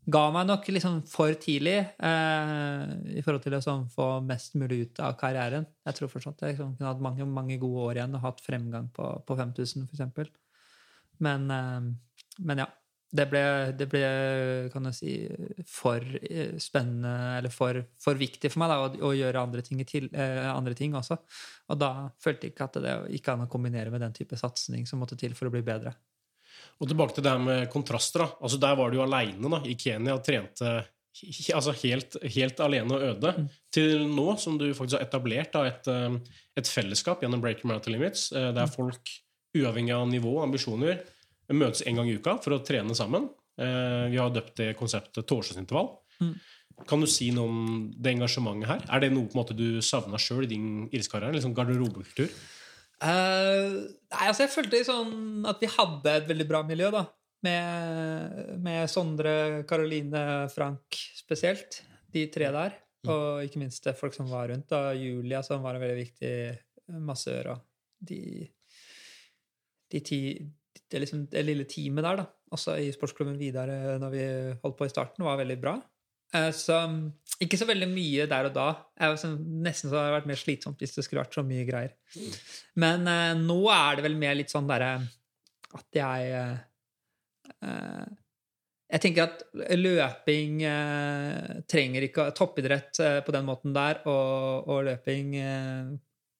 [0.07, 2.83] ga meg nok liksom for tidlig eh,
[3.19, 5.67] i forhold til å sånn, få mest mulig ut av karrieren.
[5.87, 8.87] Jeg tror fortsatt jeg liksom, kunne hatt mange, mange gode år igjen og hatt fremgang
[8.95, 10.31] på, på 5000, f.eks.
[11.27, 11.79] Men, eh,
[12.39, 12.69] men ja.
[13.17, 13.41] Det ble,
[13.79, 14.07] det ble,
[14.73, 15.11] kan jeg si,
[15.71, 19.79] for eh, spennende eller for, for viktig for meg da, å, å gjøre andre ting,
[19.87, 21.15] til, eh, andre ting, også.
[21.71, 24.83] Og da følte jeg ikke at det gikk an å kombinere med den type satsing
[24.89, 25.95] som måtte til for å bli bedre.
[26.79, 28.25] Og tilbake til det her med kontraster.
[28.25, 28.29] da.
[28.41, 30.77] Altså Der var du jo aleine i Kenya og trente
[31.55, 33.33] altså helt, helt, alene og øde.
[33.37, 33.45] Mm.
[33.73, 36.19] Til nå som du faktisk har etablert da, et, eh,
[36.57, 38.75] et, fellesskap gjennom Breaker Marathon Limits, der mm.
[38.75, 39.09] folk,
[39.57, 41.01] uavhengig av nivå og ambisjoner,
[41.53, 43.29] møtes en gang i uka for å trene sammen.
[43.57, 45.89] Eh, vi har døpt det konseptet torsdagsintervall.
[46.21, 46.35] Mm.
[46.87, 48.83] Kan du si noe om det engasjementet her?
[48.93, 51.33] Er det noe på en måte du savna sjøl i din idrettskarriere?
[51.33, 52.29] Liksom garderobekultur?
[52.97, 57.05] Uh, nei, altså jeg følte sånn at vi hadde et veldig bra miljø, da.
[57.45, 61.83] Med, med Sondre, Karoline, Frank spesielt.
[62.13, 62.77] De tre der.
[63.05, 63.11] Mm.
[63.13, 64.69] Og ikke minst det folk som var rundt.
[64.71, 64.95] Da.
[64.97, 66.33] Julia, som var en veldig viktig
[67.05, 67.53] massør.
[67.53, 68.47] Og de,
[69.93, 70.21] de ti,
[70.87, 73.69] det, liksom, det, lille teamet der, da, også i sportsklubben Vidar
[74.01, 74.25] når vi
[74.63, 75.77] holdt på i starten, var veldig bra.
[76.33, 76.81] Uh, så
[77.43, 78.67] ikke så veldig mye der og da.
[78.97, 79.35] Jeg sånn,
[79.65, 81.93] nesten så det vært mer slitsomt hvis det skulle vært så mye greier.
[82.81, 84.95] Men eh, nå er det vel mer litt sånn derre
[85.77, 86.55] at jeg eh,
[88.87, 89.43] Jeg tenker at
[89.77, 95.35] løping eh, trenger ikke Toppidrett på den måten der, og, og løping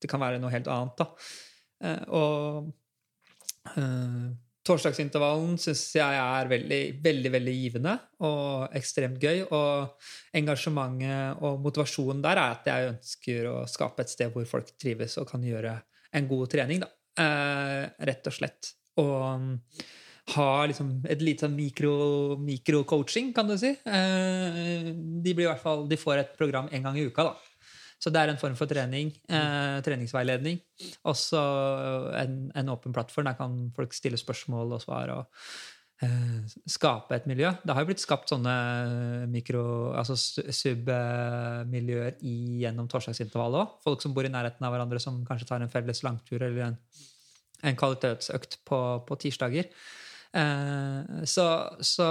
[0.02, 1.08] Det kan være noe helt annet, da.
[2.16, 2.74] og
[4.68, 7.94] torsdagsintervallen syns jeg er veldig, veldig veldig givende
[8.28, 9.46] og ekstremt gøy.
[9.56, 10.08] Og
[10.38, 15.18] engasjementet og motivasjonen der er at jeg ønsker å skape et sted hvor folk trives
[15.22, 15.78] og kan gjøre
[16.18, 16.84] en god trening.
[16.84, 16.92] Da.
[17.24, 18.74] Eh, rett og slett.
[19.02, 19.56] Og
[20.36, 21.94] ha liksom et lite sånn mikro,
[22.44, 23.72] mikrocoaching, kan du si.
[23.72, 27.30] Eh, de, blir i hvert fall, de får et program en gang i uka.
[27.30, 27.47] da.
[27.98, 29.10] Så det er en form for trening.
[29.26, 30.60] Eh, treningsveiledning.
[31.10, 31.40] Også
[32.20, 33.26] en, en, åpen plattform.
[33.26, 35.16] Der kan folk stille spørsmål og svare.
[35.18, 35.26] og
[36.06, 37.52] eh, skape et miljø.
[37.64, 38.54] Det har jo blitt skapt sånne
[39.34, 39.66] mikro,
[39.98, 40.16] altså
[40.62, 43.78] submiljøer gjennom torsdagsintervallet òg.
[43.88, 46.78] Folk som bor i nærheten av hverandre, som kanskje tar en felles langtur eller en,
[47.66, 49.74] en kvalitetsøkt på, på tirsdager.
[50.36, 51.46] Eh, så,
[51.80, 52.08] så,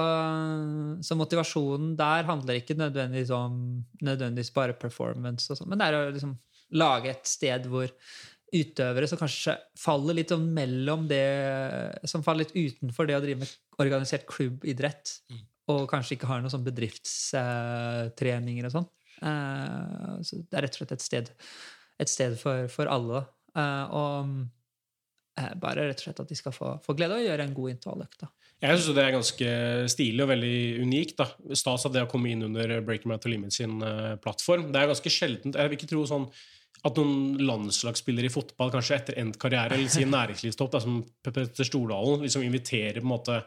[1.04, 5.98] så, motivasjonen der handler ikke nødvendigvis om nødvendigvis bare performance, og sånt, men det er
[5.98, 6.32] å liksom
[6.76, 7.88] lage et sted hvor
[8.56, 11.26] utøvere som kanskje faller litt sånn mellom det
[12.08, 13.50] Som faller litt utenfor det å drive med
[13.82, 15.42] organisert klubbidrett, mm.
[15.74, 18.88] og kanskje ikke har noen sånn bedriftstreninger og sånn.
[19.20, 21.26] Eh, så det er rett og slett et sted,
[22.00, 23.20] et sted for, for alle.
[23.56, 24.16] Eh, og
[25.60, 27.72] bare rett og slett at de skal få, få glede av å gjøre en god
[27.74, 28.26] intervalløkt.
[28.64, 29.48] Jeg syns det er ganske
[29.92, 31.18] stilig og veldig unikt.
[31.18, 31.56] da.
[31.58, 34.70] Stas at det å komme inn under Breaking Out Limit sin uh, plattform.
[34.72, 35.58] Det er ganske sjeldent.
[35.58, 36.24] Jeg vil ikke tro sånn
[36.86, 41.68] at noen landslagsspillere i fotball kanskje etter endt karriere eller sin næringslivstopp, da, som Petter
[41.68, 43.40] Stordalen, liksom inviterer på en måte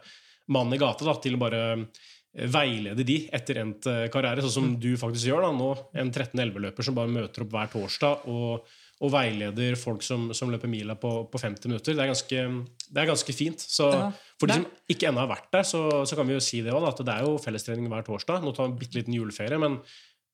[0.50, 2.06] mannen i gata da, til å bare eh,
[2.50, 4.78] veilede de etter endt karriere, sånn som mm.
[4.82, 5.72] du faktisk gjør da, nå.
[5.98, 10.68] En 13-11-løper som bare møter opp hver torsdag og og veileder folk som, som løper
[10.68, 11.96] mila på, på, 50 minutter.
[11.96, 12.42] Det er ganske,
[12.90, 13.62] det er ganske fint.
[13.62, 14.10] Så ja,
[14.40, 16.74] for de som ikke ennå har vært der, så, så, kan vi jo si det
[16.74, 18.44] også, at det er jo fellestrening hver torsdag.
[18.44, 19.78] Nå tar vi en bitte liten juleferie, men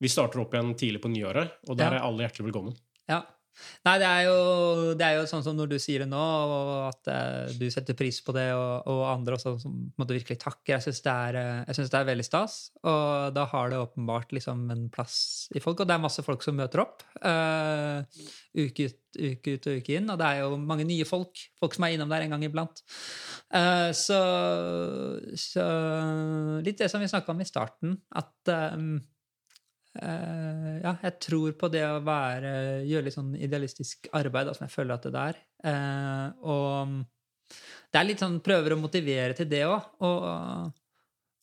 [0.03, 2.01] vi starter opp igjen tidlig på nyåret, og der ja.
[2.01, 2.75] er alle hjertelig velkommen.
[3.07, 3.21] Ja,
[3.87, 6.23] Nei, det er, jo, det er, jo, sånn som når du sier det nå,
[6.87, 10.75] at uh, du setter pris på det, og, og andre også som måtte virkelig takke.
[10.75, 14.87] Jeg syns det, uh, det, er veldig stas, og da har det åpenbart liksom en
[14.93, 15.17] plass
[15.55, 15.81] i folk.
[15.81, 18.03] Og det er masse folk som møter opp uh,
[18.57, 21.47] uke, ut, uke, ut, og uke inn, og det er jo mange nye folk.
[21.61, 22.83] Folk som er innom der en gang iblant.
[23.97, 24.17] så,
[25.39, 25.67] så
[26.65, 28.57] litt det som vi snakka om i starten, at
[29.97, 32.51] Uh, ja, jeg tror på det å være,
[32.87, 35.39] gjøre litt sånn idealistisk arbeid, som jeg føler at det er.
[35.65, 36.97] Uh, og
[37.87, 39.89] det er litt sånn prøver å motivere til det òg.
[40.05, 40.73] Og,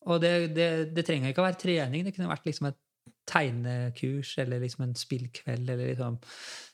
[0.05, 2.05] og det, det, det, trenger ikke å være trening.
[2.05, 2.79] Det kunne vært liksom et
[3.25, 5.65] tegnekurs eller liksom en spillkveld.
[5.65, 6.19] eller liksom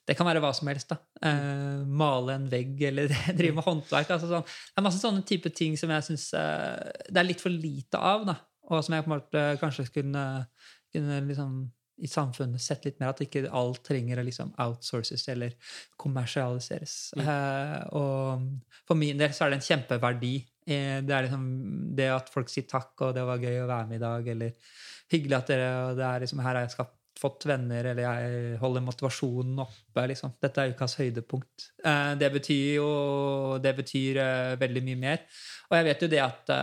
[0.07, 0.91] Det kan være hva som helst.
[0.91, 0.99] da.
[1.23, 3.09] Uh, male en vegg eller
[3.39, 4.13] drive med håndverk.
[4.17, 4.45] altså sånn.
[4.45, 8.27] Det er masse sånne type ting som jeg syns det er litt for lite av.
[8.27, 8.37] da,
[8.69, 10.27] Og som jeg på en måte kanskje kunne
[10.93, 11.61] kunne liksom
[12.01, 15.53] i samfunnet sett litt mer at ikke alt trenger å liksom outsources eller
[16.01, 16.95] kommersialiseres.
[17.17, 17.27] Mm.
[17.27, 20.31] Uh, og for min del så er det en kjempeverdi.
[20.61, 21.45] Eh, det er liksom
[21.97, 24.73] det at folk sier takk, og det var gøy å være med i dag, eller
[25.13, 28.57] hyggelig at dere og det er liksom, Her har jeg skapt, fått venner, eller jeg
[28.61, 30.05] holder motivasjonen oppe.
[30.09, 30.33] liksom.
[30.41, 31.69] Dette er ukas høydepunkt.
[31.85, 32.89] Uh, det betyr jo
[33.61, 34.21] det betyr
[34.61, 35.25] veldig mye mer.
[35.69, 36.53] Og jeg vet jo det at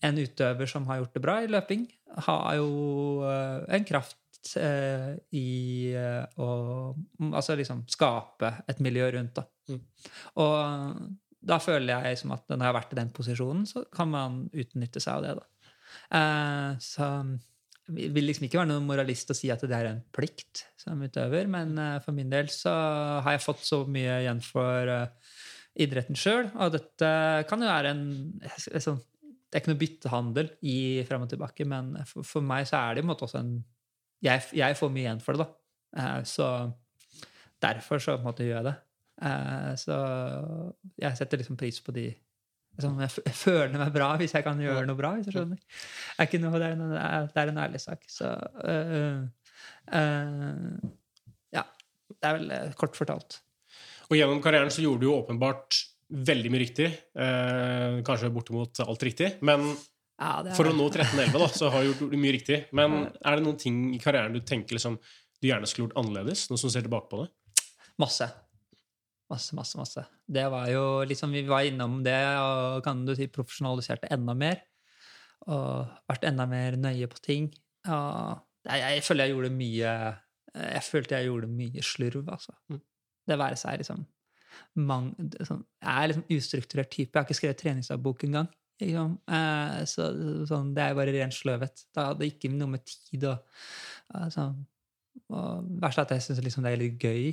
[0.00, 1.84] en utøver som har gjort det bra i løping,
[2.26, 2.70] har jo
[3.24, 6.48] uh, en kraft uh, i uh, å
[6.96, 9.38] mm, altså liksom skape et miljø rundt.
[9.38, 9.46] Da.
[9.70, 9.82] Mm.
[10.42, 11.04] Og
[11.40, 14.42] da føler jeg som at når jeg har vært i den posisjonen, så kan man
[14.52, 15.36] utnytte seg av det.
[15.40, 15.46] da.
[16.84, 17.06] så
[17.90, 21.00] jeg vil liksom ikke være noen moralist og si at det er en plikt som
[21.00, 21.72] utøver, men
[22.04, 22.70] for min del så
[23.24, 24.92] har jeg fått så mye igjen for
[25.80, 26.52] idretten sjøl.
[26.60, 27.10] Og dette
[27.48, 28.04] kan jo være en,
[28.44, 29.00] en sånn
[29.50, 30.76] det er ikke noe byttehandel i
[31.08, 33.56] frem og tilbake, men for, for, meg så er det i en måte også en
[34.22, 35.56] jeg, jeg, får mye igjen for det, da.
[35.98, 36.46] Eh, så
[37.64, 38.74] derfor så måte gjør jeg det.
[39.26, 39.96] Eh, så
[41.00, 42.06] jeg setter liksom pris på de
[42.76, 45.58] liksom, Jeg føler meg bra hvis jeg kan gjøre noe bra, hvis du skjønner.
[46.20, 48.06] Det er, noe, det er, en, det er en ærlig sak.
[48.12, 48.30] Så
[48.70, 49.20] eh,
[49.96, 50.90] uh,
[51.56, 51.66] ja.
[52.10, 53.40] Det er vel kort fortalt.
[54.10, 56.90] Og gjennom karrieren så gjorde du jo åpenbart veldig mye riktig.
[57.14, 59.32] Eh, kanskje bortimot alt riktig.
[59.46, 59.64] Men
[60.20, 62.62] ja, for å nå 13-11 da, så har du gjort mye riktig.
[62.76, 64.98] Men er det noen ting i karrieren du tenker liksom,
[65.40, 66.48] du gjerne skulle gjort annerledes?
[66.50, 67.30] Noe som ser tilbake på det?
[68.00, 68.28] Masse.
[69.30, 70.04] Masse, masse, masse.
[70.26, 74.64] Det var jo liksom, Vi var innom det og kan du si profesjonaliserte enda mer.
[75.48, 77.50] Og vært enda mer nøye på ting.
[77.88, 79.92] Og jeg, jeg føler jeg gjorde mye
[80.52, 82.52] Jeg følte jeg gjorde mye slurv, altså.
[82.68, 82.82] Mm.
[83.30, 84.02] Det være seg liksom
[84.78, 85.12] mang,
[85.46, 87.10] sånn, Jeg er liksom ustrukturert type.
[87.12, 88.48] Jeg har ikke skrevet treningsdagbok engang.
[88.80, 89.14] Liksom.
[89.28, 90.08] Eh, så,
[90.48, 91.84] sånn, det er bare ren sløvhet.
[91.92, 93.60] Det hadde ikke noe med tid og,
[94.16, 94.50] altså,
[95.30, 97.30] og Verst er at jeg syns liksom det er litt gøy.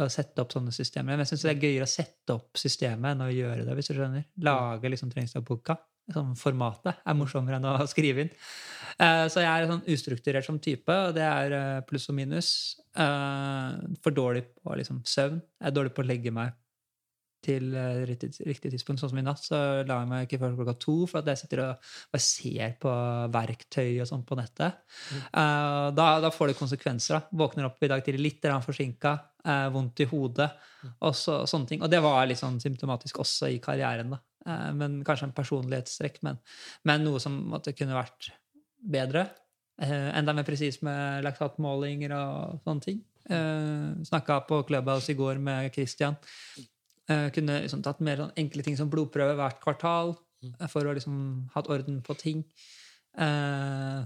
[0.00, 1.16] å sette opp sånne systemer.
[1.16, 3.74] Men jeg syns det er gøyere å sette opp systemet enn å gjøre det.
[3.74, 4.24] hvis du skjønner.
[4.46, 5.76] Lage liksom treningsdagboka.
[6.14, 8.32] Sånn formatet er morsommere enn å skrive inn.
[9.00, 12.50] Uh, så jeg er sånn ustrukturert som type, og det er uh, pluss og minus.
[12.96, 15.38] Uh, for dårlig på liksom, søvn.
[15.60, 16.56] Jeg er dårlig på å legge meg
[17.40, 17.72] til
[18.04, 19.00] riktig, riktig tidspunkt.
[19.00, 19.56] Sånn som i natt, så
[19.88, 22.92] la jeg meg ikke før klokka to, for at jeg sitter og, bare ser på
[23.32, 24.82] verktøy og sånn på nettet.
[25.32, 27.16] Uh, da, da får det konsekvenser.
[27.16, 27.40] da.
[27.40, 29.16] Våkner opp i dag tidlig litt forsinka,
[29.72, 30.50] vondt i hodet
[30.98, 31.80] og så, sånne ting.
[31.80, 34.12] Og det var litt sånn symptomatisk også i karrieren.
[34.12, 34.20] da.
[34.46, 36.40] Eh, men Kanskje en personlighetstrekk, men,
[36.88, 38.32] men noe som måtte kunne vært
[38.80, 39.28] bedre.
[39.80, 43.00] Eh, enda mer presis med laktatmålinger og sånne ting.
[43.30, 46.18] Eh, Snakka på Clubhouse i går med Christian.
[47.10, 50.14] Eh, kunne liksom tatt mer sånn enkle ting som blodprøve hvert kvartal
[50.46, 51.16] eh, for å liksom
[51.56, 52.44] hatt orden på ting.
[53.18, 54.00] Eh,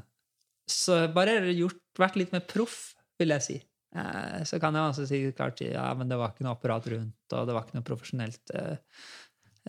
[0.70, 3.58] så bare gjort, vært litt mer proff, vil jeg si.
[3.94, 7.34] Eh, så kan jeg også si klart ja, men det var ikke noe apparat rundt,
[7.36, 9.04] og det var ikke noe profesjonelt eh,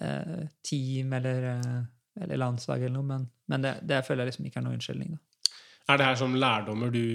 [0.01, 4.49] eh, team eller, eh, eller landslag eller noe, men, men det, det føler jeg liksom
[4.49, 5.15] ikke er noen unnskyldning.
[5.15, 5.53] Da.
[5.85, 7.05] Er det her som lærdommer du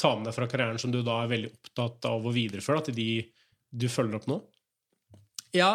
[0.00, 2.86] tar med deg fra karrieren som du da er veldig opptatt av å videreføre da,
[2.88, 3.08] til de
[3.74, 4.38] du følger opp nå?
[5.54, 5.72] Ja,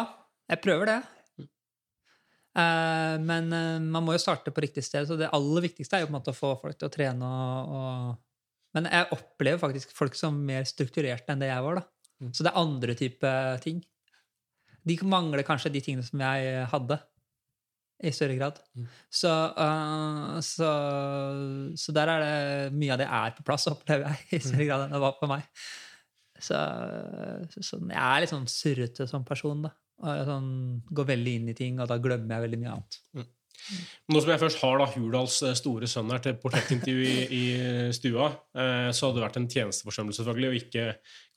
[0.50, 1.00] jeg prøver det.
[2.50, 6.02] Uh, men uh, man må jo starte på riktig sted, så det aller viktigste er
[6.02, 7.30] jo på en måte å få folk til å trene.
[7.30, 11.80] Og, og Men jeg opplever faktisk folk som mer strukturerte enn det jeg var.
[11.80, 11.86] da.
[12.20, 12.32] Mm.
[12.34, 13.34] Så det er andre type
[13.64, 13.80] ting.
[14.86, 17.00] De mangler kanskje de tingene som jeg hadde,
[18.00, 18.58] i større grad.
[18.76, 18.86] Mm.
[19.12, 20.70] Så, uh, så,
[21.76, 24.86] så der er det mye av det er på plass, opplever jeg, i større grad
[24.86, 25.44] enn det var på meg.
[26.40, 26.56] Så,
[27.60, 29.74] så jeg er litt sånn surrete som person, da.
[30.00, 30.48] Og sånn,
[30.96, 33.00] går veldig inn i ting, og da glemmer jeg veldig mye annet.
[34.10, 37.42] Nå som jeg først har da Hurdals eh, store sønn her til portrettintervju i, i
[37.94, 40.86] stua, eh, så hadde det vært en tjenesteforsømmelse selvfølgelig, og ikke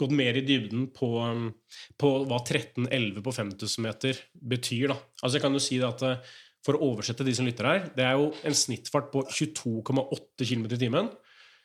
[0.02, 1.52] gått mer i dybden på, um,
[2.00, 4.24] på hva 1311 på 5000 meter
[4.54, 4.88] betyr.
[4.96, 4.98] da.
[5.22, 6.34] Altså jeg kan jo si det at eh,
[6.64, 10.70] For å oversette de som lytter her, det er jo en snittfart på 22,8 km
[10.72, 11.10] i timen.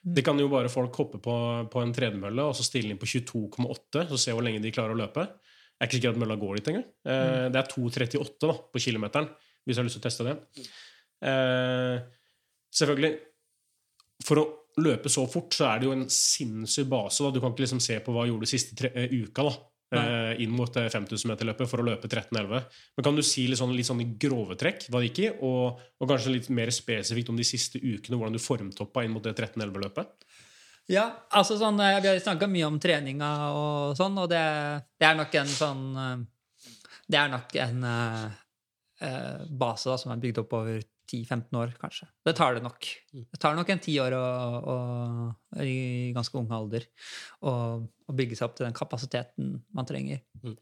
[0.03, 1.35] Det kan jo bare folk hoppe på,
[1.71, 4.97] på en tredemølle og så stille inn på 22,8 så se hvor lenge de klarer
[4.97, 5.23] å løpe.
[5.79, 6.87] Jeg er ikke sikker at mølla går dit engang.
[7.07, 9.29] Eh, Det er 2,38 da, på kilometeren,
[9.65, 10.37] hvis du har lyst til å teste det.
[11.19, 11.99] Uh,
[12.79, 13.17] selvfølgelig
[14.23, 14.45] For å
[14.79, 17.25] løpe så fort, så er det jo en sinnssyk base.
[17.25, 17.33] Da.
[17.35, 19.55] Du kan ikke liksom se på hva jeg gjorde siste tre, uh, uka da,
[19.99, 22.69] uh, inn mot 5000-meterløpet for å løpe 13,11.
[22.97, 25.31] Men kan du si litt sånn, litt sånn i grove trekk hva det gikk i,
[25.49, 29.25] og, og kanskje litt mer spesifikt om de siste ukene, hvordan du formtoppa inn mot
[29.25, 30.29] det 13,11-løpet?
[30.89, 31.05] Ja,
[31.37, 34.45] altså sånn, eh, Vi har snakka mye om treninga og sånn, og det,
[34.97, 36.23] det er nok en sånn eh,
[37.05, 37.85] Det er nok en
[39.05, 42.09] eh, base da, som er bygd opp over 10-15 år, kanskje.
[42.27, 42.89] Det tar det nok.
[43.17, 44.25] Det tar nok en ti år å,
[44.75, 44.77] å,
[45.65, 46.85] i ganske ung alder
[47.49, 47.55] å
[48.13, 50.21] bygge seg opp til den kapasiteten man trenger.
[50.43, 50.59] Mm.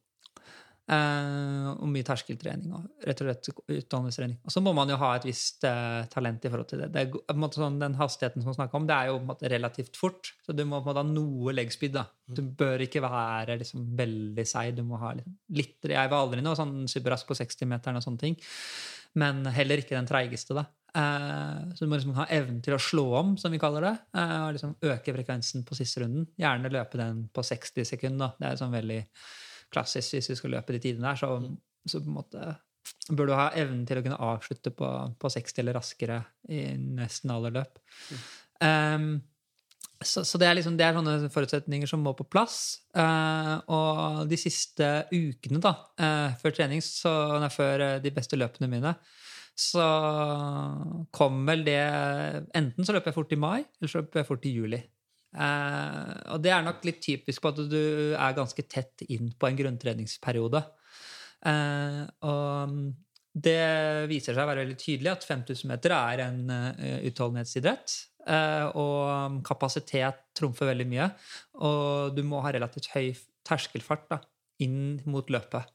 [0.87, 4.37] Eh, og mye terskeltrening og rett og slett utdannelsestrening.
[4.47, 6.91] Og så må man jo ha et visst eh, talent i forhold til det.
[6.95, 10.31] det er, sånn, den hastigheten som man snakker om, det er jo måte relativt fort.
[10.47, 11.97] Så du må måte ha noe leggspeed.
[11.97, 12.05] da.
[12.31, 14.77] Du bør ikke være liksom veldig seig.
[14.77, 18.23] Du må ha liksom, litt Jeg var aldri noe sånn superrask på 60-meteren og sånne
[18.23, 18.39] ting.
[19.19, 20.69] Men heller ikke den treigeste, da.
[20.95, 23.97] Eh, så du må liksom ha evnen til å slå om, som vi kaller det.
[24.23, 26.29] eh, og liksom øke frekvensen på siste runden.
[26.39, 28.39] Gjerne løpe den på 60 sekunder.
[28.39, 29.01] Det er sånn veldig
[29.73, 31.21] klassisk hvis du skal løpe de tidene der.
[31.21, 31.31] Så,
[31.91, 32.55] så måte
[33.11, 34.89] bør du ha evnen til å kunne avslutte på,
[35.19, 36.21] på 60 eller raskere
[36.51, 37.81] i nesten alle løp.
[38.63, 39.17] Um,
[40.05, 42.59] så, så det, er liksom, det er sånne forutsetninger som må på plass.
[42.97, 48.37] Eh, og de siste ukene da, eh, før trening, så, nei, før eh, de beste
[48.37, 48.93] løpene mine,
[49.57, 49.87] så
[51.17, 51.81] kom vel det
[52.59, 54.83] Enten så løper jeg fort i mai, eller så løper jeg fort i juli.
[55.37, 57.83] Eh, og det er nok litt typisk på at du
[58.17, 60.63] er ganske tett inn på en grunntreningsperiode.
[61.47, 62.79] Eh, og
[63.37, 63.61] det
[64.09, 67.97] viser seg å være veldig tydelig at 5000 meter er en uh, utholdenhetsidrett.
[68.27, 71.11] eh, og kapasitet trumfer veldig mye.
[71.61, 73.13] Og du må ha relativt høy
[73.47, 74.21] terskelfart da,
[74.65, 75.69] inn mot løpet.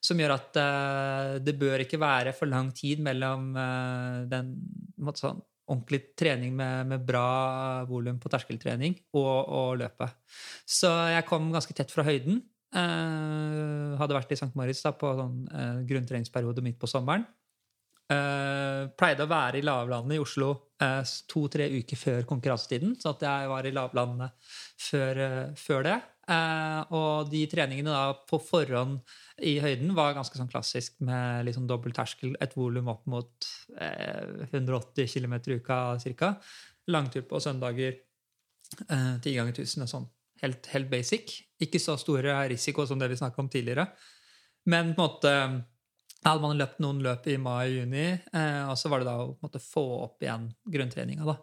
[0.00, 3.50] Som gjør at uh, det bør ikke være for lang tid mellom
[4.30, 4.54] den
[5.02, 10.16] måte sånn, ordentlig trening med, med bra volum på terskeltrening og, og løpet.
[10.66, 12.42] Så jeg kom ganske tett fra høyden.
[12.70, 14.52] Uh, hadde vært i St.
[14.58, 17.26] Moritz på sånn, uh, grunntreningsperiode midt på sommeren.
[18.10, 20.52] Uh, pleide å være i lavlandet i Oslo
[21.30, 22.94] to-tre uker før konkurransetiden.
[22.96, 25.18] Så at jeg var i lavlandet før,
[25.60, 25.98] før det.
[26.30, 29.00] Eh, og de treningene da på forhånd
[29.46, 33.48] i høyden var ganske sånn klassisk med litt sånn dobbel terskel, et volum opp mot
[33.80, 35.80] eh, 180 km i uka
[36.20, 36.34] ca.
[36.90, 37.98] Langtur på søndager,
[38.86, 40.08] eh, ti ganger 1000 og sånn.
[40.44, 41.34] Helt, helt basic.
[41.60, 43.90] Ikke så store risiko som det vi snakka om tidligere.
[44.70, 45.34] Men på en måte
[46.24, 49.60] hadde man løpt noen løp i mai-juni, eh, og så var det da å måte,
[49.62, 51.24] få opp igjen grunntreninga.
[51.24, 51.38] da.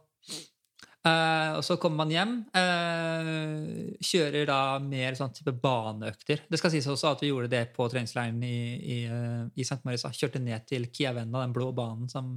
[1.06, 6.44] Eh, og så kommer man hjem, uh, kjører da mer sånn type baneøkter.
[6.50, 9.80] Det skal sies også at vi gjorde det på treningsleiren i, i, uh, i St.
[9.88, 10.12] Marisa.
[10.16, 12.36] Kjørte ned til Kiavenna, den blå banen som,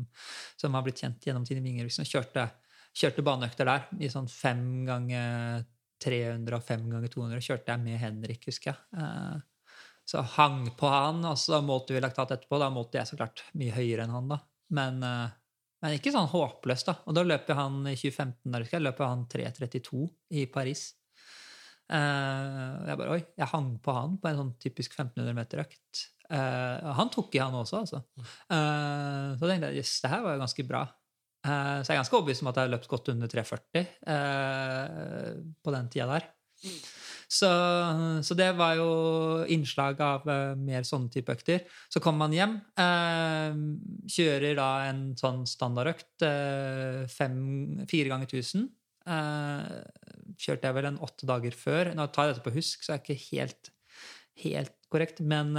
[0.61, 2.09] som har blitt kjent gjennom tiden i Vingeriksen.
[2.09, 2.47] Kjørte,
[2.97, 5.65] kjørte baneøkter der i sånn fem ganger
[6.01, 7.47] 300 og fem ganger 200.
[7.49, 9.43] Kjørte jeg med Henrik, husker jeg.
[10.11, 12.59] Så hang på han, og så målte vi laktat etterpå.
[12.59, 14.41] Da målte jeg så klart mye høyere enn han, da.
[14.75, 15.37] Men, eh,
[15.81, 16.95] men ikke sånn håpløst, da.
[17.09, 20.91] Og da løper han i 2015 der, jeg, løper han 3.32 i Paris.
[21.91, 26.05] Uh, jeg bare Oi, jeg hang på han på en sånn typisk 1500 meter-økt.
[26.31, 28.03] Uh, han tok i, han også, altså.
[28.47, 30.85] Uh, så tenkte jeg jøss, det her var jo ganske bra.
[31.41, 33.87] så jeg er ganske overbevist om at jeg har løpt godt under 3,40
[35.65, 36.29] på den tida der.
[37.31, 37.49] Så,
[38.27, 38.91] så, det var jo
[39.55, 41.63] innslag av uh, mer sånne type økter.
[41.87, 43.55] Så kommer man hjem, uh,
[44.11, 48.67] kjører da en sånn standardøkt uh, fire ganger 1000.
[50.41, 51.93] kjørte jeg vel en åtte dager før.
[51.95, 53.71] Nå tar jeg dette på husk, så er det ikke helt,
[54.43, 55.23] helt korrekt.
[55.23, 55.55] Men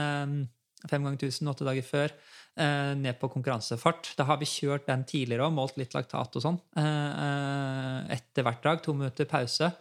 [0.91, 2.13] fem ganger 1000, åtte dager før.
[2.99, 4.13] ned på konkurransefart.
[4.19, 6.61] Da har vi kjørt den tidligere og målt litt laktat og sånn.
[8.11, 8.83] etter hvert drag.
[8.85, 9.71] To minutter pause.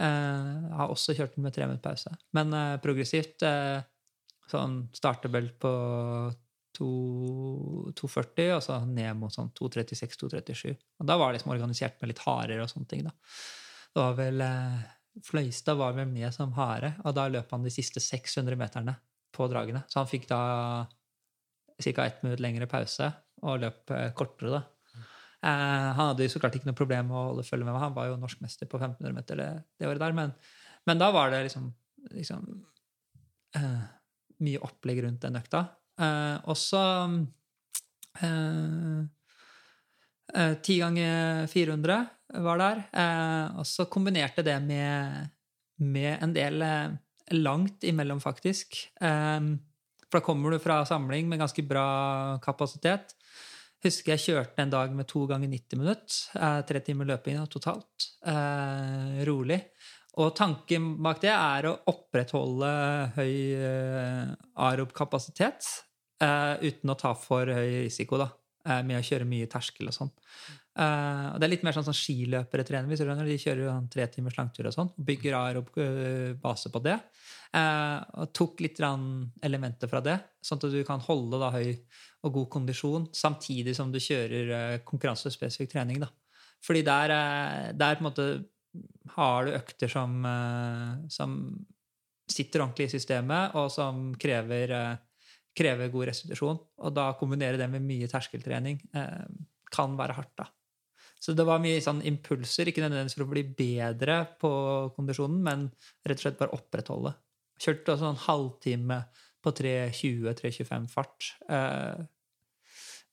[0.00, 2.12] Uh, har også kjørt den med tre minutter pause.
[2.36, 3.82] Men uh, progressivt uh,
[4.48, 5.72] sånn starterbelt på
[6.78, 10.72] 2,40, og så ned mot sånn 2,36-2,37.
[11.02, 13.04] Og da var det liksom organisert med litt harer og sånne ting.
[13.04, 13.12] da.
[13.90, 14.44] Det var vel
[15.26, 18.94] Fløystad var vel med som hare, og da løp han de siste 600 meterne
[19.34, 19.82] på dragene.
[19.90, 20.40] Så han fikk da
[21.82, 22.06] ca.
[22.06, 23.10] ett minutt lengre pause
[23.42, 24.62] og løp kortere, da.
[25.40, 27.84] Uh, han hadde jo så klart ikke noe problem med å holde følge med meg.
[27.86, 29.48] Han var jo norskmester på 1500 meter det,
[29.80, 30.34] det året der, men,
[30.88, 31.70] men, da var det liksom,
[32.12, 32.44] liksom
[33.56, 33.86] uh,
[34.44, 35.64] mye opplegg rundt den økta.
[36.00, 36.82] Uh, og så
[40.30, 41.94] Ti ganger 400
[42.44, 42.80] var der.
[43.58, 45.30] og så kombinerte det med,
[45.78, 46.64] med en del
[47.38, 48.76] langt imellom, faktisk.
[48.98, 51.86] for da kommer du fra samling med ganske bra
[52.44, 53.14] kapasitet.
[53.80, 56.16] Husker jeg kjørte en dag med to ganger 90 minutter.
[56.36, 58.10] Eh, tre timer løping totalt.
[58.28, 59.60] Eh, rolig.
[60.20, 62.70] Og tanken bak det er å opprettholde
[63.14, 64.32] høy eh,
[64.66, 65.68] aerob-kapasitet
[66.20, 68.26] eh, uten å ta for høy risiko da,
[68.66, 70.12] eh, med å kjøre mye terskel og sånn.
[70.78, 72.86] Uh, det er litt mer sånn sånn skiløpere trener.
[72.88, 75.72] Hvis du De kjører jo tre timers langtur og sånn, og bygger aerob
[76.40, 76.94] base på det.
[77.50, 81.74] Uh, og tok litt elementer fra det, sånn at du kan holde da høy
[82.22, 86.00] og god kondisjon samtidig som du kjører uh, konkurransespesifikk trening.
[86.04, 86.08] da.
[86.62, 87.14] Fordi der,
[87.72, 88.30] der, på en måte
[89.16, 90.20] har du økter som,
[91.10, 91.38] som
[92.28, 94.74] sitter ordentlig i systemet, og som krever,
[95.56, 96.60] krever god restitusjon.
[96.84, 98.76] Og da kombinere det med mye terskeltrening
[99.72, 100.36] kan være hardt.
[100.36, 100.50] da.
[101.20, 104.50] Så det var mye sånn impulser, ikke nødvendigvis for å bli bedre på
[104.96, 105.66] kondisjonen, men
[106.08, 107.12] rett og slett bare opprettholde.
[107.60, 109.02] Kjørte også en halvtime
[109.44, 112.00] på 3.20-3.25 fart, eh,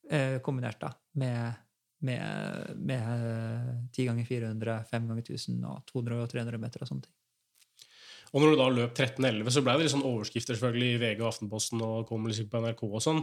[0.08, 1.60] eh, kombinert da med,
[2.08, 7.08] med, med 10 ganger 400, 5 ganger 1000 og 200 og 300 meter og sånne
[7.08, 7.17] ting.
[8.32, 11.22] Og når du da løp 13.11, så ble det litt sånn overskrifter selvfølgelig i VG
[11.22, 13.22] og Aftenposten og kom liksom på NRK og sånn.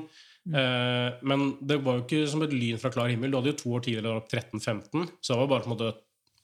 [0.50, 0.58] Mm.
[0.62, 3.34] Eh, men det var jo ikke som et lyn fra klar himmel.
[3.34, 5.94] Du hadde jo to år tidligere løpt 13.15, så det var bare på en måte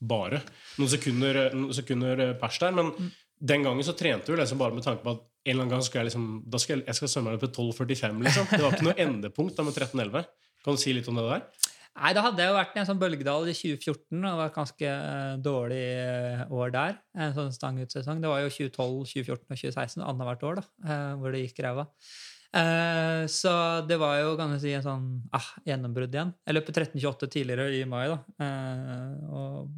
[0.01, 0.41] bare
[0.81, 2.77] noen sekunder, noen sekunder eh, pers der.
[2.77, 3.09] Men mm.
[3.53, 5.85] den gangen så trente du liksom bare med tanke på at en eller annen gang
[5.85, 8.23] skal jeg liksom da skal jeg, jeg skal svømme meg på 12,45.
[8.27, 8.49] liksom.
[8.51, 10.29] Det var ikke noe endepunkt da med 13.11.
[10.61, 11.69] Kan du si litt om det der?
[11.91, 14.49] Nei, da hadde jeg jo vært i en sånn bølgedal i 2014, og det var
[14.49, 16.99] et ganske eh, dårlig eh, år der.
[17.19, 18.21] En sånn stangutsesong.
[18.23, 21.87] Det var jo 2012, 2014 og 2016, annethvert år, da, eh, hvor det gikk ræva.
[23.31, 23.51] Så
[23.87, 26.33] det var jo kan si, en sånn ah, gjennombrudd igjen.
[26.43, 28.17] Jeg løp 13,28 tidligere i mai, da,
[29.31, 29.69] og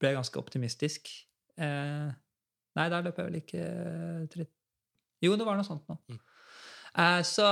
[0.00, 1.10] ble ganske optimistisk.
[1.60, 4.46] Nei, der løp jeg vel ikke
[5.20, 5.98] Jo, det var noe sånt nå.
[6.08, 6.22] Mm.
[6.94, 7.46] Eh, så,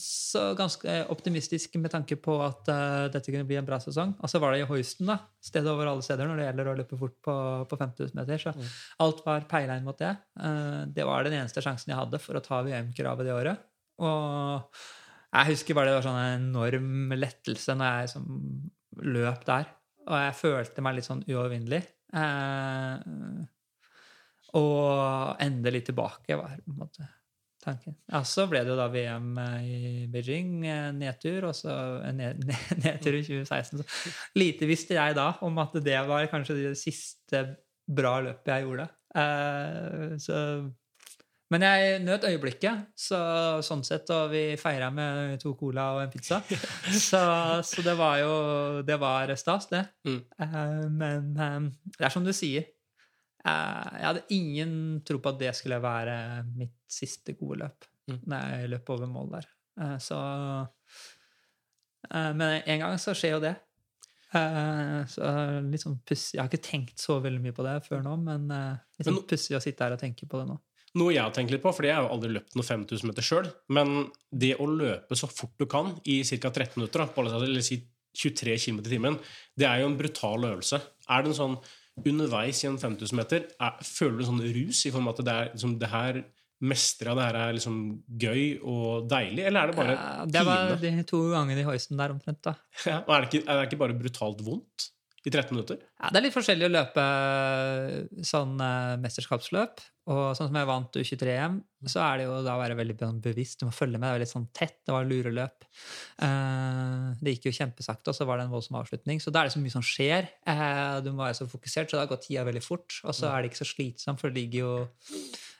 [0.00, 4.14] så, ganske optimistisk med tanke på at uh, dette kunne bli en bra sesong.
[4.24, 6.76] Og så var det i Hoisten, da, stedet over alle steder når det gjelder å
[6.78, 7.34] løpe fort på,
[7.68, 8.40] på 5000 meter.
[8.40, 8.70] Så mm.
[9.04, 10.14] alt var peila inn mot det.
[10.40, 13.68] Uh, det var den eneste sjansen jeg hadde for å ta VM-kravet det året.
[14.00, 14.80] Og
[15.28, 18.32] jeg husker bare det var sånn en enorm lettelse når jeg som
[19.04, 19.68] løp der.
[20.08, 21.84] Og jeg følte meg litt sånn uovervinnelig.
[22.16, 23.44] Uh,
[24.56, 27.12] og endelig tilbake var på en måte
[27.64, 27.96] tanken.
[28.10, 31.74] Ja, så ble det jo da VM eh, i Beijing, eh, nedtur, og så
[32.16, 32.44] ned,
[32.84, 33.82] nedtur i 2016.
[33.82, 37.44] Så lite visste jeg da om at det var kanskje det siste
[37.88, 38.90] bra løpet jeg gjorde.
[39.16, 40.42] Eh, så
[41.48, 43.18] men jeg nøt øyeblikket, så,
[43.64, 46.42] sånn sett, og vi feira med to cola og en pizza.
[47.08, 47.20] Så,
[47.64, 48.34] så det var jo
[48.84, 49.80] Det var stas, det.
[50.04, 50.18] Mm.
[50.42, 52.68] Uh, men um, det er som du sier.
[53.46, 54.72] Eh, jeg hadde ingen
[55.06, 56.18] tro på at det skulle være
[56.56, 57.88] mitt siste gode løp.
[58.08, 58.20] Mm.
[58.24, 59.48] Når jeg løp over mål der.
[59.80, 60.18] Eh, så
[62.10, 63.56] eh, Men en gang så skjer jo det.
[64.28, 65.24] Så
[65.64, 68.50] litt sånn pussig Jeg har ikke tenkt så veldig mye på det før nå, men
[68.52, 70.58] litt sånn pussig å sitte her og tenke på det nå.
[71.00, 73.24] Noe jeg har tenkt litt på, fordi jeg har jo aldri løpt noe 5000 meter
[73.24, 76.50] sjøl, men det å løpe så fort du kan i ca.
[76.50, 77.80] 13 minutter, da, på eller si
[78.18, 79.18] 23 km i timen,
[79.56, 80.80] det er jo en brutal øvelse.
[81.08, 81.56] Er det en sånn
[82.06, 85.24] underveis i en 5000 meter, er, føler du en sånn rus i form av at
[85.26, 86.20] det er liksom, det her
[86.68, 87.74] mestrer det her er liksom
[88.18, 92.00] gøy og deilig, eller er det bare Ja, det var de to gangene i hoisten
[92.00, 92.56] der omtrent, da.
[92.88, 94.88] Ja, og er, det ikke, er det ikke bare brutalt vondt
[95.28, 95.78] i 13 minutter?
[96.00, 97.04] Ja, det er litt forskjellig å løpe
[98.26, 99.82] sånn eh, mesterskapsløp.
[100.08, 101.58] Og sånn som jeg vant U23-EM,
[101.92, 103.60] så er det jo da å være veldig sånn bevisst.
[103.60, 104.08] Du må følge med.
[104.08, 104.78] Det var litt sånn tett.
[104.88, 105.66] Det var lureløp.
[106.24, 109.20] Eh, det gikk jo kjempesakte, og så var det en voldsom avslutning.
[109.20, 110.30] Så da er det så mye som skjer.
[110.48, 113.02] Eh, du må være så fokusert, så da går tida veldig fort.
[113.04, 114.72] Og så er det ikke så slitsomt, for det ligger jo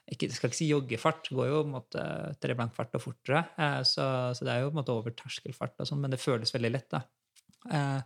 [0.08, 2.02] ikke, skal ikke si joggefart, det går jo på en måte
[2.40, 3.44] tre blankfart og fortere.
[3.60, 6.22] Eh, så, så det er jo på en måte over terskelfart, og sånn, men det
[6.24, 6.88] føles veldig lett.
[6.96, 7.04] da.
[7.68, 8.00] Eh, Eh,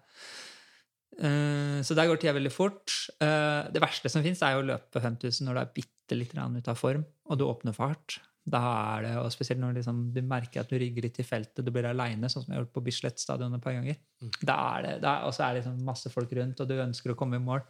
[1.85, 2.93] så der går tida veldig fort.
[3.23, 6.33] Eh, det verste som fins, er jo å løpe 5000 når du er bitte litt
[6.35, 8.21] ute av form, og du åpner for hardt.
[8.43, 8.61] Da
[8.99, 11.71] er det, og Spesielt når liksom, du merker at du rygger litt i feltet, du
[11.71, 14.01] blir aleine, sånn som jeg har gjort på Bislett stadion et par ganger.
[14.43, 17.13] Da er det, da, Og så er det liksom masse folk rundt, og du ønsker
[17.13, 17.63] å komme i mål.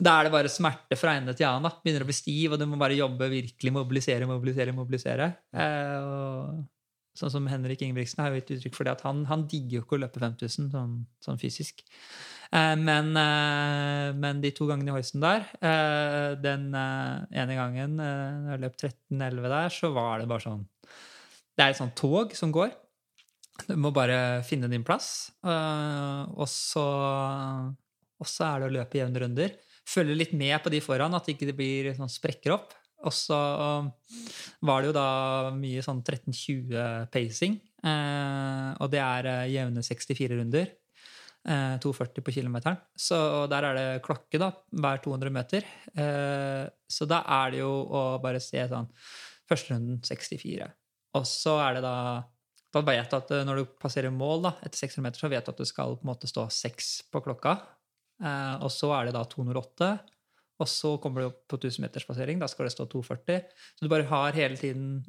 [0.00, 1.68] Da er det bare smerte fra ende til annen.
[1.68, 1.76] da.
[1.84, 5.32] Begynner å bli stiv, og du må bare jobbe virkelig, mobilisere, mobilisere, mobilisere.
[5.52, 6.68] Eh, og
[7.20, 9.84] Sånn som Henrik Ingebrigtsen har jo gitt uttrykk for det, at han, han digger jo
[9.84, 10.92] ikke å løpe 5000 sånn,
[11.24, 11.82] sånn fysisk.
[12.50, 18.56] Eh, men, eh, men de to gangene i hoisten der, eh, den ene gangen når
[18.56, 20.66] jeg løp 13-11 der, så var det bare sånn
[21.56, 22.72] Det er et sånt tog som går.
[23.68, 25.30] Du må bare finne din plass.
[25.44, 26.84] og, så,
[28.16, 29.52] og så er det å løpe jevne runder.
[29.84, 32.72] Følge litt med på de foran, at ikke det ikke blir sånn sprekker opp.
[33.04, 33.36] Og så
[34.62, 37.60] var det jo da mye sånn 13-20 pacing.
[38.80, 40.72] Og det er jevne 64 runder.
[41.50, 42.78] Eh, 2,40 på kilometeren.
[42.94, 43.16] Så
[43.50, 45.66] der er det klokke da, hver 200 meter.
[45.98, 48.90] Eh, så da er det jo å bare se sånn
[49.50, 50.68] Første runden 64.
[51.18, 51.94] Og så er det da
[52.70, 55.42] Da vet du at eh, når du passerer mål da, etter 600 meter, så vet
[55.42, 57.56] du at det skal på en måte stå 6 på klokka.
[58.22, 59.90] Eh, og så er det da 208.
[60.60, 62.38] Og så kommer du opp på 1000 meters passering.
[62.38, 63.42] Da skal det stå 2,40.
[63.74, 65.00] Så du bare har hele tiden,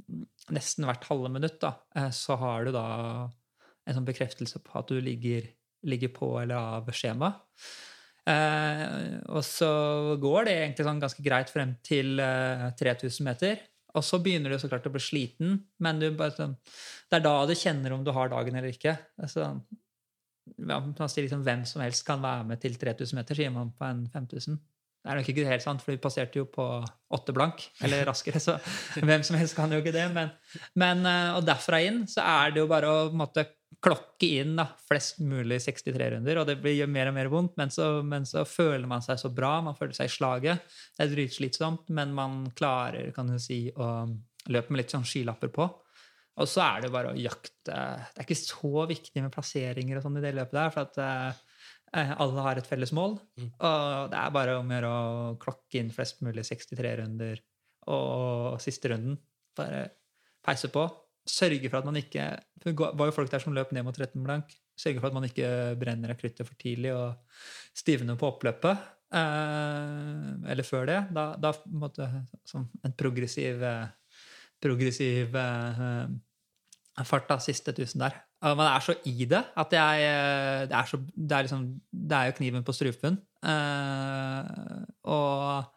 [0.50, 2.86] nesten hvert halve minutt, da, eh, så har du da
[3.86, 5.50] en sånn bekreftelse på at du ligger,
[5.88, 7.32] ligger på eller av skjema.
[8.30, 9.72] Eh, og så
[10.22, 13.62] går det egentlig sånn ganske greit frem til eh, 3000 meter.
[13.98, 16.54] Og så begynner du så klart å bli sliten, men bare, sånn,
[17.12, 18.94] det er da du kjenner om du har dagen eller ikke.
[19.20, 19.50] Altså,
[20.58, 24.06] ja, liksom hvem som helst kan være med til 3000 meter, sier man på en
[24.14, 24.62] 5000.
[25.02, 26.64] Det er nok ikke helt sant, for vi passerte jo på
[27.18, 28.60] åtte blank, eller raskere, så
[29.08, 30.06] hvem som helst kan jo ikke det.
[30.14, 30.32] Men,
[30.78, 33.48] men eh, og derfra inn så er det jo bare å måte,
[33.82, 37.88] klokke inn da, flest mulig 63-runder, og det blir mer og mer vondt, men så,
[38.06, 40.74] men så føler man seg så bra, man føler seg i slaget.
[40.98, 44.06] Det er dritslitsomt, men man klarer, kan du si, å
[44.52, 45.70] løpe med litt sånn skylapper på.
[46.42, 50.06] Og så er det bare å jakte Det er ikke så viktig med plasseringer og
[50.06, 53.18] sånn i det løpet der, for at eh, alle har et felles mål.
[53.52, 57.42] Og det er bare om å gjøre å klokke inn flest mulig 63-runder
[57.92, 59.18] og siste runden.
[59.58, 59.84] Bare
[60.46, 60.86] peise på.
[61.28, 62.24] Sørge for at man ikke
[62.62, 64.54] for Det var jo folk der som løp ned mot 13 blank.
[64.78, 65.48] Sørge for at man ikke
[65.82, 67.18] brenner av kruttet for tidlig og
[67.78, 68.90] stivner på oppløpet.
[69.12, 71.00] Eh, eller før det.
[71.14, 73.88] Da, da på en en progressiv eh,
[74.62, 76.12] progressiv eh,
[77.08, 78.18] fart da, siste tusen der.
[78.42, 81.68] Og man er så i det at jeg eh, Det er, så, det er, liksom,
[81.92, 83.20] det er jo kniven på strupen.
[83.44, 84.42] Eh,
[85.04, 85.70] og eh,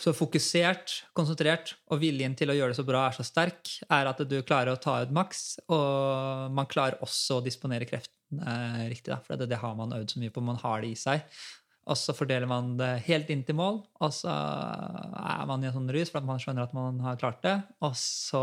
[0.00, 4.08] så fokusert, konsentrert, og viljen til å gjøre det så bra er så sterk, er
[4.08, 5.42] at du klarer å ta ut maks,
[5.72, 9.12] og man klarer også å disponere kreftene eh, riktig.
[9.12, 11.26] Da, for det, det har man øvd så mye på, man har det i seg.
[11.86, 15.76] Og så fordeler man det helt inn til mål, og så er man i en
[15.76, 17.54] sånn rus for at man skjønner at man har klart det.
[17.86, 18.42] Og så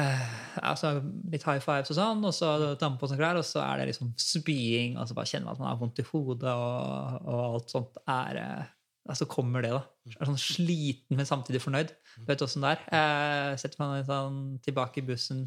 [0.00, 0.94] eh, altså
[1.32, 3.82] litt high fives og sånn, og så tar man på seg klær, og så er
[3.82, 7.20] det liksom spying, og så bare kjenner man at man har vondt i hodet, og,
[7.28, 8.72] og alt sånt er eh,
[9.14, 9.84] Så kommer det, da.
[10.16, 11.92] Er sånn sliten, men samtidig fornøyd.
[12.26, 12.80] Vet du åssen det er?
[12.98, 15.44] Eh, setter man sånn tilbake i bussen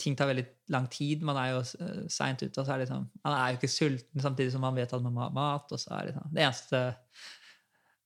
[0.00, 1.24] ting tar veldig lang tid.
[1.26, 3.72] Man er jo uh, seint ute, og så er det sånn, man er jo ikke
[3.72, 5.68] sulten samtidig som man vet at man må ha mat.
[5.68, 6.80] og så er det sånn, Det eneste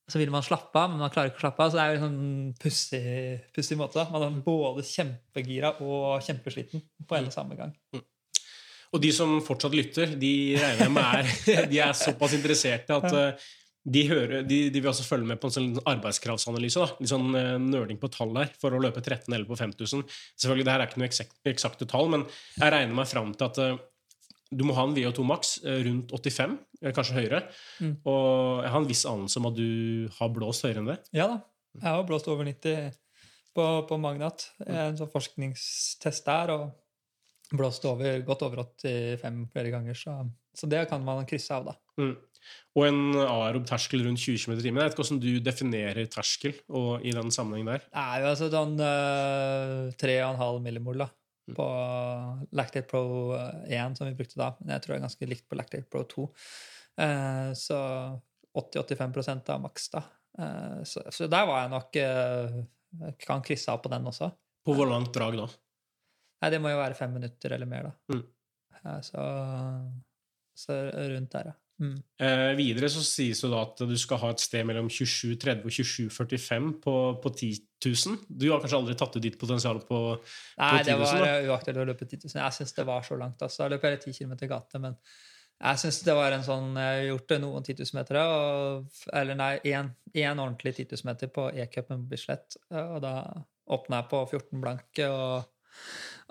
[0.05, 1.71] så vil man slappe av, men man klarer ikke å slappe av.
[1.71, 4.03] Så det er jo en sånn pussig, måte.
[4.03, 4.09] da.
[4.13, 7.73] Man er både kjempegira og kjempesliten på en og samme gang.
[8.95, 13.17] Og de som fortsatt lytter, de regner jeg med er, de er såpass interesserte at
[13.17, 13.49] eh,
[13.85, 16.81] de, hører, de, de vil også følge med på en sånn arbeidskravsanalyse.
[16.81, 17.01] Da.
[17.03, 20.05] Litt sånn uh, nøling på tall her for å løpe 13 eller på 5000.
[20.41, 22.25] Selvfølgelig, det her er ikke noe eksakt, eksakte tall, men
[22.57, 23.83] jeg regner meg fram til at uh,
[24.55, 27.43] du må ha en VO2 maks uh, rundt 85, eller kanskje høyere.
[27.85, 27.97] Mm.
[28.09, 28.23] Og
[28.65, 29.69] jeg har en viss anelse om at du
[30.17, 31.01] har blåst høyere enn det.
[31.17, 31.43] Ja da.
[31.75, 32.93] Jeg har blåst over 90
[33.55, 34.47] på, på Magnat.
[34.63, 36.53] En sånn forskningstest der.
[36.55, 39.99] Og blåst over, godt over 85 flere ganger.
[39.99, 40.15] Så,
[40.55, 41.75] så det kan man krysse av, da.
[42.01, 42.15] Mm.
[42.75, 44.81] Og en aerob terskel rundt 20 km i timen.
[44.81, 47.85] Jeg vet ikke hvordan du definerer terskel og, i den sammenhengen der.
[47.87, 51.09] Det er jo altså den uh, 3,5 millimol da,
[51.55, 51.69] på
[52.59, 53.05] Lactate Pro
[53.37, 54.53] 1, som vi brukte da.
[54.61, 56.29] Men jeg tror det er ganske likt på Lactate Pro 2.
[57.01, 57.81] Uh, så
[58.55, 60.05] 80-85 av maks, da.
[60.39, 61.97] Uh, så, så der var jeg nok
[63.23, 64.29] Kan krysse av på den også.
[64.65, 65.49] På hvor langt drag da?
[66.45, 68.15] Nei, det må jo være fem minutter eller mer, da.
[68.15, 68.23] Mm.
[68.85, 69.21] Eh, så,
[70.55, 71.59] så rundt der, ja.
[71.83, 71.97] Mm.
[72.23, 75.75] Eh, videre så sies det da at du skal ha et sted mellom 27,30 og
[75.75, 77.51] 27,45 på, på 10
[77.85, 78.19] 000.
[78.29, 80.01] Du har kanskje aldri tatt ut ditt potensial på,
[80.61, 81.05] Nei, på 10 det 000?
[81.05, 82.43] var det var uaktuelt å løpe 10 000.
[82.45, 83.43] Jeg syns det var så langt.
[83.43, 83.65] Altså.
[83.65, 84.99] Jeg løp hele 10 km gate, men
[85.65, 88.21] jeg syns det var en sånn Jeg har gjort noen 10 000 meter,
[89.21, 92.59] eller nei, én ordentlig 10 000 meter på E-cupen på Bislett.
[92.71, 93.17] Og da
[93.75, 95.47] åpna jeg på 14 blanke, og,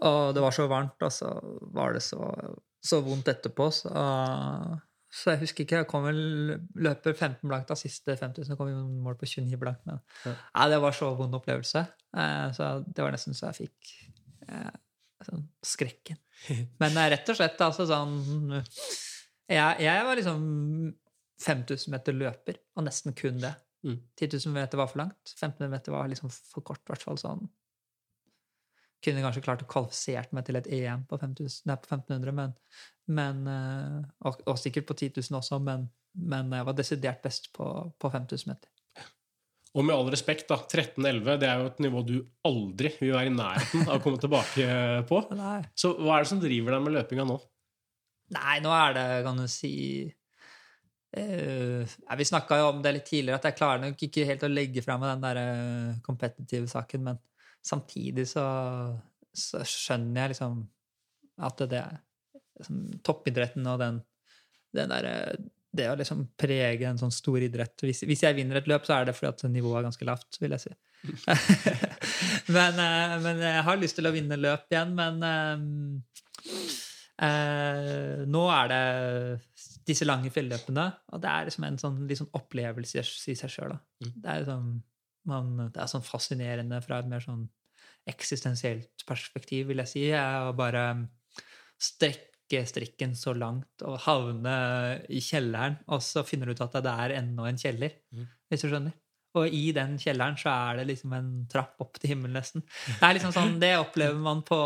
[0.06, 1.32] og det var så varmt, og så
[1.74, 2.20] var det så,
[2.84, 3.72] så vondt etterpå.
[3.74, 3.90] Så,
[5.14, 5.82] så jeg husker ikke.
[5.84, 6.22] Jeg kom vel
[6.82, 8.58] løper 15 blankt av siste 5000.
[8.58, 9.86] kom vi i mål på 29 blankt.
[9.86, 10.34] Men Ja.
[10.34, 11.84] Nei, det var så vond opplevelse.
[12.18, 13.94] Eh, så det var nesten så jeg fikk
[14.48, 14.74] eh,
[15.28, 16.18] sånn skrekken.
[16.82, 18.18] Men eh, rett og slett altså sånn
[19.54, 20.44] jeg, jeg var liksom
[21.44, 23.54] 5000 meter løper, og nesten kun det.
[23.84, 24.00] Mm.
[24.18, 25.20] 10 000 meter var for langt.
[25.36, 27.46] 1500 meter var liksom for kort, i hvert fall sånn.
[29.04, 32.54] Kunne kanskje klart å kvalifisert meg til et EM på, 5000, nei, på 1500, men,
[33.12, 37.52] men eh, og, og sikkert på 10 000 også, men, men jeg var desidert best
[37.56, 37.68] på,
[38.00, 38.70] på 5000 meter.
[39.74, 43.32] Og med all respekt, da, 13-11 det er jo et nivå du aldri vil være
[43.32, 44.68] i nærheten av å komme tilbake
[45.10, 45.22] på.
[45.82, 47.40] Så hva er det som driver deg med løpinga nå?
[48.38, 49.74] Nei, nå er det, kan du si
[51.18, 54.52] eh, Vi snakka jo om det litt tidligere, at jeg klarer nok ikke helt å
[54.52, 57.20] legge fra meg den der eh, kompetitive saken, men
[57.66, 58.46] samtidig så,
[59.34, 60.62] så skjønner jeg liksom
[61.44, 62.02] at det er
[62.60, 64.00] liksom, toppidretten og den,
[64.76, 65.10] den der,
[65.74, 69.00] det å liksom prege en sånn stor idrett hvis, hvis jeg vinner et løp, så
[69.00, 70.74] er det fordi at nivået er ganske lavt, vil jeg si.
[72.56, 75.66] men, eh, men jeg har lyst til å vinne løp igjen, men eh,
[77.28, 78.84] eh, nå er det
[79.84, 83.76] disse lange fjelløpene, og det er liksom en sånn, sånn opplevelse i seg sjøl.
[84.00, 84.70] Det er liksom
[85.30, 87.46] man, det er sånn fascinerende fra et mer sånn
[88.10, 90.06] eksistensielt perspektiv, vil jeg si.
[90.10, 90.86] Jeg å bare
[91.82, 92.33] strekke
[92.70, 94.54] strikken så langt og havne
[95.10, 98.28] i kjelleren, og så finner du ut at det er enda en kjeller, Mm.
[98.52, 98.94] hvis du skjønner.
[99.34, 102.62] Og i den kjelleren så er det liksom en trapp opp til himmelen, nesten.
[103.00, 104.60] Det er liksom sånn, det opplever man på,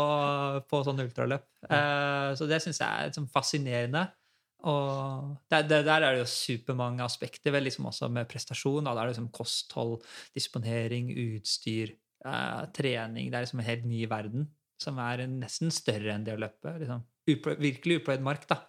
[0.68, 1.46] på sånn ultraløp.
[1.64, 4.02] Uh, så det syns jeg er liksom fascinerende.
[4.68, 8.84] Og der, der, der er det jo supermange aspekter, vel liksom også med prestasjon.
[8.84, 8.92] Da.
[8.92, 10.02] Det er liksom kosthold,
[10.36, 11.94] disponering, utstyr,
[12.26, 13.30] uh, trening.
[13.30, 14.48] Det er liksom en helt ny verden
[14.82, 16.76] som er nesten større enn det å løpe.
[16.82, 17.00] Liksom.
[17.28, 18.62] Uplø virkelig upløyd mark, da,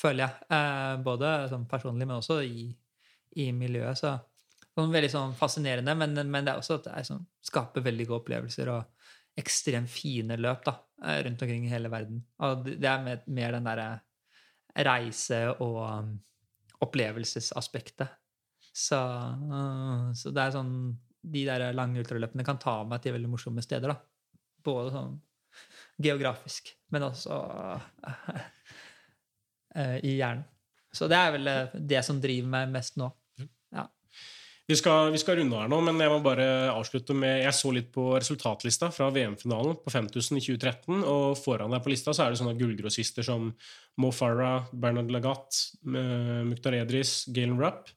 [0.00, 0.48] føler jeg.
[0.56, 2.70] Eh, både sånn personlig, men også i,
[3.42, 4.00] i miljøet.
[4.00, 4.14] Så
[4.76, 8.22] sånn veldig sånn fascinerende, men, men det er også at det sånn, skaper veldig gode
[8.24, 9.10] opplevelser og
[9.40, 12.22] ekstremt fine løp da, eh, rundt omkring i hele verden.
[12.44, 13.88] Og det er mer, mer den derre
[14.86, 16.14] reise- og um,
[16.84, 18.16] opplevelsesaspektet.
[18.76, 20.72] Så, uh, så det er sånn
[21.26, 23.96] De der lange ultraløpene kan ta meg til veldig morsomme steder, da.
[24.62, 25.16] Både sånn
[26.02, 27.38] geografisk, men også
[29.76, 30.44] eh, i hjernen.
[30.96, 33.10] Så det er vel eh, det som driver meg mest nå.
[34.66, 37.70] Vi skal, vi skal runde her nå, men jeg må bare avslutte med Jeg så
[37.70, 42.24] litt på resultatlista fra VM-finalen på 5000 i 2013, og foran deg på lista så
[42.24, 43.52] er det sånne gullgrossister som
[44.02, 47.94] Mo Farah, Bernard Lagat, Mukhtar Edris, Galen Rupp.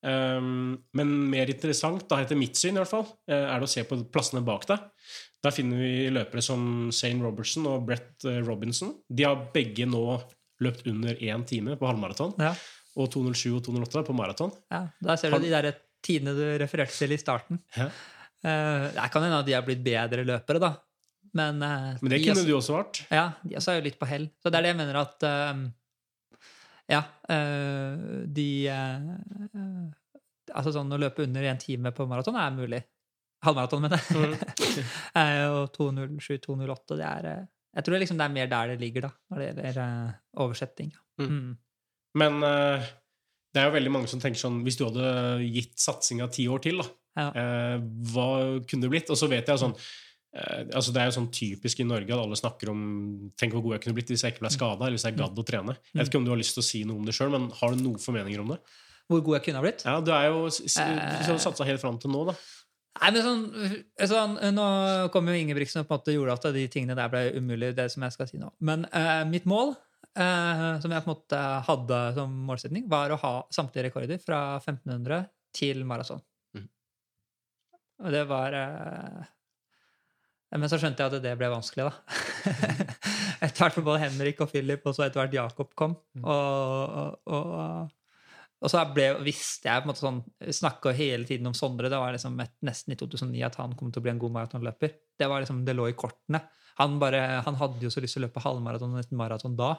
[0.00, 3.70] Um, men mer interessant, da etter mitt syn i hvert fall, eh, er det å
[3.70, 4.86] se på plassene bak deg.
[5.42, 8.90] Der finner vi løpere som Zane Robertson og Brett eh, Robinson.
[9.08, 10.02] De har begge nå
[10.60, 12.50] løpt under én time på halvmaraton, Ja,
[13.00, 14.52] og 2.07 og 2.08 på maraton.
[14.70, 14.82] ja.
[15.00, 15.70] Der ser du de der
[16.04, 17.60] tidene du refererte til i starten.
[17.76, 17.86] Ja.
[18.44, 20.74] Eh, det kan hende at de har blitt bedre løpere, da.
[21.32, 23.00] Men, eh, Men det de kunne også- du også vært.
[23.10, 24.28] Ja, de også er jo litt på hell.
[24.42, 25.68] Så det er det jeg mener at eh,
[26.90, 27.02] Ja,
[28.26, 28.48] de
[30.52, 32.82] altså sånn Å løpe under én time på maraton er mulig.
[33.46, 34.20] Halvmaraton, mener jeg.
[34.20, 34.34] Mm.
[35.56, 37.44] og 2.07, 2.08, det er eh,
[37.78, 40.12] Jeg tror liksom det er mer der det ligger, da, når det gjelder eh,
[40.44, 40.90] oversetting.
[41.20, 41.30] Mm.
[41.30, 41.50] Mm.
[42.20, 42.90] Men eh,
[43.54, 45.08] det er jo veldig mange som tenker sånn Hvis du hadde
[45.46, 46.88] gitt satsinga ti år til, da,
[47.20, 47.26] Ja.
[47.34, 47.76] eh,
[48.12, 48.28] hva
[48.70, 49.10] kunne det blitt?
[49.10, 52.22] Og så vet jeg sånn eh, altså Det er jo sånn typisk i Norge at
[52.22, 52.84] alle snakker om
[53.40, 55.38] Tenk hvor god jeg kunne blitt hvis jeg ikke ble skada, eller hvis jeg gadd
[55.42, 55.74] å trene.
[55.90, 57.48] Jeg vet ikke om du har lyst til å si noe om det sjøl, men
[57.58, 58.60] har du noen formeninger om det?
[59.10, 59.82] Hvor god jeg kunne ha blitt?
[59.88, 61.36] Ja, du er jo Eh.
[61.42, 62.34] Satsa helt fram til nå, da.
[63.00, 63.44] Nei, men sånn,
[64.10, 64.64] sånn Nå
[65.14, 67.88] kom jo Ingebrigtsen og på en måte gjorde at de tingene der ble umulig, det
[67.92, 68.50] som jeg skal si nå.
[68.66, 69.72] Men eh, mitt mål,
[70.12, 74.42] eh, som jeg på en måte hadde som målsetning, var å ha samtlige rekorder fra
[74.60, 75.24] 1500
[75.56, 76.20] til maraton.
[76.56, 76.66] Mm.
[78.04, 79.22] Og det var eh,
[80.60, 82.20] Men så skjønte jeg at det ble vanskelig, da.
[83.44, 85.96] etter hvert for både Henrik og Philip, og så etter hvert Jakob kom.
[86.20, 87.96] Og, og, og
[88.60, 90.20] og så ble, visste jeg på en måte sånn
[90.60, 91.88] Snakka hele tiden om Sondre.
[91.88, 94.34] Det var liksom et, nesten i 2009 at han kom til å bli en god
[94.34, 94.98] maratonløper.
[95.16, 96.42] Det var liksom, det lå i kortene.
[96.80, 99.74] Han, bare, han hadde jo så lyst til å løpe halvmaraton og et maraton da.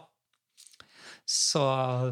[1.21, 1.61] Så,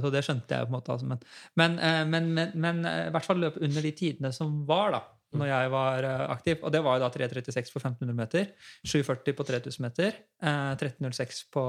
[0.01, 0.93] så det skjønte jeg på en måte.
[0.93, 1.09] Altså.
[1.09, 1.23] Men,
[1.57, 4.93] men, eh, men, men, men eh, i hvert fall løp under de tidene som var
[4.97, 5.01] da
[5.37, 6.61] når jeg var eh, aktiv.
[6.63, 8.53] Og det var jo da 3.36 på 1500 meter,
[8.85, 11.65] 7.40 på 3000 meter, eh, 13.06 på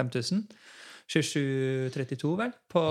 [0.00, 0.44] 5000.
[1.08, 2.84] 27,32 vel på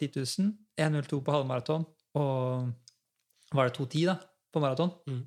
[0.00, 0.52] 10 000.
[0.78, 1.84] 1,02 på halvmaraton.
[2.16, 2.68] Og
[3.54, 4.16] var det 2,10 da
[4.52, 4.92] på maraton?
[5.08, 5.22] Mm.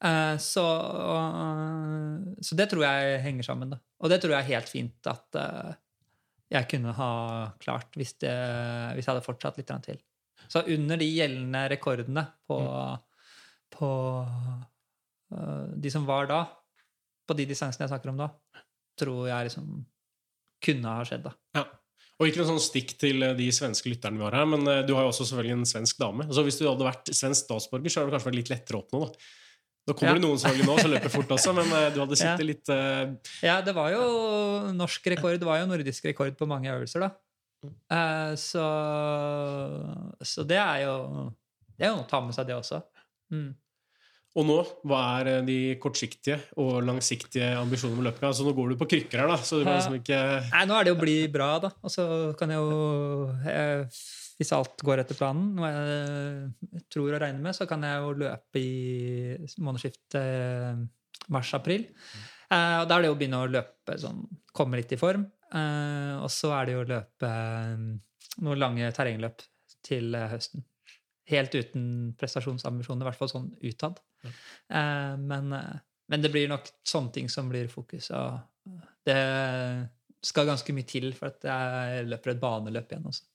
[0.00, 3.74] Uh, så, uh, så det tror jeg henger sammen.
[3.74, 3.80] da.
[4.00, 5.72] Og det tror jeg er helt fint at uh,
[6.50, 7.12] jeg kunne ha
[7.62, 8.32] klart hvis, det,
[8.94, 10.00] hvis jeg hadde fortsatt litt til.
[10.50, 12.58] Så under de gjeldende rekordene på,
[13.70, 13.90] på
[15.30, 16.40] øh, de som var da,
[17.28, 18.26] på de distansene jeg snakker om da,
[18.98, 19.68] tror jeg liksom
[20.64, 21.28] kunne ha skjedd.
[21.28, 21.36] da.
[21.60, 21.64] Ja.
[22.20, 24.82] Og ikke noe sånn stikk til eh, de svenske lytterne vi har her, men eh,
[24.84, 26.26] du har jo også selvfølgelig en svensk dame.
[26.28, 28.82] Så hvis du hadde vært svensk statsborger, så hadde det kanskje vært litt lettere å
[28.84, 29.00] oppnå.
[29.06, 29.30] da.
[29.88, 30.18] Nå kommer Ja.
[30.18, 32.48] det noen selvfølgelig nå som løper fort også, men eh, du hadde sittet Ja.
[32.50, 33.32] litt uh...
[33.42, 34.04] Ja, det var jo
[34.76, 35.38] norsk rekord.
[35.40, 37.10] Det var jo nordisk rekord på mange øvelser, da.
[37.92, 38.66] Uh, så,
[40.24, 40.94] så det er jo
[41.76, 42.82] Det er jo noe å ta med seg, det også.
[43.32, 43.50] Mm.
[44.38, 48.30] Og nå, hva er eh, de kortsiktige og langsiktige ambisjonene med løpinga?
[48.30, 50.20] Altså, nå går du på krykker her, da, så du kan liksom ikke
[50.52, 51.72] Nei, nå er det jo å bli bra, da.
[51.82, 52.06] Og så
[52.38, 52.76] kan jeg jo
[53.42, 53.88] jeg,
[54.38, 58.14] Hvis alt går etter planen, noe jeg tror og regner med, så kan jeg jo
[58.22, 60.84] løpe i månedsskiftet eh,
[61.34, 61.88] mars-april.
[62.50, 64.24] Eh, og da er det jo å begynne å løpe sånn
[64.54, 65.22] Komme litt i form.
[65.54, 67.28] Og så er det jo å løpe
[68.42, 69.42] noen lange terrengløp
[69.86, 70.64] til høsten.
[71.30, 71.86] Helt uten
[72.18, 74.00] prestasjonsambisjoner, i hvert fall sånn utad.
[74.24, 75.80] Eh, men, eh,
[76.10, 78.10] men det blir nok sånne ting som blir fokus.
[78.16, 79.18] Og det
[80.26, 83.26] skal ganske mye til for at jeg løper et baneløp igjen også.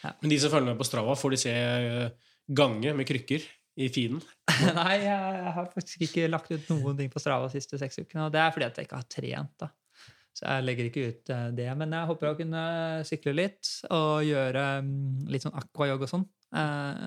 [0.00, 3.44] Men de som følger med på Strava, får de se eh, gange med krykker
[3.80, 4.22] i feeden?
[4.78, 8.26] Nei, jeg har faktisk ikke lagt ut noen ting på Strava de siste seks ukene.
[8.28, 9.54] Og det er fordi at jeg ikke har trent.
[9.60, 9.70] da.
[10.36, 11.68] Så jeg legger ikke ut eh, det.
[11.82, 12.64] Men jeg håper å kunne
[13.08, 16.28] sykle litt og gjøre mm, litt sånn aquajog og sånn.
[16.50, 17.02] Eh,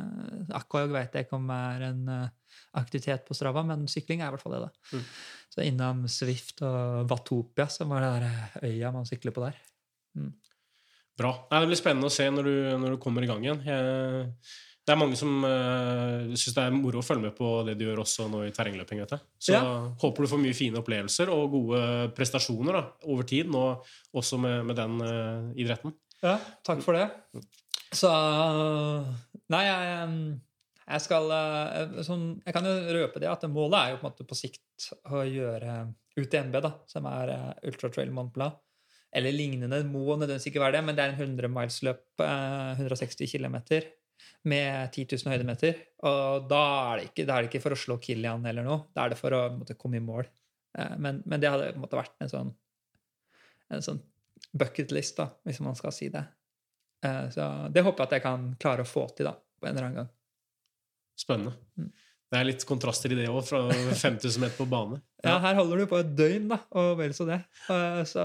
[0.55, 4.35] aquajog vet jeg ikke om er en eh, aktivitet på Strava, men sykling er i
[4.35, 4.61] hvert fall det.
[4.67, 4.97] da.
[4.97, 5.05] Mm.
[5.53, 9.59] Så innom Swift og Vatopia, som var det der øya man sykler på der.
[11.17, 11.33] Bra.
[11.51, 13.59] Nei, det blir spennende å se når du, når du kommer i gang igjen.
[13.67, 14.31] Jeg,
[14.83, 17.85] det er mange som uh, syns det er moro å følge med på det du
[17.85, 19.03] gjør også nå i terrengløping.
[19.03, 19.21] vet jeg.
[19.45, 19.61] Så Ja.
[20.01, 21.83] håper du får mye fine opplevelser og gode
[22.17, 22.83] prestasjoner da,
[23.13, 23.61] over tid, nå
[24.11, 25.93] også med, med den uh, idretten.
[26.23, 27.07] Ja, takk for det.
[27.93, 28.09] Så
[29.53, 30.13] Nei, jeg,
[30.83, 34.11] jeg skal eh, sånn, Jeg kan jo røpe det at målet er jo på en
[34.11, 35.77] måte på sikt å gjøre
[36.19, 38.59] UTMB, da, som er eh, Ultra Trail Mont Blanc.
[39.13, 39.83] Eller lignende.
[39.85, 43.59] Må nødvendigvis ikke være det, men det er en 100 miles-løp, eh, 160 km,
[44.49, 45.83] med 10 000 høydemeter.
[46.09, 46.61] Og da
[46.93, 49.19] er, det ikke, er det ikke for å slå Kilian eller noe, da er det
[49.21, 50.25] for å måte, komme i mål.
[50.77, 52.49] Eh, men, men det hadde måte vært en sånn,
[53.73, 54.01] en sånn
[54.57, 56.25] bucketlist, da, hvis man skal si det.
[57.03, 59.73] Eh, Så det håper jeg at jeg kan klare å få til da, på en
[59.75, 60.09] eller annen gang.
[61.19, 61.53] Spennende.
[61.77, 61.91] Mm.
[62.33, 63.59] Det er litt kontraster i det òg, fra
[64.03, 64.97] 5000 meter på bane.
[65.23, 67.37] Ja, her holder du på et døgn, da, og vel så det.
[67.69, 68.23] Eh, Så,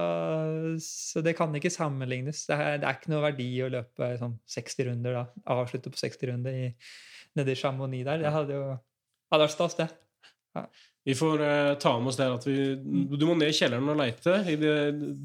[0.81, 2.47] så det kan ikke sammenlignes.
[2.49, 5.25] Det er, det er ikke noe verdi å løpe sånn 60 runder, da.
[5.59, 6.71] Avslutte på 60 runder i,
[7.37, 8.25] nede i Chamonix der.
[8.25, 8.65] Det hadde jo
[9.29, 9.91] hadde vært stas, det.
[11.07, 14.01] Vi får uh, ta med oss det at vi, du må ned i kjelleren og
[14.01, 14.75] leite i det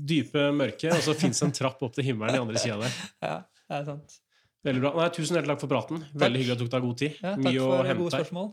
[0.07, 3.01] dype mørket, og så fins en trapp opp til himmelen i andre sida der.
[3.25, 4.19] Ja, det er sant.
[4.63, 4.93] Veldig bra.
[5.01, 6.05] Nei, tusen hjertelig takk for praten.
[6.15, 7.19] Veldig hyggelig at du tok deg god tid.
[7.19, 8.49] Ja, takk Mye å for hente gode spørsmål.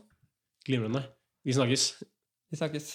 [0.67, 1.05] Glimrende.
[1.47, 1.87] Vi snakkes.
[2.51, 2.93] Vi snakkes.